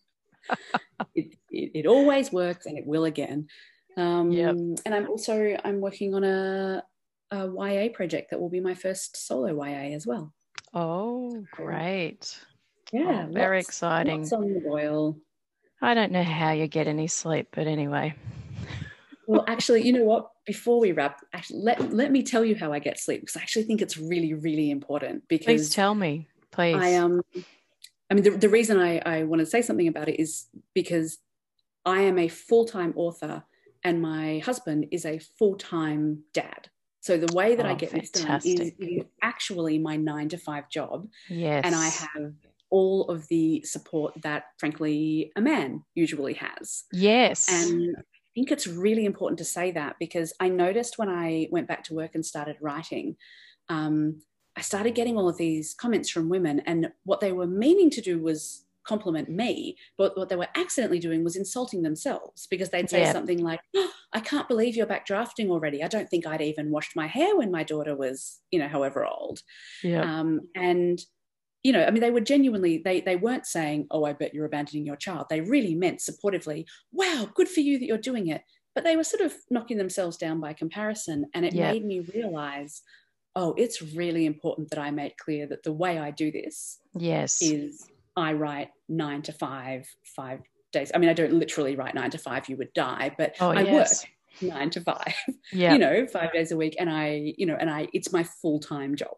it, 1.16 1.36
it, 1.50 1.72
it 1.74 1.86
always 1.88 2.32
works 2.32 2.66
and 2.66 2.78
it 2.78 2.86
will 2.86 3.06
again. 3.06 3.48
Um, 3.98 4.32
Yep. 4.32 4.56
And 4.86 4.96
I'm 4.96 5.10
also, 5.10 5.58
I'm 5.64 5.82
working 5.82 6.14
on 6.14 6.24
a, 6.24 6.84
a 7.32 7.48
YA 7.48 7.90
project 7.94 8.30
that 8.32 8.40
will 8.40 8.50
be 8.50 8.60
my 8.62 8.76
first 8.76 9.18
solo 9.28 9.64
YA 9.66 9.96
as 9.96 10.06
well. 10.06 10.34
Oh, 10.74 11.44
great. 11.52 12.40
Yeah. 12.94 13.26
Oh, 13.28 13.34
very 13.34 13.58
lots- 13.58 13.68
exciting. 13.70 14.20
Lots 14.22 14.34
on 14.34 14.54
the 14.54 14.60
boil. 14.62 15.18
I 15.82 15.94
don't 15.94 16.12
know 16.12 16.24
how 16.24 16.52
you 16.52 16.68
get 16.68 16.88
any 16.88 17.08
sleep, 17.08 17.48
but 17.52 17.66
anyway. 17.66 18.14
Well, 19.30 19.46
actually, 19.48 19.84
you 19.86 19.94
know 19.94 20.04
what? 20.06 20.32
Before 20.46 20.80
we 20.80 20.92
wrap, 20.92 21.22
actually, 21.34 21.60
let, 21.60 21.94
let 21.94 22.12
me 22.12 22.24
tell 22.24 22.44
you 22.44 22.56
how 22.56 22.74
I 22.74 22.80
get 22.80 23.00
sleep 23.00 23.22
because 23.22 23.38
I 23.38 23.42
actually 23.42 23.64
think 23.66 23.80
it's 23.82 23.96
really, 23.96 24.34
really 24.34 24.72
important 24.72 25.28
because 25.28 25.46
Please 25.46 25.70
tell 25.70 25.94
me, 25.94 26.28
please. 26.52 26.76
I 26.76 26.96
um 26.96 27.22
I 28.10 28.16
mean 28.16 28.24
the, 28.24 28.32
the 28.32 28.50
reason 28.50 28.80
I, 28.80 28.98
I 29.06 29.24
want 29.24 29.40
to 29.42 29.46
say 29.46 29.62
something 29.62 29.88
about 29.88 30.10
it 30.10 30.20
is 30.20 30.48
because 30.74 31.20
I 31.86 32.02
am 32.02 32.18
a 32.18 32.28
full-time 32.28 32.94
author 32.96 33.44
and 33.84 34.02
my 34.02 34.40
husband 34.40 34.88
is 34.92 35.06
a 35.06 35.20
full-time 35.20 36.24
dad. 36.34 36.70
So 37.02 37.18
the 37.18 37.32
way 37.34 37.56
that 37.56 37.66
I 37.68 37.74
Oh, 37.74 37.76
get 37.76 37.92
this 37.92 38.10
done 38.10 38.42
is, 38.44 38.74
is 38.80 39.04
actually 39.22 39.78
my 39.78 39.96
nine 39.96 40.30
to 40.30 40.38
five 40.38 40.70
job. 40.72 41.08
yes. 41.30 41.64
And 41.66 41.76
I 41.76 41.88
have 41.88 42.34
all 42.72 43.10
of 43.10 43.28
the 43.30 43.62
support 43.64 44.14
that 44.22 44.44
frankly 44.58 45.32
a 45.36 45.42
man 45.42 45.84
usually 45.96 46.34
has. 46.34 46.84
Yes. 46.92 47.48
And 47.52 47.96
I 47.98 48.02
think 48.40 48.52
it's 48.52 48.68
really 48.68 49.06
important 49.06 49.38
to 49.40 49.46
say 49.46 49.72
that 49.72 49.98
because 50.00 50.34
I 50.40 50.48
noticed 50.50 50.98
when 50.98 51.10
I 51.10 51.48
went 51.52 51.68
back 51.68 51.84
to 51.86 51.94
work 51.94 52.12
and 52.16 52.26
started 52.26 52.56
writing, 52.62 53.18
um, 53.68 54.22
I 54.56 54.62
started 54.62 54.96
getting 54.96 55.18
all 55.18 55.30
of 55.30 55.38
these 55.38 55.74
comments 55.74 56.10
from 56.10 56.30
women, 56.30 56.62
and 56.62 56.92
what 57.04 57.20
they 57.20 57.32
were 57.34 57.48
meaning 57.48 57.90
to 57.92 58.02
do 58.02 58.20
was 58.20 58.66
compliment 58.84 59.30
me, 59.30 59.76
but 59.98 60.18
what 60.18 60.30
they 60.30 60.36
were 60.36 60.48
accidentally 60.56 61.00
doing 61.00 61.24
was 61.24 61.36
insulting 61.36 61.84
themselves 61.84 62.48
because 62.50 62.70
they'd 62.70 62.90
say 62.90 63.02
Yeah. 63.02 63.12
something 63.12 63.44
like, 63.44 63.60
"Oh, 63.76 63.92
I 64.14 64.20
can't 64.22 64.48
believe 64.48 64.76
you're 64.76 64.88
back 64.88 65.06
drafting 65.06 65.52
already. 65.52 65.84
I 65.84 65.88
don't 65.88 66.10
think 66.10 66.26
I'd 66.26 66.42
even 66.42 66.72
washed 66.72 66.96
my 66.96 67.06
hair 67.08 67.36
when 67.38 67.52
my 67.52 67.64
daughter 67.64 67.96
was, 67.96 68.40
you 68.52 68.58
know, 68.60 68.68
however 68.70 69.06
old. 69.06 69.44
yeah. 69.84 70.02
Um, 70.02 70.50
and 70.56 71.00
you 71.64 71.74
know, 71.74 71.84
I 71.84 71.92
mean, 71.92 72.02
they 72.02 72.12
were 72.12 72.22
genuinely 72.22 72.82
they 72.84 73.02
they 73.02 73.16
weren't 73.16 73.46
saying, 73.46 73.88
"Oh, 73.92 74.06
I 74.06 74.14
bet 74.14 74.34
you're 74.34 74.46
abandoning 74.46 74.86
your 74.86 74.96
child." 74.96 75.28
They 75.30 75.42
really 75.42 75.76
meant 75.76 76.00
supportively, 76.00 76.66
"Wow, 76.92 77.30
good 77.34 77.50
for 77.50 77.60
you 77.60 77.78
that 77.80 77.86
you're 77.86 77.98
doing 77.98 78.28
it." 78.28 78.44
But 78.76 78.84
they 78.84 78.96
were 78.96 79.04
sort 79.04 79.22
of 79.22 79.34
knocking 79.50 79.78
themselves 79.78 80.16
down 80.18 80.40
by 80.40 80.54
comparison, 80.54 81.26
and 81.34 81.46
it 81.46 81.54
Yeah. 81.54 81.72
made 81.72 81.84
me 81.86 82.00
realize, 82.00 82.82
oh, 83.36 83.54
it's 83.58 83.82
really 83.82 84.26
important 84.26 84.70
that 84.70 84.80
I 84.80 84.92
make 84.92 85.18
clear 85.18 85.48
that 85.48 85.64
the 85.64 85.74
way 85.74 85.98
I 85.98 86.12
do 86.12 86.32
this 86.32 86.80
yes. 86.96 87.42
is 87.42 87.88
I 88.16 88.34
write 88.34 88.70
nine 88.88 89.22
to 89.24 89.34
five, 89.34 89.88
five 90.16 90.42
days. 90.72 90.92
I 90.94 90.98
mean, 90.98 91.10
I 91.10 91.14
don't 91.14 91.34
literally 91.34 91.76
write 91.76 91.96
nine 91.96 92.12
to 92.12 92.18
five; 92.18 92.48
you 92.48 92.56
would 92.58 92.74
die. 92.74 93.14
But 93.18 93.36
oh, 93.42 93.50
I 93.50 93.62
yes. 93.64 94.04
work 94.04 94.12
nine 94.42 94.70
to 94.70 94.82
five 94.82 95.14
Yeah. 95.52 95.74
you 95.74 95.80
know 95.80 96.08
five 96.08 96.32
days 96.32 96.52
a 96.52 96.56
week 96.58 96.76
and 96.80 96.90
i 96.90 97.34
you 97.38 97.46
know 97.46 97.58
and 97.60 97.70
i 97.70 97.90
it's 97.92 98.14
my 98.14 98.24
full-time 98.24 98.96
job 98.96 99.18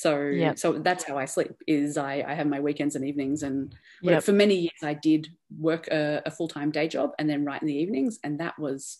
so 0.00 0.10
Yep. 0.44 0.58
so 0.58 0.72
that's 0.86 1.04
how 1.04 1.16
i 1.18 1.26
sleep 1.26 1.52
is 1.66 1.96
i 1.98 2.14
i 2.26 2.34
have 2.34 2.46
my 2.46 2.60
weekends 2.60 2.96
and 2.96 3.04
evenings 3.10 3.42
and 3.42 3.74
Yep. 4.02 4.22
for 4.24 4.32
many 4.32 4.56
years 4.66 4.82
i 4.82 4.94
did 4.94 5.28
work 5.58 5.88
a, 5.88 6.22
a 6.26 6.30
full-time 6.30 6.70
day 6.70 6.88
job 6.88 7.10
and 7.18 7.28
then 7.28 7.44
write 7.44 7.60
in 7.62 7.68
the 7.68 7.74
evenings 7.84 8.18
and 8.24 8.40
that 8.40 8.58
was 8.58 8.98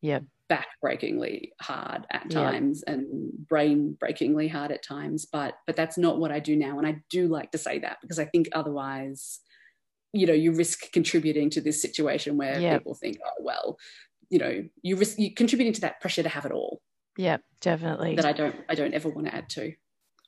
Yep. 0.00 0.24
backbreakingly 0.50 1.52
hard 1.60 2.06
at 2.10 2.28
times 2.28 2.82
and 2.82 3.04
brain 3.48 3.96
breakingly 4.00 4.48
hard 4.48 4.72
at 4.72 4.82
times 4.82 5.26
but 5.26 5.54
but 5.66 5.76
that's 5.76 5.96
not 5.96 6.18
what 6.18 6.32
i 6.32 6.40
do 6.40 6.56
now 6.56 6.78
and 6.78 6.86
i 6.86 6.96
do 7.08 7.28
like 7.28 7.50
to 7.52 7.58
say 7.58 7.78
that 7.78 7.98
because 8.02 8.18
i 8.18 8.24
think 8.24 8.48
otherwise 8.52 9.40
you 10.12 10.26
know 10.26 10.32
you 10.44 10.52
risk 10.52 10.90
contributing 10.92 11.48
to 11.50 11.60
this 11.60 11.80
situation 11.80 12.36
where 12.36 12.58
people 12.76 12.94
think 12.94 13.16
oh 13.24 13.38
well 13.42 13.78
you 14.28 14.38
know 14.38 14.64
you 14.82 14.96
risk 14.96 15.18
you 15.18 15.32
contributing 15.32 15.72
to 15.72 15.80
that 15.82 16.00
pressure 16.00 16.22
to 16.24 16.28
have 16.28 16.44
it 16.46 16.52
all 16.52 16.80
yeah 17.16 17.36
Definitely. 17.60 18.16
that 18.16 18.24
I 18.24 18.32
don't 18.32 18.56
I 18.68 18.74
don't 18.74 18.92
ever 18.92 19.08
want 19.08 19.26
to 19.28 19.34
add 19.34 19.48
to. 19.50 19.72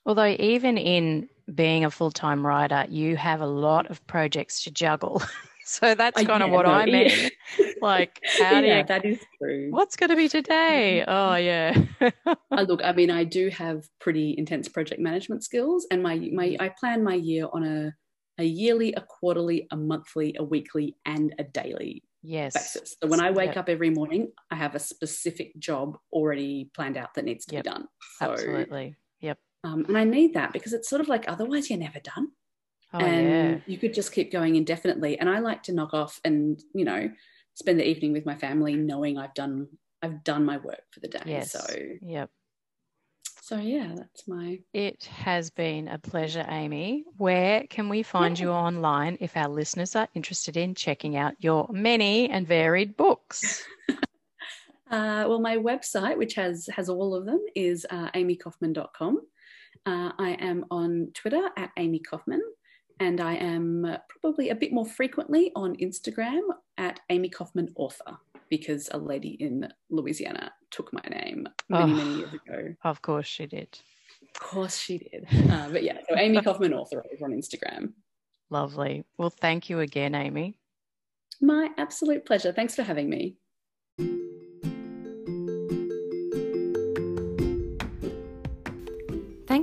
Although, 0.05 0.35
even 0.39 0.77
in 0.77 1.29
being 1.53 1.85
a 1.85 1.91
full 1.91 2.11
time 2.11 2.45
writer, 2.45 2.85
you 2.89 3.15
have 3.17 3.41
a 3.41 3.47
lot 3.47 3.89
of 3.89 4.05
projects 4.07 4.63
to 4.63 4.71
juggle. 4.71 5.21
so 5.65 5.95
that's 5.95 6.21
kind 6.21 6.43
of 6.43 6.49
yeah, 6.49 6.55
what 6.55 6.65
no, 6.65 6.71
I 6.71 6.85
mean. 6.85 7.09
yeah. 7.09 7.29
Like, 7.81 8.21
how 8.39 8.61
do 8.61 8.67
yeah, 8.67 8.77
you, 8.79 8.83
that 8.87 9.05
is 9.05 9.19
true. 9.41 9.67
what's 9.71 9.95
going 9.95 10.09
to 10.09 10.15
be 10.15 10.27
today? 10.29 11.03
Oh, 11.07 11.35
yeah. 11.35 11.75
Uh, 12.57 12.61
look, 12.61 12.81
I 12.83 12.93
mean, 12.93 13.11
I 13.11 13.23
do 13.23 13.49
have 13.49 13.83
pretty 13.99 14.35
intense 14.37 14.67
project 14.69 15.01
management 15.01 15.43
skills, 15.43 15.85
and 15.91 16.01
my 16.01 16.15
my 16.33 16.55
I 16.59 16.69
plan 16.79 17.03
my 17.03 17.15
year 17.15 17.47
on 17.51 17.63
a 17.63 17.93
a 18.37 18.43
yearly, 18.43 18.93
a 18.93 19.01
quarterly, 19.01 19.67
a 19.71 19.77
monthly, 19.77 20.35
a 20.37 20.43
weekly, 20.43 20.95
and 21.05 21.33
a 21.39 21.43
daily 21.43 22.03
yes. 22.21 22.53
basis. 22.53 22.95
So 23.01 23.09
when 23.09 23.19
I 23.21 23.31
wake 23.31 23.49
Yep. 23.49 23.57
up 23.57 23.69
every 23.69 23.89
morning, 23.89 24.31
I 24.51 24.55
have 24.55 24.75
a 24.75 24.79
specific 24.79 25.57
job 25.59 25.97
already 26.11 26.69
planned 26.75 26.97
out 26.97 27.13
that 27.15 27.25
needs 27.25 27.45
to 27.45 27.55
Yep. 27.55 27.63
be 27.63 27.69
done. 27.69 27.87
So, 28.19 28.31
Absolutely. 28.31 28.95
Um, 29.65 29.83
and 29.87 29.97
I 29.97 30.03
need 30.03 30.35
that 30.35 30.53
because 30.53 30.73
it's 30.73 30.87
sort 30.87 31.01
of 31.01 31.07
like 31.07 31.25
otherwise 31.27 31.69
you're 31.69 31.79
never 31.79 31.99
done. 31.99 32.27
Oh, 32.93 32.99
and 32.99 33.27
yeah. 33.27 33.57
you 33.65 33.77
could 33.77 33.93
just 33.93 34.13
keep 34.13 34.31
going 34.31 34.55
indefinitely. 34.55 35.19
And 35.19 35.27
I 35.27 35.39
like 35.39 35.63
to 35.63 35.73
knock 35.73 35.93
off 35.93 36.21
and 36.23 36.61
you 36.73 36.85
know 36.85 37.09
spend 37.55 37.79
the 37.79 37.87
evening 37.87 38.13
with 38.13 38.25
my 38.25 38.35
family, 38.35 38.75
knowing 38.75 39.17
I've 39.17 39.33
done 39.33 39.67
I've 40.03 40.23
done 40.23 40.45
my 40.45 40.57
work 40.57 40.83
for 40.91 40.99
the 40.99 41.07
day. 41.07 41.23
Yes. 41.25 41.51
So 41.51 41.65
Yep. 42.01 42.29
so 43.41 43.57
yeah, 43.57 43.93
that's 43.95 44.27
my 44.27 44.59
It 44.71 45.05
has 45.05 45.49
been 45.49 45.87
a 45.87 45.97
pleasure, 45.97 46.45
Amie. 46.47 47.05
Where 47.17 47.65
can 47.67 47.89
we 47.89 48.03
find 48.03 48.37
you 48.37 48.51
online 48.51 49.17
if 49.19 49.35
our 49.35 49.49
listeners 49.49 49.95
are 49.95 50.07
interested 50.13 50.57
in 50.57 50.75
checking 50.75 51.17
out 51.17 51.33
your 51.39 51.67
many 51.71 52.29
and 52.29 52.47
varied 52.47 52.95
books? 52.97 53.63
uh, 54.91 55.25
well 55.27 55.39
my 55.39 55.57
website, 55.57 56.17
which 56.17 56.35
has 56.35 56.69
has 56.75 56.87
all 56.87 57.15
of 57.15 57.25
them, 57.25 57.43
is 57.55 57.87
uh, 57.89 58.11
amiekaufman.com. 58.11 59.21
Uh, 59.85 60.11
I 60.17 60.31
am 60.39 60.65
on 60.71 61.11
Twitter 61.13 61.49
at 61.57 61.69
Amie 61.77 61.99
Kaufman, 61.99 62.41
and 62.99 63.21
I 63.21 63.35
am 63.35 63.97
probably 64.21 64.49
a 64.49 64.55
bit 64.55 64.71
more 64.73 64.85
frequently 64.85 65.51
on 65.55 65.75
Instagram 65.77 66.41
at 66.77 66.99
Amie 67.09 67.29
Kaufman 67.29 67.71
Author 67.75 68.17
because 68.49 68.89
a 68.91 68.97
lady 68.97 69.29
in 69.39 69.67
Louisiana 69.89 70.51
took 70.71 70.91
my 70.93 71.01
name 71.09 71.47
many, 71.69 71.83
Oh. 71.93 71.95
many 71.95 72.15
years 72.17 72.33
ago. 72.33 72.75
Of 72.83 73.01
course, 73.01 73.27
she 73.27 73.45
did. 73.45 73.77
Of 74.35 74.39
course 74.41 74.77
she 74.77 74.97
did. 74.97 75.25
Uh, 75.51 75.69
but 75.69 75.83
yeah, 75.83 75.97
so 76.09 76.15
Amie 76.15 76.41
Kaufman 76.43 76.73
Author 76.73 77.03
over 77.13 77.25
on 77.25 77.31
Instagram. 77.31 77.93
Lovely. 78.49 79.03
Well, 79.17 79.29
thank 79.29 79.69
you 79.69 79.79
again, 79.81 80.15
Amie. 80.15 80.57
My 81.41 81.69
absolute 81.77 82.25
pleasure. 82.25 82.51
Thanks 82.51 82.75
for 82.75 82.83
having 82.83 83.09
me. 83.09 83.35